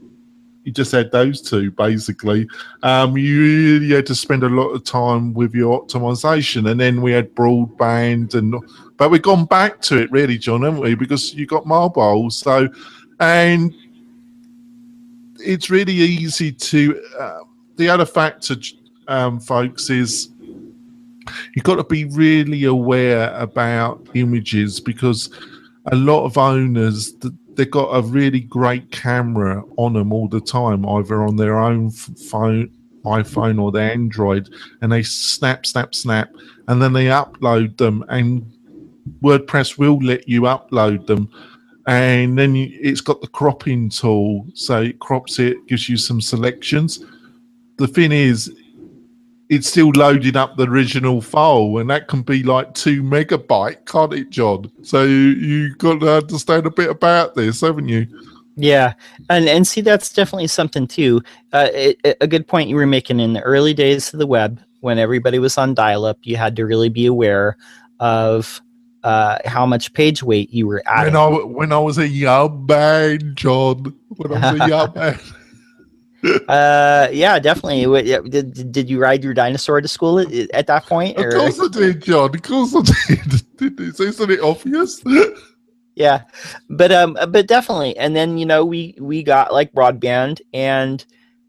you 0.67 0.73
just 0.73 0.91
had 0.91 1.13
those 1.13 1.41
two 1.41 1.71
basically. 1.71 2.49
Um, 2.83 3.17
you, 3.17 3.25
you 3.25 3.95
had 3.95 4.05
to 4.07 4.17
spend 4.17 4.43
a 4.43 4.49
lot 4.49 4.71
of 4.71 4.83
time 4.83 5.33
with 5.33 5.55
your 5.55 5.81
optimization, 5.81 6.69
and 6.69 6.81
then 6.81 7.01
we 7.01 7.13
had 7.13 7.33
broadband, 7.37 8.35
and 8.35 8.57
but 8.97 9.11
we've 9.11 9.23
gone 9.23 9.45
back 9.45 9.81
to 9.83 9.97
it 9.97 10.11
really, 10.11 10.37
John, 10.37 10.63
haven't 10.63 10.81
we? 10.81 10.97
Because 10.97 11.33
you 11.35 11.47
got 11.47 11.67
mobile, 11.67 12.31
so 12.31 12.69
and 13.21 13.73
it's 15.39 15.71
really 15.71 15.95
easy 15.95 16.51
to. 16.51 17.01
Uh, 17.19 17.39
the 17.77 17.89
other 17.89 18.07
factor, 18.07 18.57
um, 19.07 19.39
folks, 19.39 19.89
is 19.89 20.31
you've 21.55 21.65
got 21.65 21.77
to 21.77 21.85
be 21.85 22.07
really 22.07 22.65
aware 22.65 23.33
about 23.35 24.05
images 24.15 24.81
because 24.81 25.31
a 25.93 25.95
lot 25.95 26.25
of 26.25 26.37
owners 26.39 27.15
they've 27.57 27.71
got 27.71 27.89
a 27.89 28.03
really 28.03 28.41
great 28.41 28.91
camera 28.93 29.65
on 29.77 29.95
them 29.95 30.13
all 30.13 30.29
the 30.29 30.41
time, 30.41 30.87
either 30.87 31.23
on 31.23 31.37
their 31.37 31.59
own 31.59 31.91
phone, 31.91 32.71
iPhone, 33.05 33.61
or 33.61 33.73
their 33.73 33.91
Android, 33.93 34.51
and 34.83 34.93
they 34.93 35.03
snap, 35.03 35.67
snap, 35.67 35.95
snap, 35.95 36.31
and 36.69 36.81
then 36.81 36.93
they 36.93 37.07
upload 37.07 37.77
them, 37.77 38.05
and 38.09 38.45
WordPress 39.23 39.79
will 39.79 39.99
let 39.99 40.29
you 40.29 40.43
upload 40.43 41.07
them. 41.07 41.29
And 41.87 42.37
then 42.37 42.57
you, 42.57 42.77
it's 42.81 43.01
got 43.01 43.21
the 43.21 43.29
cropping 43.29 43.89
tool, 43.91 44.47
so 44.55 44.83
it 44.83 44.99
crops 44.99 45.39
it, 45.39 45.67
gives 45.69 45.89
you 45.89 45.97
some 45.97 46.21
selections. 46.21 47.05
The 47.77 47.87
thing 47.87 48.11
is, 48.11 48.53
it's 49.49 49.69
still 49.69 49.91
loading 49.95 50.37
up 50.37 50.57
the 50.57 50.69
original 50.69 51.21
file, 51.21 51.79
and 51.79 51.89
that 51.91 52.09
can 52.09 52.23
be 52.23 52.43
like 52.43 52.75
two 52.75 53.03
megabyte, 53.03 53.87
can't 53.87 54.13
it, 54.13 54.31
John? 54.31 54.71
So 54.83 55.05
you, 55.05 55.69
have 55.69 55.79
got 55.79 56.01
to 56.01 56.17
understand 56.17 56.67
a 56.67 56.71
bit 56.71 56.91
about 56.91 57.35
this, 57.35 57.61
haven't 57.61 57.89
you? 57.89 58.07
Yeah, 58.57 58.95
and 59.29 59.49
and 59.49 59.67
see 59.67 59.83
that's 59.83 60.13
definitely 60.13 60.49
something 60.49 60.87
too. 60.87 61.23
Uh, 61.53 61.69
it, 61.73 62.17
a 62.21 62.27
good 62.27 62.49
point 62.49 62.69
you 62.69 62.77
were 62.77 62.87
making 62.87 63.21
in 63.21 63.35
the 63.35 63.43
early 63.43 63.75
days 63.75 64.13
of 64.13 64.19
the 64.19 64.27
web, 64.27 64.61
when 64.81 64.99
everybody 64.99 65.39
was 65.39 65.59
on 65.59 65.75
dial-up, 65.75 66.19
you 66.23 66.37
had 66.37 66.57
to 66.57 66.65
really 66.65 66.89
be 66.89 67.07
aware 67.07 67.57
of 68.01 68.61
uh, 69.05 69.39
how 69.45 69.67
much 69.67 69.93
page 69.93 70.23
weight 70.23 70.53
you 70.53 70.67
were 70.67 70.83
adding. 70.87 71.15
When 71.15 71.23
I 71.23 71.45
when 71.45 71.73
I 71.73 71.79
was 71.79 71.99
a 71.99 72.09
young 72.09 72.67
man, 72.67 73.35
John, 73.35 73.95
when 74.09 74.33
I 74.33 74.53
was 74.53 74.61
a 74.61 74.69
young 74.69 74.93
man 74.97 75.21
uh, 76.49 77.09
yeah, 77.13 77.39
definitely. 77.39 78.03
Did, 78.29 78.73
did 78.73 78.91
you 78.91 78.99
ride 78.99 79.23
your 79.23 79.35
dinosaur 79.35 79.81
to 79.81 79.89
school 79.89 80.19
at, 80.19 80.33
at 80.53 80.67
that 80.67 80.87
point? 80.87 81.19
Or? 81.19 81.29
Of 81.29 81.35
course 81.35 81.61
I 81.61 81.69
did, 81.69 82.03
John. 82.03 82.35
Of 82.35 82.43
course 82.43 82.75
I 82.75 82.83
did. 82.83 83.43
Isn't 84.01 84.31
it 84.31 84.41
obvious? 84.41 85.03
yeah, 85.95 86.23
but 86.69 86.93
um, 86.93 87.17
but 87.29 87.47
definitely. 87.47 87.97
And 87.97 88.15
then 88.15 88.39
you 88.39 88.47
know 88.47 88.65
we 88.65 88.95
we 88.99 89.23
got 89.23 89.53
like 89.53 89.73
broadband, 89.73 90.41
and 90.53 91.05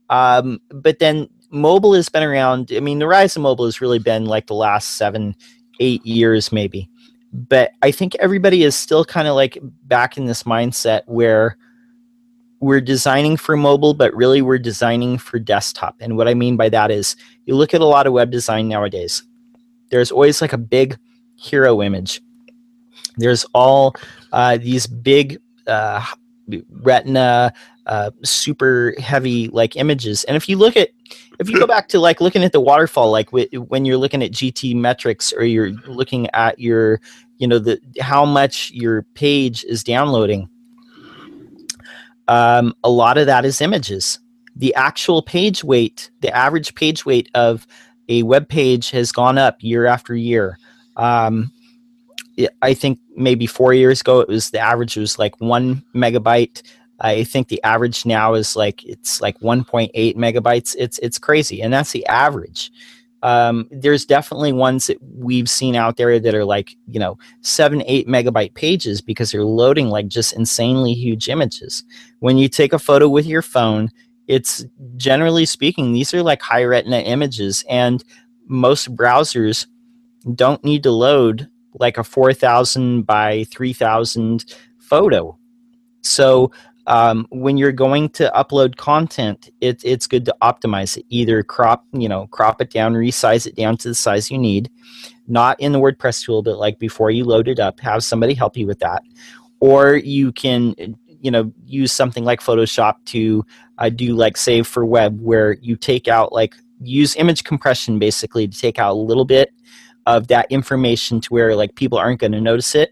um, 0.09 0.61
but 0.69 0.99
then 0.99 1.29
mobile 1.49 1.93
has 1.93 2.09
been 2.09 2.23
around. 2.23 2.71
I 2.75 2.79
mean, 2.79 2.99
the 2.99 3.07
rise 3.07 3.35
of 3.35 3.41
mobile 3.41 3.65
has 3.65 3.81
really 3.81 3.99
been 3.99 4.25
like 4.25 4.47
the 4.47 4.55
last 4.55 4.97
seven, 4.97 5.35
eight 5.79 6.05
years, 6.05 6.51
maybe. 6.51 6.89
But 7.33 7.71
I 7.81 7.91
think 7.91 8.15
everybody 8.15 8.63
is 8.63 8.75
still 8.75 9.03
kind 9.03 9.27
of 9.27 9.35
like 9.35 9.57
back 9.83 10.17
in 10.17 10.25
this 10.25 10.43
mindset 10.43 11.01
where 11.07 11.57
we're 12.59 12.81
designing 12.81 13.37
for 13.37 13.55
mobile, 13.55 13.93
but 13.93 14.13
really 14.15 14.41
we're 14.41 14.57
designing 14.57 15.17
for 15.17 15.39
desktop. 15.39 15.95
And 15.99 16.17
what 16.17 16.27
I 16.27 16.33
mean 16.33 16.57
by 16.57 16.69
that 16.69 16.91
is 16.91 17.15
you 17.45 17.55
look 17.55 17.73
at 17.73 17.81
a 17.81 17.85
lot 17.85 18.07
of 18.07 18.13
web 18.13 18.31
design 18.31 18.67
nowadays, 18.67 19.23
there's 19.89 20.11
always 20.11 20.41
like 20.41 20.53
a 20.53 20.57
big 20.57 20.97
hero 21.35 21.81
image. 21.81 22.21
There's 23.17 23.45
all 23.53 23.95
uh, 24.31 24.57
these 24.57 24.87
big 24.87 25.39
uh, 25.67 26.05
retina, 26.81 27.53
uh, 27.85 28.11
super 28.23 28.93
heavy 28.99 29.47
like 29.49 29.75
images. 29.75 30.23
And 30.25 30.35
if 30.35 30.49
you 30.49 30.57
look 30.57 30.75
at, 30.75 30.89
if 31.39 31.49
you 31.49 31.59
go 31.59 31.67
back 31.67 31.87
to 31.89 31.99
like 31.99 32.21
looking 32.21 32.43
at 32.43 32.51
the 32.51 32.59
waterfall, 32.59 33.11
like 33.11 33.27
w- 33.27 33.47
when 33.61 33.85
you're 33.85 33.97
looking 33.97 34.23
at 34.23 34.31
GTmetrix 34.31 35.33
or 35.35 35.43
you're 35.43 35.71
looking 35.87 36.29
at 36.31 36.59
your, 36.59 36.99
you 37.37 37.47
know, 37.47 37.59
the 37.59 37.79
how 38.01 38.25
much 38.25 38.71
your 38.71 39.03
page 39.13 39.63
is 39.65 39.83
downloading 39.83 40.49
um, 42.27 42.73
a 42.83 42.89
lot 42.89 43.17
of 43.17 43.25
that 43.27 43.45
is 43.45 43.61
images. 43.61 44.19
The 44.55 44.73
actual 44.75 45.21
page 45.21 45.63
weight, 45.63 46.09
the 46.21 46.35
average 46.35 46.75
page 46.75 47.05
weight 47.05 47.29
of 47.33 47.67
a 48.09 48.23
web 48.23 48.47
page 48.49 48.89
has 48.91 49.11
gone 49.11 49.37
up 49.37 49.57
year 49.59 49.85
after 49.85 50.15
year. 50.15 50.57
Um, 50.95 51.51
I 52.61 52.73
think 52.73 52.99
maybe 53.15 53.47
four 53.47 53.73
years 53.73 54.01
ago 54.01 54.19
it 54.19 54.27
was 54.27 54.51
the 54.51 54.59
average 54.59 54.95
was 54.95 55.17
like 55.17 55.39
one 55.39 55.83
megabyte. 55.95 56.61
I 56.99 57.23
think 57.23 57.47
the 57.47 57.61
average 57.63 58.05
now 58.05 58.33
is 58.33 58.55
like 58.55 58.83
it's 58.83 59.21
like 59.21 59.39
1.8 59.39 59.91
megabytes. 60.15 60.75
It's 60.77 60.97
it's 60.99 61.19
crazy, 61.19 61.61
and 61.61 61.71
that's 61.71 61.91
the 61.91 62.05
average 62.07 62.71
um, 63.23 63.67
there's 63.71 64.05
definitely 64.05 64.53
ones 64.53 64.87
that 64.87 64.97
we've 65.01 65.49
seen 65.49 65.75
out 65.75 65.97
there 65.97 66.19
that 66.19 66.35
are 66.35 66.45
like 66.45 66.75
you 66.87 66.99
know 66.99 67.17
seven 67.41 67.83
eight 67.85 68.07
megabyte 68.07 68.53
pages 68.53 69.01
because 69.01 69.31
they're 69.31 69.43
loading 69.43 69.89
like 69.89 70.07
just 70.07 70.33
insanely 70.33 70.93
huge 70.93 71.29
images. 71.29 71.83
When 72.19 72.37
you 72.37 72.49
take 72.49 72.73
a 72.73 72.79
photo 72.79 73.07
with 73.07 73.25
your 73.25 73.41
phone 73.41 73.91
it's 74.27 74.65
generally 74.97 75.45
speaking 75.45 75.93
these 75.93 76.13
are 76.13 76.21
like 76.21 76.41
high 76.41 76.65
retina 76.65 76.99
images 76.99 77.63
and 77.69 78.03
most 78.47 78.93
browsers 78.93 79.67
don't 80.35 80.63
need 80.63 80.83
to 80.83 80.91
load 80.91 81.49
like 81.79 81.97
a 81.97 82.03
4000 82.03 83.03
by 83.03 83.45
3000 83.45 84.45
photo. 84.79 85.37
So 86.01 86.51
um, 86.87 87.27
when 87.29 87.57
you're 87.57 87.73
going 87.73 88.09
to 88.09 88.31
upload 88.33 88.77
content, 88.77 89.49
it, 89.61 89.81
it's 89.83 90.07
good 90.07 90.25
to 90.25 90.35
optimize 90.41 90.97
it. 90.97 91.05
Either 91.09 91.43
crop, 91.43 91.85
you 91.91 92.07
know, 92.09 92.27
crop 92.27 92.61
it 92.61 92.71
down, 92.71 92.93
resize 92.93 93.45
it 93.45 93.55
down 93.55 93.77
to 93.77 93.89
the 93.89 93.95
size 93.95 94.31
you 94.31 94.37
need. 94.37 94.69
not 95.27 95.59
in 95.59 95.73
the 95.73 95.79
WordPress 95.79 96.25
tool, 96.25 96.41
but 96.41 96.57
like 96.57 96.79
before 96.79 97.11
you 97.11 97.25
load 97.25 97.47
it 97.47 97.59
up, 97.59 97.79
have 97.79 98.03
somebody 98.03 98.33
help 98.33 98.57
you 98.57 98.65
with 98.65 98.79
that. 98.79 99.03
Or 99.59 99.95
you 99.95 100.31
can, 100.31 100.75
you 101.21 101.31
know, 101.31 101.51
use 101.65 101.91
something 101.91 102.23
like 102.23 102.41
Photoshop 102.41 102.95
to 103.05 103.45
uh, 103.77 103.89
do 103.89 104.15
like 104.15 104.37
save 104.37 104.67
for 104.67 104.85
web, 104.85 105.19
where 105.21 105.53
you 105.61 105.75
take 105.75 106.07
out 106.07 106.31
like 106.31 106.55
use 106.81 107.15
image 107.15 107.43
compression 107.43 107.99
basically 107.99 108.47
to 108.47 108.57
take 108.57 108.79
out 108.79 108.93
a 108.93 108.99
little 108.99 109.25
bit 109.25 109.51
of 110.05 110.27
that 110.27 110.49
information 110.49 111.19
to 111.19 111.27
where 111.29 111.55
like 111.55 111.75
people 111.75 111.97
aren't 111.97 112.19
going 112.19 112.31
to 112.31 112.41
notice 112.41 112.75
it, 112.75 112.91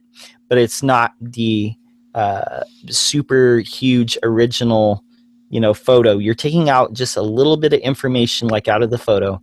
but 0.50 0.58
it's 0.58 0.84
not 0.84 1.14
the 1.22 1.74
uh, 2.16 2.64
super 2.90 3.60
huge 3.60 4.18
original 4.24 5.04
you 5.50 5.60
know 5.60 5.74
photo. 5.74 6.18
You're 6.18 6.34
taking 6.34 6.70
out 6.70 6.94
just 6.94 7.18
a 7.18 7.22
little 7.22 7.58
bit 7.58 7.74
of 7.74 7.80
information 7.82 8.48
like 8.48 8.68
out 8.68 8.82
of 8.82 8.90
the 8.90 8.98
photo. 8.98 9.42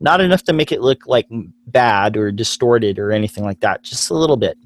Not 0.00 0.20
enough 0.20 0.42
to 0.44 0.52
make 0.52 0.72
it 0.72 0.80
look 0.80 1.06
like 1.06 1.28
bad 1.68 2.16
or 2.16 2.32
distorted 2.32 2.98
or 2.98 3.12
anything 3.12 3.44
like 3.44 3.60
that 3.60 3.82
just 3.82 4.10
a 4.10 4.14
little 4.14 4.38
bit. 4.38 4.58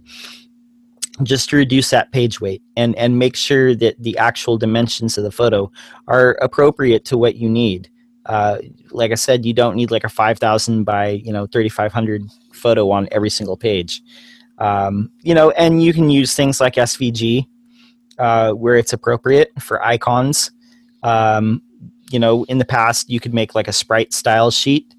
Just 1.24 1.50
to 1.50 1.56
reduce 1.56 1.90
that 1.90 2.12
page 2.12 2.40
weight 2.40 2.62
and 2.76 2.94
and 2.94 3.18
make 3.18 3.34
sure 3.34 3.74
that 3.74 4.00
the 4.00 4.16
actual 4.18 4.56
dimensions 4.56 5.18
of 5.18 5.24
the 5.24 5.32
photo 5.32 5.70
are 6.06 6.38
appropriate 6.40 7.04
to 7.06 7.18
what 7.18 7.34
you 7.34 7.50
need. 7.50 7.90
Uh, 8.26 8.59
like 8.90 9.11
i 9.11 9.14
said 9.14 9.46
you 9.46 9.54
don't 9.54 9.74
need 9.74 9.90
like 9.90 10.04
a 10.04 10.09
5000 10.09 10.84
by 10.84 11.09
you 11.09 11.32
know 11.32 11.46
3500 11.46 12.22
photo 12.52 12.90
on 12.90 13.09
every 13.11 13.30
single 13.30 13.56
page 13.56 14.02
um, 14.59 15.11
you 15.22 15.34
know 15.34 15.50
and 15.52 15.82
you 15.82 15.92
can 15.92 16.11
use 16.11 16.34
things 16.34 16.61
like 16.61 16.74
svg 16.74 17.46
uh, 18.18 18.52
where 18.52 18.76
it's 18.76 18.92
appropriate 18.92 19.50
for 19.61 19.84
icons 19.84 20.50
um, 21.02 21.62
you 22.11 22.18
know, 22.18 22.44
in 22.44 22.59
the 22.59 22.64
past, 22.64 23.11
you 23.11 23.20
could 23.20 23.34
make 23.34 23.54
like 23.54 23.68
a 23.68 23.72
sprite 23.72 24.12
style 24.12 24.50
sheet. 24.50 24.94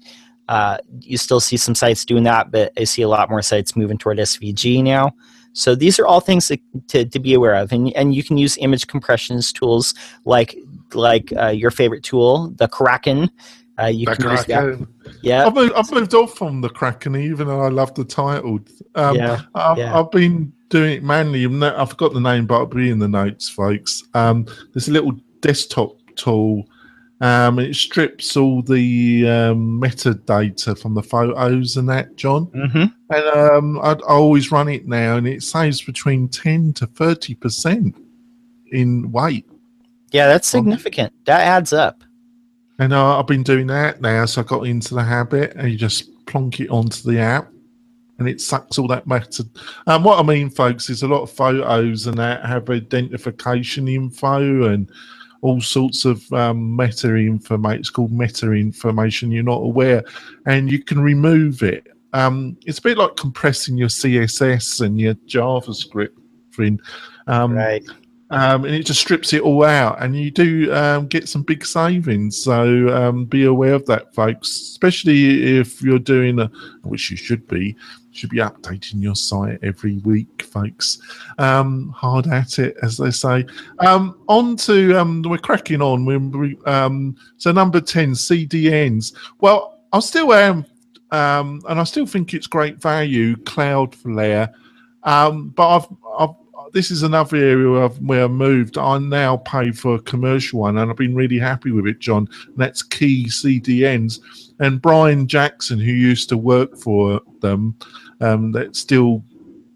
Uh, 0.48 0.78
you 1.00 1.16
still 1.16 1.40
see 1.40 1.56
some 1.56 1.74
sites 1.74 2.04
doing 2.04 2.24
that, 2.24 2.50
but 2.50 2.72
I 2.76 2.84
see 2.84 3.02
a 3.02 3.08
lot 3.08 3.30
more 3.30 3.42
sites 3.42 3.76
moving 3.76 3.98
toward 3.98 4.18
SVG 4.18 4.82
now. 4.82 5.12
So 5.52 5.74
these 5.74 5.98
are 5.98 6.06
all 6.06 6.20
things 6.20 6.48
to, 6.48 6.58
to, 6.88 7.04
to 7.04 7.18
be 7.18 7.34
aware 7.34 7.54
of, 7.54 7.72
and 7.72 7.92
and 7.96 8.14
you 8.14 8.22
can 8.22 8.36
use 8.36 8.56
image 8.58 8.86
compressions 8.86 9.52
tools 9.52 9.94
like 10.24 10.56
like 10.94 11.32
uh, 11.36 11.48
your 11.48 11.72
favorite 11.72 12.04
tool, 12.04 12.52
the 12.56 12.68
Kraken. 12.68 13.30
Uh, 13.78 13.86
you 13.86 14.06
The 14.06 14.16
can 14.16 14.30
use 14.30 14.44
that. 14.46 14.86
Yeah, 15.22 15.46
I've 15.46 15.54
moved, 15.54 15.72
I've 15.74 15.90
moved 15.92 16.14
off 16.14 16.36
from 16.36 16.60
the 16.60 16.68
Kraken, 16.68 17.16
even 17.16 17.46
though 17.48 17.60
I 17.62 17.68
love 17.68 17.94
the 17.94 18.04
title. 18.04 18.58
Um, 18.94 19.16
Yeah, 19.16 19.40
I've, 19.54 19.78
yeah. 19.78 19.98
I've 19.98 20.10
been 20.10 20.52
doing 20.68 20.92
it 20.92 21.02
manually. 21.02 21.44
I'm 21.44 21.58
not- 21.58 21.76
I 21.76 21.84
forgot 21.84 22.12
the 22.14 22.20
name, 22.20 22.46
but 22.46 22.54
it'll 22.56 22.66
be 22.66 22.90
in 22.90 22.98
the 22.98 23.08
notes, 23.08 23.48
folks. 23.48 24.02
Um, 24.14 24.46
there's 24.72 24.88
a 24.88 24.92
little 24.92 25.12
desktop 25.40 25.96
tool. 26.16 26.64
Um, 27.22 27.58
it 27.58 27.74
strips 27.74 28.34
all 28.34 28.62
the 28.62 29.28
um, 29.28 29.78
metadata 29.80 30.78
from 30.78 30.94
the 30.94 31.02
photos 31.02 31.76
and 31.76 31.86
that, 31.90 32.16
John. 32.16 32.44
hmm 32.46 32.84
And 33.14 33.24
um, 33.36 33.78
I, 33.80 33.90
I 33.92 34.14
always 34.14 34.50
run 34.50 34.68
it 34.68 34.88
now, 34.88 35.16
and 35.18 35.26
it 35.28 35.42
saves 35.42 35.82
between 35.82 36.28
10 36.28 36.72
to 36.74 36.86
30% 36.86 37.94
in 38.72 39.12
weight. 39.12 39.46
yeah, 40.12 40.28
that's 40.28 40.48
significant. 40.48 41.12
That 41.26 41.40
adds 41.40 41.72
up. 41.74 42.02
And 42.80 42.94
uh, 42.94 43.18
I've 43.18 43.26
been 43.26 43.42
doing 43.42 43.66
that 43.66 44.00
now, 44.00 44.24
so 44.24 44.40
I 44.40 44.44
got 44.44 44.66
into 44.66 44.94
the 44.94 45.04
habit, 45.04 45.52
and 45.54 45.70
you 45.70 45.76
just 45.76 46.24
plonk 46.24 46.60
it 46.60 46.70
onto 46.70 47.02
the 47.02 47.18
app, 47.18 47.52
and 48.18 48.26
it 48.26 48.40
sucks 48.40 48.78
all 48.78 48.88
that 48.88 49.06
meta. 49.06 49.46
Um, 49.86 50.02
what 50.02 50.18
I 50.18 50.22
mean, 50.22 50.48
folks, 50.48 50.88
is 50.88 51.02
a 51.02 51.08
lot 51.08 51.20
of 51.20 51.30
photos 51.30 52.06
and 52.06 52.16
that 52.16 52.42
have 52.46 52.70
identification 52.70 53.86
info 53.86 54.64
and 54.64 54.90
all 55.42 55.60
sorts 55.60 56.06
of 56.06 56.32
um, 56.32 56.74
meta 56.74 57.14
information. 57.16 57.80
It's 57.80 57.90
called 57.90 58.12
meta 58.12 58.50
information. 58.52 59.30
You're 59.30 59.42
not 59.42 59.60
aware, 59.60 60.02
and 60.46 60.72
you 60.72 60.82
can 60.82 61.02
remove 61.02 61.62
it. 61.62 61.86
Um, 62.14 62.56
it's 62.64 62.78
a 62.78 62.82
bit 62.82 62.96
like 62.96 63.14
compressing 63.16 63.76
your 63.76 63.88
CSS 63.88 64.80
and 64.80 64.98
your 64.98 65.14
JavaScript 65.26 66.16
thing. 66.56 66.80
Um, 67.26 67.52
Right. 67.52 67.84
Um, 68.30 68.64
and 68.64 68.74
it 68.74 68.86
just 68.86 69.00
strips 69.00 69.32
it 69.32 69.42
all 69.42 69.64
out, 69.64 70.00
and 70.02 70.16
you 70.16 70.30
do 70.30 70.72
um, 70.72 71.08
get 71.08 71.28
some 71.28 71.42
big 71.42 71.66
savings. 71.66 72.40
So 72.40 72.88
um, 72.88 73.24
be 73.24 73.44
aware 73.44 73.74
of 73.74 73.86
that, 73.86 74.14
folks. 74.14 74.48
Especially 74.48 75.58
if 75.58 75.82
you're 75.82 75.98
doing 75.98 76.38
a, 76.38 76.50
which 76.82 77.10
you 77.10 77.16
should 77.16 77.46
be, 77.48 77.76
should 78.12 78.30
be 78.30 78.38
updating 78.38 79.02
your 79.02 79.16
site 79.16 79.58
every 79.62 79.98
week, 79.98 80.42
folks. 80.42 81.00
Um, 81.38 81.90
hard 81.90 82.28
at 82.28 82.60
it, 82.60 82.76
as 82.82 82.96
they 82.96 83.10
say. 83.10 83.46
Um, 83.80 84.20
on 84.28 84.56
to 84.58 84.96
um, 84.96 85.22
we're 85.22 85.38
cracking 85.38 85.82
on. 85.82 86.04
We, 86.04 86.56
so 87.36 87.52
number 87.52 87.80
ten, 87.80 88.12
CDNs. 88.12 89.12
Well, 89.40 89.80
I 89.92 89.98
still 89.98 90.32
am, 90.32 90.64
and 91.10 91.80
I 91.80 91.84
still 91.84 92.06
think 92.06 92.32
it's 92.32 92.46
great 92.46 92.80
value. 92.80 93.34
Cloudflare. 93.36 94.52
Um, 95.02 95.48
but 95.48 95.76
I've, 95.76 95.86
I've 96.18 96.34
this 96.72 96.90
is 96.90 97.02
another 97.02 97.36
area 97.36 97.70
where 97.70 97.84
I've, 97.84 97.98
where 97.98 98.24
I've 98.24 98.30
moved. 98.30 98.78
I 98.78 98.98
now 98.98 99.38
pay 99.38 99.72
for 99.72 99.96
a 99.96 100.02
commercial 100.02 100.60
one, 100.60 100.78
and 100.78 100.90
I've 100.90 100.96
been 100.96 101.14
really 101.14 101.38
happy 101.38 101.70
with 101.70 101.86
it, 101.86 101.98
John. 101.98 102.28
And 102.46 102.56
that's 102.56 102.82
Key 102.82 103.26
CDNs. 103.26 104.20
And 104.60 104.80
Brian 104.82 105.26
Jackson, 105.26 105.78
who 105.78 105.92
used 105.92 106.28
to 106.28 106.36
work 106.36 106.76
for 106.76 107.20
them, 107.40 107.76
um, 108.20 108.52
that 108.52 108.76
still, 108.76 109.24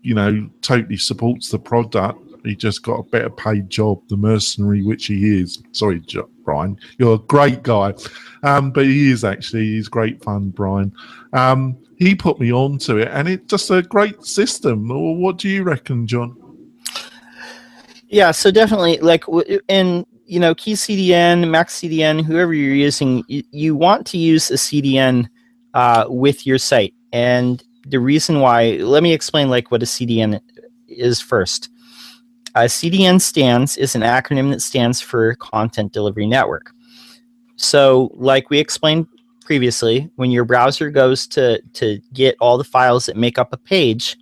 you 0.03 0.15
know, 0.15 0.49
totally 0.61 0.99
supports 0.99 1.51
the 1.51 1.59
product. 1.59 2.21
He 2.45 2.55
just 2.55 2.83
got 2.83 3.01
a 3.01 3.03
better 3.05 3.31
paid 3.31 3.71
job, 3.71 4.03
the 4.09 4.19
mercenary 4.19 4.83
which 4.83 5.07
he 5.07 5.41
is. 5.41 5.63
Sorry, 5.73 6.01
Jo- 6.01 6.29
Brian, 6.45 6.79
you're 6.99 7.15
a 7.15 7.19
great 7.19 7.63
guy, 7.63 7.95
um, 8.43 8.71
but 8.71 8.85
he 8.85 9.11
is 9.11 9.25
actually 9.25 9.65
he's 9.65 9.89
great 9.89 10.23
fun, 10.23 10.51
Brian. 10.51 10.93
Um, 11.33 11.79
he 11.97 12.15
put 12.15 12.39
me 12.39 12.53
onto 12.53 12.99
it, 12.99 13.09
and 13.09 13.29
it's 13.29 13.47
just 13.47 13.71
a 13.71 13.81
great 13.81 14.25
system. 14.25 14.89
What 14.89 15.39
do 15.39 15.49
you 15.49 15.63
reckon, 15.63 16.07
John? 16.07 16.44
Yeah, 18.15 18.31
so 18.31 18.53
definitely, 18.53 18.99
like, 18.99 19.25
in 19.67 20.07
you 20.25 20.39
know, 20.39 20.55
KeyCDN, 20.55 21.51
Max 21.51 21.81
CDN, 21.81 22.25
whoever 22.25 22.55
you're 22.55 22.73
using, 22.73 23.25
you, 23.27 23.43
you 23.51 23.75
want 23.75 24.07
to 24.07 24.19
use 24.19 24.53
a 24.53 24.55
CDN 24.55 25.27
uh, 25.75 26.05
with 26.09 26.47
your 26.47 26.59
site. 26.59 26.95
And 27.13 27.61
the 27.89 27.99
reason 27.99 28.39
why, 28.39 28.77
let 28.77 29.03
me 29.03 29.13
explain 29.13 29.51
like 29.51 29.73
what 29.73 29.83
a 29.83 29.87
CDN 29.87 30.41
is 30.87 31.21
first. 31.21 31.71
A 32.55 32.67
CDN 32.67 33.21
stands 33.21 33.77
is 33.77 33.97
an 33.97 34.03
acronym 34.03 34.53
that 34.53 34.63
stands 34.63 35.01
for 35.01 35.35
Content 35.35 35.93
Delivery 35.93 36.29
Network. 36.29 36.71
So, 37.57 38.13
like 38.15 38.49
we 38.49 38.61
explained 38.61 39.09
previously, 39.45 40.09
when 40.15 40.31
your 40.31 40.45
browser 40.45 40.89
goes 40.89 41.27
to 41.29 41.61
to 41.73 41.99
get 42.13 42.37
all 42.39 42.59
the 42.59 42.63
files 42.63 43.07
that 43.07 43.17
make 43.17 43.39
up 43.39 43.53
a 43.53 43.57
page, 43.57 44.17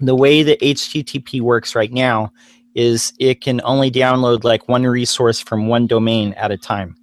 the 0.00 0.14
way 0.14 0.42
that 0.42 0.60
HTTP 0.60 1.40
works 1.40 1.74
right 1.74 1.92
now 1.92 2.32
is 2.74 3.12
it 3.18 3.40
can 3.40 3.60
only 3.64 3.90
download 3.90 4.44
like 4.44 4.68
one 4.68 4.84
resource 4.84 5.40
from 5.40 5.68
one 5.68 5.86
domain 5.86 6.32
at 6.34 6.50
a 6.50 6.56
time. 6.56 6.96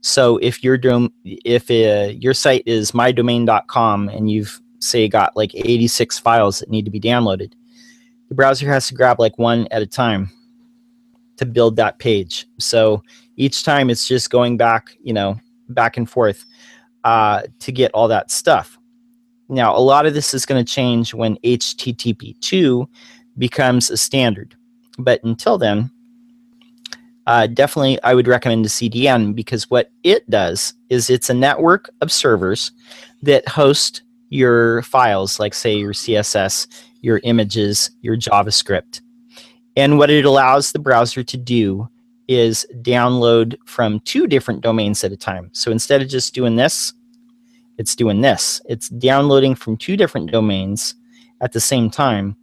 So 0.00 0.38
if 0.38 0.62
your 0.62 0.78
dom- 0.78 1.12
if 1.24 1.70
uh, 1.70 2.12
your 2.12 2.34
site 2.34 2.62
is 2.66 2.92
mydomain.com 2.92 4.08
and 4.08 4.30
you've 4.30 4.60
say 4.80 5.08
got 5.08 5.36
like 5.36 5.54
86 5.54 6.18
files 6.20 6.60
that 6.60 6.70
need 6.70 6.84
to 6.84 6.90
be 6.90 7.00
downloaded, 7.00 7.52
the 8.28 8.34
browser 8.34 8.68
has 8.68 8.88
to 8.88 8.94
grab 8.94 9.18
like 9.18 9.38
one 9.38 9.66
at 9.70 9.82
a 9.82 9.86
time 9.86 10.30
to 11.36 11.46
build 11.46 11.76
that 11.76 11.98
page. 11.98 12.46
So 12.58 13.02
each 13.36 13.64
time 13.64 13.90
it's 13.90 14.06
just 14.06 14.30
going 14.30 14.56
back, 14.56 14.96
you 15.02 15.12
know, 15.12 15.38
back 15.68 15.96
and 15.96 16.08
forth 16.08 16.44
uh, 17.04 17.42
to 17.60 17.72
get 17.72 17.92
all 17.92 18.08
that 18.08 18.30
stuff. 18.30 18.77
Now, 19.48 19.76
a 19.76 19.80
lot 19.80 20.06
of 20.06 20.14
this 20.14 20.34
is 20.34 20.44
going 20.44 20.64
to 20.64 20.72
change 20.72 21.14
when 21.14 21.36
HTTP2 21.38 22.86
becomes 23.38 23.90
a 23.90 23.96
standard. 23.96 24.54
But 24.98 25.22
until 25.24 25.58
then, 25.58 25.90
uh, 27.26 27.46
definitely 27.46 28.02
I 28.02 28.14
would 28.14 28.26
recommend 28.26 28.66
a 28.66 28.68
CDN 28.68 29.34
because 29.34 29.70
what 29.70 29.90
it 30.02 30.28
does 30.30 30.74
is 30.88 31.10
it's 31.10 31.30
a 31.30 31.34
network 31.34 31.90
of 32.00 32.10
servers 32.10 32.72
that 33.22 33.46
host 33.48 34.02
your 34.30 34.82
files, 34.82 35.38
like, 35.40 35.54
say, 35.54 35.76
your 35.76 35.92
CSS, 35.92 36.66
your 37.00 37.20
images, 37.24 37.90
your 38.02 38.16
JavaScript. 38.16 39.00
And 39.76 39.98
what 39.98 40.10
it 40.10 40.24
allows 40.24 40.72
the 40.72 40.78
browser 40.78 41.22
to 41.22 41.36
do 41.36 41.88
is 42.28 42.66
download 42.82 43.56
from 43.64 44.00
two 44.00 44.26
different 44.26 44.60
domains 44.60 45.02
at 45.04 45.12
a 45.12 45.16
time. 45.16 45.50
So 45.52 45.70
instead 45.70 46.02
of 46.02 46.08
just 46.08 46.34
doing 46.34 46.56
this, 46.56 46.92
it's 47.78 47.94
doing 47.94 48.20
this. 48.20 48.60
It's 48.68 48.88
downloading 48.88 49.54
from 49.54 49.76
two 49.76 49.96
different 49.96 50.30
domains 50.30 50.94
at 51.40 51.52
the 51.52 51.60
same 51.60 51.90
time, 51.90 52.36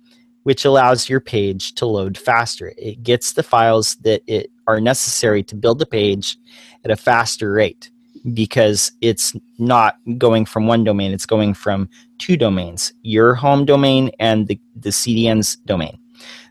which 0.44 0.66
allows 0.66 1.10
your 1.10 1.20
page 1.20 1.76
to 1.76 1.86
load 1.86 2.18
faster. 2.18 2.74
It 2.78 3.04
gets 3.04 3.34
the 3.34 3.44
files 3.44 3.98
that 3.98 4.22
it 4.28 4.50
are 4.68 4.82
necessary 4.82 5.44
to 5.44 5.56
build 5.56 5.80
the 5.80 5.86
page 5.86 6.38
at 6.84 6.92
a 6.92 6.96
faster 6.96 7.52
rate 7.52 7.92
because 8.34 8.92
it's 9.02 9.34
not 9.60 9.98
going 10.18 10.46
from 10.46 10.66
one 10.66 10.84
domain, 10.84 11.12
it's 11.12 11.26
going 11.26 11.54
from 11.54 11.90
two 12.18 12.38
domains, 12.38 12.94
your 13.04 13.36
home 13.36 13.66
domain 13.66 14.10
and 14.20 14.48
the, 14.48 14.60
the 14.76 14.90
CDN's 14.90 15.58
domain. 15.58 16.00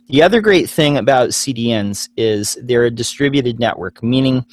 The 0.09 0.23
other 0.23 0.41
great 0.41 0.69
thing 0.69 0.99
about 0.99 1.31
CDNs 1.31 2.11
is 2.17 2.59
they're 2.63 2.85
a 2.85 2.91
distributed 2.91 3.59
network, 3.59 4.03
meaning 4.03 4.45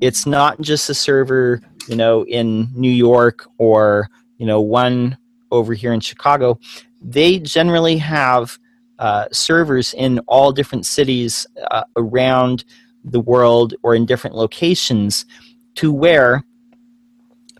it's 0.00 0.26
not 0.26 0.60
just 0.60 0.90
a 0.90 0.94
server, 0.94 1.60
you 1.88 1.96
know, 1.96 2.24
in 2.26 2.68
New 2.74 2.90
York 2.90 3.46
or, 3.58 4.08
you 4.38 4.46
know, 4.46 4.60
one 4.60 5.16
over 5.50 5.74
here 5.74 5.92
in 5.92 6.00
Chicago, 6.00 6.58
they 7.00 7.38
generally 7.38 7.96
have 7.98 8.58
uh, 8.98 9.26
servers 9.32 9.94
in 9.94 10.18
all 10.20 10.52
different 10.52 10.86
cities 10.86 11.46
uh, 11.70 11.84
around 11.96 12.64
the 13.04 13.20
world 13.20 13.74
or 13.82 13.94
in 13.94 14.04
different 14.04 14.36
locations 14.36 15.24
to 15.76 15.92
where, 15.92 16.44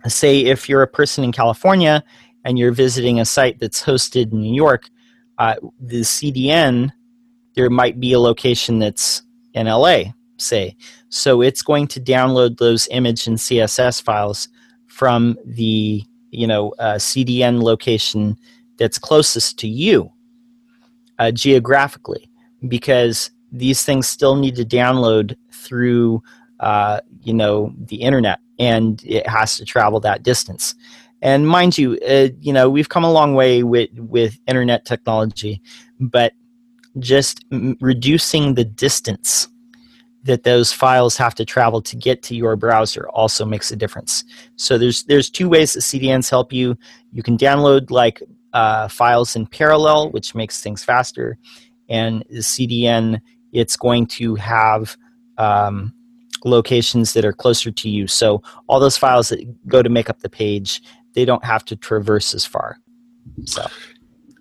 say, 0.07 0.41
if 0.41 0.69
you're 0.69 0.83
a 0.83 0.89
person 0.89 1.25
in 1.25 1.33
California 1.33 2.05
and 2.45 2.59
you're 2.59 2.73
visiting 2.73 3.21
a 3.21 3.25
site 3.25 3.59
that's 3.59 3.83
hosted 3.83 4.33
in 4.33 4.43
New 4.43 4.55
York, 4.55 4.89
uh, 5.39 5.55
the 5.81 6.03
CDN, 6.03 6.93
there 7.55 7.71
might 7.71 7.99
be 7.99 8.13
a 8.13 8.21
location 8.21 8.79
that's 8.79 9.23
in 9.55 9.67
LA, 9.67 10.13
say. 10.41 10.77
So 11.09 11.43
it's 11.43 11.63
going 11.63 11.87
to 11.89 12.01
download 12.01 12.59
those 12.59 12.89
image 12.91 13.27
and 13.27 13.37
CSS 13.37 14.03
files 14.03 14.49
from 14.87 15.37
the 15.45 16.05
you 16.31 16.47
know 16.47 16.71
uh, 16.79 16.95
CDN 16.95 17.63
location 17.63 18.37
that's 18.77 18.99
closest 18.99 19.59
to 19.59 19.69
you 19.69 20.11
uh, 21.19 21.31
geographically, 21.31 22.31
because 22.69 23.31
these 23.53 23.85
things 23.85 24.09
still 24.09 24.37
need 24.37 24.57
to 24.57 24.65
download 24.65 25.37
through 25.53 26.23
uh, 26.61 27.01
you 27.23 27.35
know 27.35 27.73
the 27.79 27.97
internet, 27.97 28.41
and 28.59 29.03
it 29.05 29.27
has 29.29 29.57
to 29.59 29.65
travel 29.65 30.01
that 30.01 30.23
distance. 30.23 30.75
And 31.23 31.47
mind 31.47 31.77
you, 31.77 31.99
uh, 32.09 32.29
you 32.41 32.53
know 32.53 32.71
we've 32.71 32.89
come 32.89 33.05
a 33.05 33.13
long 33.13 33.35
way 33.35 33.63
with 33.63 33.91
with 33.99 34.39
internet 34.47 34.87
technology, 34.87 35.61
but 36.01 36.33
just 36.99 37.45
m- 37.53 37.77
reducing 37.81 38.55
the 38.55 38.65
distance 38.65 39.49
that 40.25 40.45
those 40.45 40.73
files 40.73 41.17
have 41.17 41.35
to 41.35 41.45
travel 41.45 41.81
to 41.81 41.97
get 41.97 42.23
to 42.23 42.35
your 42.35 42.57
browser 42.57 43.09
also 43.11 43.45
makes 43.45 43.71
a 43.71 43.77
difference. 43.77 44.25
So 44.57 44.77
there's 44.77 45.05
there's 45.05 45.31
two 45.31 45.49
ways 45.49 45.73
that 45.73 45.81
CDNs 45.81 46.29
help 46.29 46.53
you. 46.53 46.77
You 47.13 47.23
can 47.23 47.39
download 47.39 47.91
like 47.91 48.23
uh, 48.53 48.89
files 48.89 49.37
in 49.37 49.47
parallel, 49.47 50.11
which 50.11 50.35
makes 50.35 50.61
things 50.63 50.85
faster, 50.85 51.39
and 51.89 52.25
the 52.29 52.39
CDN 52.41 53.21
it's 53.53 53.77
going 53.77 54.07
to 54.07 54.37
have 54.37 54.97
um, 55.39 55.93
locations 56.45 57.13
that 57.15 57.25
are 57.25 57.33
closer 57.33 57.71
to 57.71 57.89
you. 57.89 58.07
So 58.07 58.43
all 58.69 58.81
those 58.81 58.97
files 58.97 59.29
that 59.31 59.69
go 59.69 59.83
to 59.83 59.89
make 59.89 60.09
up 60.09 60.21
the 60.21 60.29
page, 60.29 60.83
they 61.15 61.25
don't 61.25 61.45
have 61.45 61.65
to 61.67 61.77
traverse 61.77 62.35
as 62.35 62.45
far. 62.45 62.79
So 63.45 63.67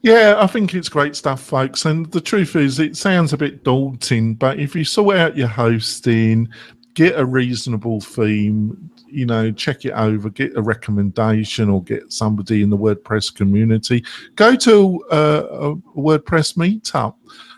yeah, 0.01 0.35
I 0.37 0.47
think 0.47 0.73
it's 0.73 0.89
great 0.89 1.15
stuff, 1.15 1.41
folks. 1.41 1.85
And 1.85 2.09
the 2.11 2.21
truth 2.21 2.55
is, 2.55 2.79
it 2.79 2.95
sounds 2.95 3.33
a 3.33 3.37
bit 3.37 3.63
daunting, 3.63 4.35
but 4.35 4.59
if 4.59 4.75
you 4.75 4.83
sort 4.83 5.17
out 5.17 5.35
your 5.35 5.47
hosting, 5.47 6.47
get 6.93 7.19
a 7.19 7.25
reasonable 7.25 7.99
theme, 8.01 8.89
you 9.07 9.25
know, 9.25 9.51
check 9.51 9.85
it 9.85 9.91
over, 9.91 10.29
get 10.29 10.55
a 10.55 10.61
recommendation, 10.61 11.69
or 11.69 11.83
get 11.83 12.11
somebody 12.11 12.61
in 12.61 12.69
the 12.69 12.77
WordPress 12.77 13.33
community. 13.33 14.03
Go 14.35 14.55
to 14.55 15.03
uh, 15.11 15.47
a 15.49 15.75
WordPress 15.97 16.55
meetup, 16.55 17.15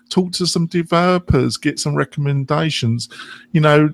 talk 0.10 0.32
to 0.34 0.46
some 0.46 0.68
developers, 0.68 1.58
get 1.58 1.80
some 1.80 1.96
recommendations. 1.96 3.10
You 3.52 3.62
know, 3.62 3.90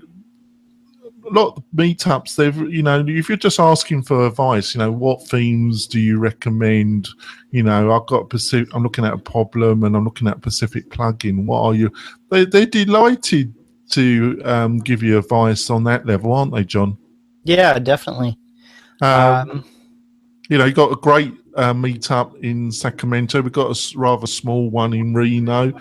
a 1.30 1.34
lot 1.34 1.58
of 1.58 1.64
meetups 1.76 2.36
they've 2.36 2.58
you 2.72 2.82
know 2.82 3.04
if 3.08 3.30
you're 3.30 3.38
just 3.38 3.60
asking 3.60 4.04
for 4.04 4.26
advice 4.26 4.74
you 4.74 4.80
know 4.80 4.92
what 4.92 5.28
themes 5.28 5.88
do 5.88 6.00
you 6.00 6.20
recommend? 6.20 7.10
You 7.52 7.64
know 7.64 7.92
i've 7.92 8.08
got 8.08 8.30
pacific 8.30 8.74
i'm 8.74 8.84
looking 8.84 9.06
at 9.06 9.14
a 9.14 9.18
problem 9.18 9.84
and 9.84 9.96
i'm 9.96 10.04
looking 10.04 10.28
at 10.28 10.42
pacific 10.42 10.90
plugin. 10.90 11.46
What 11.46 11.62
are 11.62 11.76
you 11.76 11.92
they, 12.30 12.46
they're 12.46 12.66
delighted 12.66 13.54
to 13.92 14.42
um, 14.44 14.80
give 14.80 15.02
you 15.02 15.18
advice 15.18 15.70
on 15.70 15.84
that 15.86 16.06
level 16.06 16.34
aren't 16.34 16.54
they 16.54 16.64
john? 16.64 16.98
Yeah 17.44 17.80
definitely. 17.80 18.38
Um, 19.02 19.50
um, 19.50 19.66
you 20.50 20.58
know 20.58 20.66
you 20.66 20.74
got 20.74 20.92
a 20.92 20.98
great 20.98 21.34
uh, 21.56 21.74
meetup 21.74 22.40
in 22.44 22.72
sacramento. 22.72 23.42
We've 23.42 23.52
got 23.52 23.76
a 23.76 23.98
rather 23.98 24.28
small 24.28 24.70
one 24.70 24.94
in 24.94 25.14
reno 25.14 25.74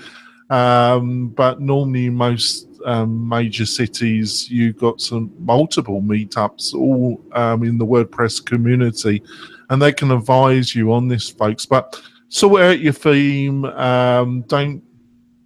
um, 0.50 1.28
but 1.28 1.60
normally 1.60 2.10
most 2.10 2.68
um, 2.84 3.28
major 3.28 3.66
cities, 3.66 4.50
you've 4.50 4.76
got 4.76 5.00
some 5.00 5.32
multiple 5.38 6.00
meetups 6.00 6.74
all 6.74 7.24
um, 7.32 7.64
in 7.64 7.78
the 7.78 7.86
WordPress 7.86 8.44
community, 8.44 9.22
and 9.70 9.82
they 9.82 9.92
can 9.92 10.10
advise 10.10 10.74
you 10.74 10.92
on 10.92 11.08
this, 11.08 11.28
folks. 11.28 11.66
But 11.66 12.00
sort 12.28 12.62
out 12.62 12.80
your 12.80 12.92
theme. 12.92 13.64
Um, 13.64 14.42
don't 14.42 14.82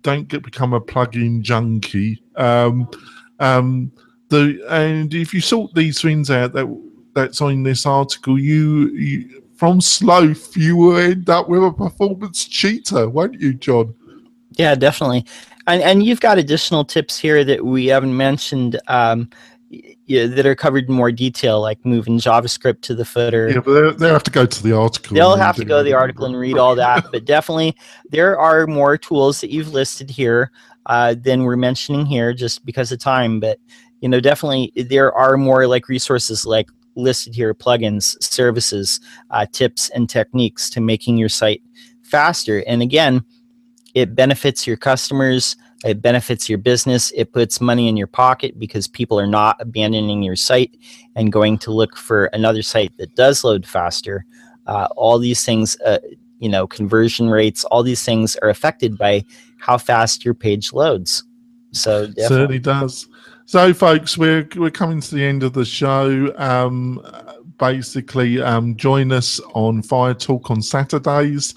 don't 0.03 0.29
get 0.29 0.43
become 0.43 0.73
a 0.73 0.81
plugin 0.81 1.43
junkie. 1.43 2.23
Um, 2.37 2.89
um, 3.39 3.93
the 4.29 4.63
and 4.69 5.13
if 5.15 5.35
you 5.35 5.41
sort 5.41 5.75
these 5.75 6.01
things 6.01 6.31
out 6.31 6.53
that 6.53 6.67
that's 7.15 7.41
on 7.41 7.63
this 7.63 7.87
article, 7.87 8.39
you, 8.39 8.89
you 8.91 9.43
from 9.55 9.81
Sloth, 9.81 10.57
you 10.57 10.77
will 10.77 10.97
end 10.97 11.29
up 11.29 11.49
with 11.49 11.63
a 11.65 11.73
performance 11.73 12.47
cheater, 12.47 13.09
won't 13.09 13.41
you, 13.41 13.55
John? 13.55 13.95
Yeah, 14.57 14.75
definitely 14.75 15.25
and, 15.67 15.83
and 15.83 16.03
you've 16.03 16.21
got 16.21 16.39
additional 16.39 16.85
tips 16.85 17.19
here 17.19 17.45
that 17.45 17.65
we 17.65 17.87
haven't 17.87 18.17
mentioned 18.17 18.81
um, 18.89 19.29
yeah, 20.07 20.27
that 20.27 20.47
are 20.47 20.57
covered 20.57 20.89
in 20.89 20.95
more 20.95 21.13
detail, 21.13 21.61
like 21.61 21.85
moving 21.85 22.19
JavaScript 22.19 22.81
to 22.83 22.95
the 22.95 23.05
footer. 23.05 23.51
Yeah, 23.51 23.61
but 23.61 23.99
they 23.99 24.09
have 24.09 24.25
to 24.25 24.31
go 24.31 24.45
to 24.47 24.63
the 24.63 24.73
article. 24.73 25.15
They'll 25.15 25.37
have 25.37 25.57
to 25.57 25.65
go 25.65 25.79
to 25.79 25.85
the 25.85 25.93
article 25.93 26.27
and 26.27 26.37
read 26.37 26.59
all 26.59 26.75
that. 26.75 27.07
but 27.13 27.25
definitely, 27.25 27.77
there 28.11 28.39
are 28.39 28.67
more 28.67 28.99
tools 28.99 29.41
that 29.41 29.51
you've 29.51 29.73
listed 29.73 30.11
here 30.11 30.51
uh, 30.87 31.15
than 31.17 31.45
we're 31.45 31.57
mentioning 31.57 32.05
here, 32.05 32.35
just 32.35 32.65
because 32.67 32.91
of 32.91 32.99
time. 32.99 33.39
But 33.39 33.61
you 34.01 34.09
know, 34.09 34.19
definitely, 34.19 34.73
there 34.75 35.13
are 35.13 35.37
more 35.37 35.69
like 35.69 35.89
resources 35.89 36.45
like 36.45 36.69
listed 36.97 37.33
here, 37.33 37.55
plugins, 37.55 38.21
services, 38.21 38.99
uh, 39.31 39.47
tips, 39.53 39.89
and 39.91 40.11
techniques 40.11 40.69
to 40.71 40.81
making 40.81 41.17
your 41.17 41.29
site 41.29 41.63
faster. 42.03 42.65
And 42.67 42.83
again 42.83 43.25
it 43.95 44.15
benefits 44.15 44.67
your 44.67 44.77
customers 44.77 45.57
it 45.85 46.03
benefits 46.03 46.49
your 46.49 46.59
business 46.59 47.11
it 47.17 47.33
puts 47.33 47.61
money 47.61 47.89
in 47.89 47.97
your 47.97 48.07
pocket 48.07 48.59
because 48.59 48.87
people 48.87 49.19
are 49.19 49.27
not 49.27 49.57
abandoning 49.61 50.23
your 50.23 50.37
site 50.37 50.77
and 51.17 51.33
going 51.33 51.59
to 51.59 51.71
look 51.71 51.97
for 51.97 52.27
another 52.27 52.63
site 52.63 52.97
that 52.99 53.15
does 53.15 53.45
load 53.45 53.67
faster. 53.67 54.25
Uh, 54.67 54.89
all 54.97 55.19
these 55.19 55.45
things 55.45 55.79
uh, 55.81 55.99
you 56.39 56.49
know 56.49 56.67
conversion 56.67 57.29
rates 57.29 57.65
all 57.65 57.83
these 57.83 58.05
things 58.05 58.37
are 58.37 58.49
affected 58.49 58.97
by 58.97 59.25
how 59.59 59.77
fast 59.77 60.25
your 60.25 60.35
page 60.35 60.73
loads. 60.73 61.25
So 61.73 62.07
definitely. 62.07 62.29
certainly 62.29 62.59
does. 62.59 63.09
So 63.47 63.75
folks 63.75 64.17
we're 64.17 64.49
we're 64.57 64.71
coming 64.71 65.01
to 65.01 65.15
the 65.15 65.25
end 65.25 65.43
of 65.43 65.53
the 65.53 65.65
show. 65.65 66.33
Um, 66.37 67.03
basically 67.59 68.41
um, 68.41 68.75
join 68.77 69.13
us 69.13 69.39
on 69.53 69.83
fire 69.83 70.15
talk 70.15 70.51
on 70.51 70.63
saturdays 70.63 71.55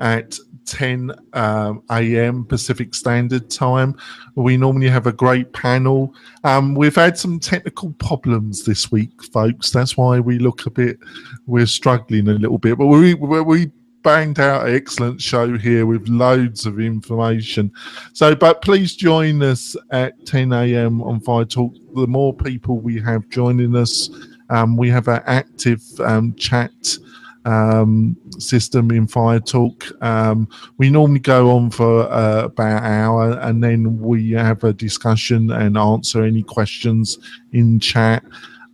at 0.00 0.38
10 0.66 1.12
um, 1.32 1.82
a.m. 1.90 2.44
Pacific 2.44 2.94
Standard 2.94 3.50
Time. 3.50 3.96
We 4.34 4.56
normally 4.56 4.88
have 4.88 5.06
a 5.06 5.12
great 5.12 5.52
panel. 5.52 6.14
Um, 6.44 6.74
we've 6.74 6.94
had 6.94 7.18
some 7.18 7.38
technical 7.38 7.92
problems 7.94 8.64
this 8.64 8.90
week, 8.90 9.22
folks. 9.32 9.70
That's 9.70 9.96
why 9.96 10.20
we 10.20 10.38
look 10.38 10.66
a 10.66 10.70
bit, 10.70 10.98
we're 11.46 11.66
struggling 11.66 12.28
a 12.28 12.34
little 12.34 12.58
bit, 12.58 12.78
but 12.78 12.86
we, 12.86 13.14
we, 13.14 13.40
we 13.40 13.70
banged 14.02 14.40
out 14.40 14.66
an 14.66 14.74
excellent 14.74 15.20
show 15.20 15.58
here 15.58 15.86
with 15.86 16.08
loads 16.08 16.66
of 16.66 16.80
information. 16.80 17.72
So, 18.12 18.34
but 18.34 18.62
please 18.62 18.96
join 18.96 19.42
us 19.42 19.76
at 19.90 20.24
10 20.26 20.52
a.m. 20.52 21.02
on 21.02 21.20
Fire 21.20 21.44
Talk. 21.44 21.74
The 21.94 22.06
more 22.06 22.34
people 22.34 22.78
we 22.78 23.00
have 23.00 23.28
joining 23.28 23.76
us, 23.76 24.08
um, 24.48 24.76
we 24.76 24.88
have 24.90 25.08
an 25.08 25.22
active 25.26 25.82
um, 26.00 26.34
chat 26.34 26.96
um, 27.44 28.16
system 28.38 28.90
in 28.90 29.06
Fire 29.06 29.40
Talk. 29.40 29.86
Um, 30.02 30.48
we 30.78 30.90
normally 30.90 31.20
go 31.20 31.50
on 31.50 31.70
for 31.70 32.02
uh, 32.10 32.44
about 32.44 32.82
an 32.82 32.92
hour 32.92 33.38
and 33.40 33.62
then 33.62 33.98
we 33.98 34.32
have 34.32 34.64
a 34.64 34.72
discussion 34.72 35.50
and 35.50 35.76
answer 35.76 36.22
any 36.22 36.42
questions 36.42 37.18
in 37.52 37.80
chat 37.80 38.24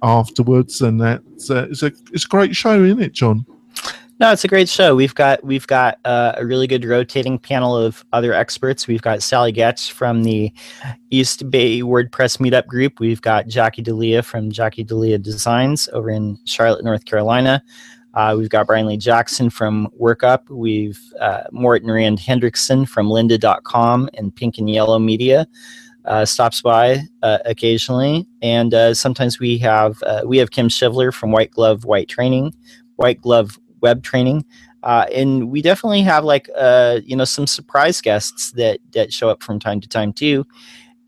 afterwards. 0.03 0.83
And 0.83 1.01
that's 1.01 1.51
uh, 1.51 1.69
it's 1.71 1.83
a 1.83 1.93
it's 2.12 2.25
a 2.25 2.29
great 2.29 2.55
show, 2.55 2.83
isn't 2.83 3.01
it, 3.01 3.12
John? 3.12 3.47
No, 4.19 4.33
it's 4.33 4.45
a 4.45 4.49
great 4.49 4.69
show. 4.69 4.97
We've 4.97 5.14
got 5.14 5.45
we've 5.45 5.67
got 5.67 5.99
uh, 6.07 6.33
a 6.37 6.47
really 6.47 6.67
good 6.67 6.87
rotating 6.87 7.39
panel 7.39 7.77
of 7.77 8.03
other 8.14 8.33
experts. 8.33 8.87
We've 8.87 9.03
got 9.03 9.23
Sallie 9.23 9.53
Goetsch 9.53 9.91
from 9.91 10.25
the 10.25 10.51
East 11.11 11.51
Bay 11.51 11.83
WordPress 11.83 12.39
Meetup 12.39 12.67
group. 12.67 12.99
We've 12.99 13.21
got 13.21 13.47
Jackie 13.47 13.83
D'Elia 13.83 14.23
from 14.23 14.51
Jackie 14.51 14.85
D'Elia 14.85 15.19
Designs 15.19 15.91
over 15.93 16.09
in 16.09 16.39
Charlotte, 16.47 16.83
North 16.83 17.05
Carolina. 17.05 17.62
Uh, 18.17 18.35
we've 18.37 18.49
got 18.49 18.67
Brian 18.67 18.87
Lee 18.87 18.97
Jackson 18.97 19.51
from 19.51 19.89
Workup. 20.01 20.49
We've 20.49 20.99
uh, 21.21 21.43
Morten 21.53 21.91
Rand-Hendriksen 21.91 22.89
from 22.89 23.09
lynda.com 23.09 24.09
and 24.14 24.35
Pink 24.35 24.57
and 24.57 24.71
Yellow 24.71 24.99
Media 24.99 25.47
uh, 26.07 26.25
stops 26.25 26.62
by 26.62 27.03
uh, 27.23 27.39
occasionally. 27.45 28.27
And 28.41 28.73
uh, 28.73 28.95
sometimes 28.95 29.39
we 29.39 29.59
have 29.59 30.03
uh, 30.03 30.23
we 30.25 30.39
have 30.39 30.51
Kim 30.51 30.69
Shivler 30.69 31.12
from 31.12 31.31
White 31.31 31.51
Glove 31.51 31.85
White 31.85 32.09
Training, 32.09 32.55
White 32.97 33.21
Glove 33.21 33.59
Web 33.83 34.03
Training. 34.03 34.47
and 34.83 35.51
we 35.51 35.61
definitely 35.61 36.01
have 36.01 36.25
like 36.25 36.49
you 37.05 37.17
know 37.17 37.27
some 37.27 37.47
surprise 37.47 38.01
guests 38.01 38.53
that 38.53 38.81
that 38.93 39.12
show 39.12 39.29
up 39.29 39.43
from 39.43 39.59
time 39.59 39.79
to 39.83 39.89
time 39.89 40.14
too. 40.14 40.47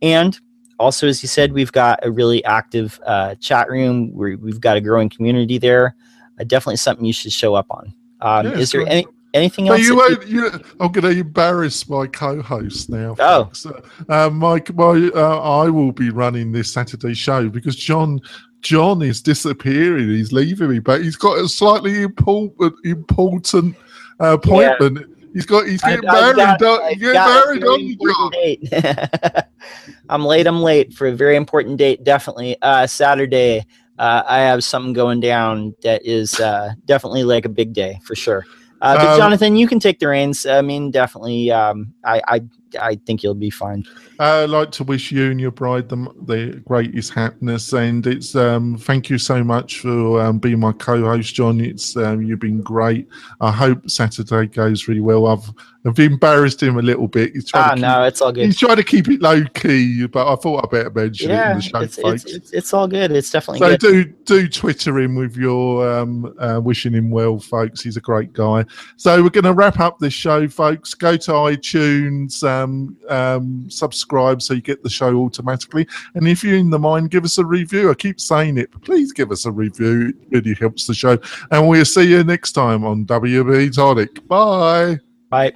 And 0.03 0.39
also, 0.79 1.09
as 1.09 1.23
you 1.23 1.29
said, 1.29 1.55
we've 1.55 1.73
got 1.73 2.01
a 2.03 2.11
really 2.11 2.45
active 2.45 3.01
chat 3.41 3.71
room. 3.71 4.13
we 4.13 4.37
we've 4.37 4.61
got 4.61 4.77
a 4.77 4.83
growing 4.83 5.09
community 5.09 5.57
there 5.57 5.97
uh, 6.39 6.45
definitely 6.45 6.77
something 6.77 7.05
you 7.05 7.13
should 7.13 7.33
show 7.33 7.55
up 7.55 7.67
on. 7.71 7.93
Um, 8.21 8.47
Yeah, 8.47 8.53
is 8.59 8.73
there 8.73 8.87
any 8.87 9.07
anything 9.35 9.69
else? 9.69 9.81
you 9.81 9.97
won't. 9.97 10.27
You, 10.27 10.51
I'm 10.81 10.93
going 10.93 11.15
to 11.15 11.21
embarrass 11.21 11.89
my 11.89 12.07
co-host 12.07 12.91
now. 12.91 13.17
Oh. 13.19 13.51
Uh, 13.65 13.81
uh, 14.09 14.31
my, 14.31 14.63
my, 14.75 15.11
uh, 15.15 15.39
I 15.39 15.69
will 15.69 15.93
be 15.93 16.11
running 16.11 16.53
this 16.53 16.73
Saturday 16.73 17.15
show 17.15 17.49
because 17.49 17.77
John, 17.77 18.21
John 18.61 19.03
is 19.03 19.23
disappearing. 19.23 20.09
He's 20.09 20.33
leaving 20.33 20.71
me, 20.71 20.79
but 20.79 21.03
he's 21.03 21.17
got 21.17 21.39
a 21.39 21.49
slightly 21.49 22.03
important, 22.03 22.75
important 22.85 23.77
uh, 24.21 24.35
appointment. 24.35 25.15
He's 25.35 25.47
got. 25.47 25.67
He's 25.67 25.83
getting 25.83 26.09
I've 26.09 26.37
married. 26.37 26.41
I 26.41 26.57
got, 26.57 26.91
getting 26.99 27.13
married 27.13 27.65
on 27.65 27.81
you, 27.81 27.97
John. 28.03 29.43
I'm 30.09 30.25
late. 30.25 30.47
I'm 30.47 30.63
late 30.63 30.95
for 30.95 31.07
a 31.07 31.13
very 31.13 31.37
important 31.37 31.77
date. 31.77 32.03
Definitely, 32.03 32.57
uh, 32.63 32.87
Saturday. 32.87 33.67
Uh, 33.99 34.23
I 34.27 34.39
have 34.41 34.63
something 34.63 34.93
going 34.93 35.21
down 35.21 35.75
that 35.83 36.05
is 36.05 36.39
uh, 36.41 36.73
definitely 36.85 37.25
like 37.25 37.45
a 37.45 37.49
big 37.49 37.73
day 37.73 37.99
for 38.05 38.15
sure. 38.15 38.45
Uh, 38.81 38.97
but 38.97 39.09
Um, 39.09 39.19
Jonathan, 39.19 39.57
you 39.57 39.67
can 39.67 39.81
take 39.81 39.99
the 39.99 40.07
reins. 40.07 40.47
I 40.47 40.63
mean, 40.63 40.91
definitely. 40.93 41.51
Um, 41.51 41.95
I, 42.05 42.23
I 42.29 42.41
I 42.81 42.97
think 43.07 43.23
you'll 43.23 43.35
be 43.35 43.51
fine. 43.51 43.85
Uh, 44.21 44.43
I'd 44.45 44.51
like 44.51 44.71
to 44.73 44.85
wish 44.85 45.13
you 45.13 45.31
and 45.31 45.41
your 45.41 45.51
bride 45.53 45.89
the, 45.89 45.97
the 46.27 46.61
greatest 46.67 47.13
happiness, 47.13 47.73
and 47.73 48.07
it's 48.07 48.35
um, 48.35 48.77
thank 48.79 49.09
you 49.11 49.19
so 49.19 49.45
much 49.45 49.79
for 49.81 50.21
um, 50.21 50.39
being 50.39 50.59
my 50.61 50.73
co-host, 50.73 51.35
John. 51.35 51.61
It's 51.61 51.97
um, 51.97 52.23
you've 52.23 52.41
been 52.41 52.61
great. 52.61 53.09
I 53.41 53.51
hope 53.53 53.89
Saturday 53.89 54.47
goes 54.47 54.89
really 54.89 55.01
well. 55.01 55.27
I've 55.27 55.51
I've 55.87 55.99
embarrassed 56.01 56.63
him 56.63 56.77
a 56.79 56.83
little 56.83 57.07
bit. 57.09 57.33
He's 57.33 57.47
trying 57.47 57.65
Ah, 57.65 57.69
to 57.71 57.75
keep, 57.77 57.83
no, 57.83 58.03
it's 58.05 58.21
all 58.21 58.33
good. 58.33 58.47
he's 58.47 58.59
trying 58.59 58.77
to 58.77 58.83
keep 58.85 59.09
it 59.09 59.23
low 59.23 59.45
key, 59.55 60.07
but 60.09 60.31
I 60.31 60.35
thought 60.37 60.65
I 60.65 60.69
better 60.69 60.91
mention 60.91 61.31
it 61.31 61.35
Yeah, 61.35 61.51
in 61.53 61.57
the 61.59 61.63
show, 61.63 61.81
it's, 61.81 61.99
it's, 61.99 62.25
it's, 62.25 62.51
it's 62.53 62.75
all 62.75 62.89
good. 62.89 63.13
It's 63.13 63.31
definitely 63.31 63.61
so 63.61 63.69
good. 63.77 63.81
do 63.81 64.05
do 64.25 64.49
Twitter 64.49 64.99
him 64.99 65.15
with 65.15 65.37
your 65.37 65.89
um, 65.99 66.35
uh, 66.41 66.61
wishing 66.63 66.93
him 66.93 67.11
well, 67.11 67.39
folks. 67.39 67.81
He's 67.81 67.97
a 67.97 68.01
great 68.01 68.33
guy. 68.33 68.65
So 68.97 69.23
we're 69.23 69.31
going 69.31 69.45
to 69.45 69.53
wrap 69.55 69.79
up 69.79 69.99
this 70.01 70.13
show, 70.13 70.49
folks. 70.49 70.95
Go 70.95 71.17
to 71.17 71.31
iTunes, 71.33 72.43
um, 72.63 72.97
um, 73.09 73.71
subscribe 73.71 74.43
so 74.43 74.55
you 74.55 74.61
get 74.61 74.83
the 74.83 74.91
show 74.91 75.17
automatically. 75.17 75.87
And 76.15 76.29
if 76.29 76.43
you're 76.43 76.57
in 76.57 76.71
the 76.71 76.79
mind, 76.79 77.11
give 77.11 77.25
us 77.25 77.39
a 77.39 77.45
review. 77.45 77.91
I 77.91 77.95
keep 77.95 78.21
saying 78.21 78.59
it, 78.59 78.71
but 78.73 78.83
please 78.83 79.13
give 79.13 79.31
us 79.31 79.47
a 79.47 79.51
review. 79.51 80.09
It 80.09 80.17
really 80.31 80.55
helps 80.55 80.87
the 80.87 80.95
show. 80.95 81.19
And 81.51 81.69
we'll 81.69 81.85
see 81.85 82.03
you 82.03 82.25
next 82.25 82.53
time 82.53 82.85
on 82.85 83.05
WP 83.07 83.75
Tonic. 83.75 84.27
Bye. 84.29 84.99
Bye. 85.31 85.55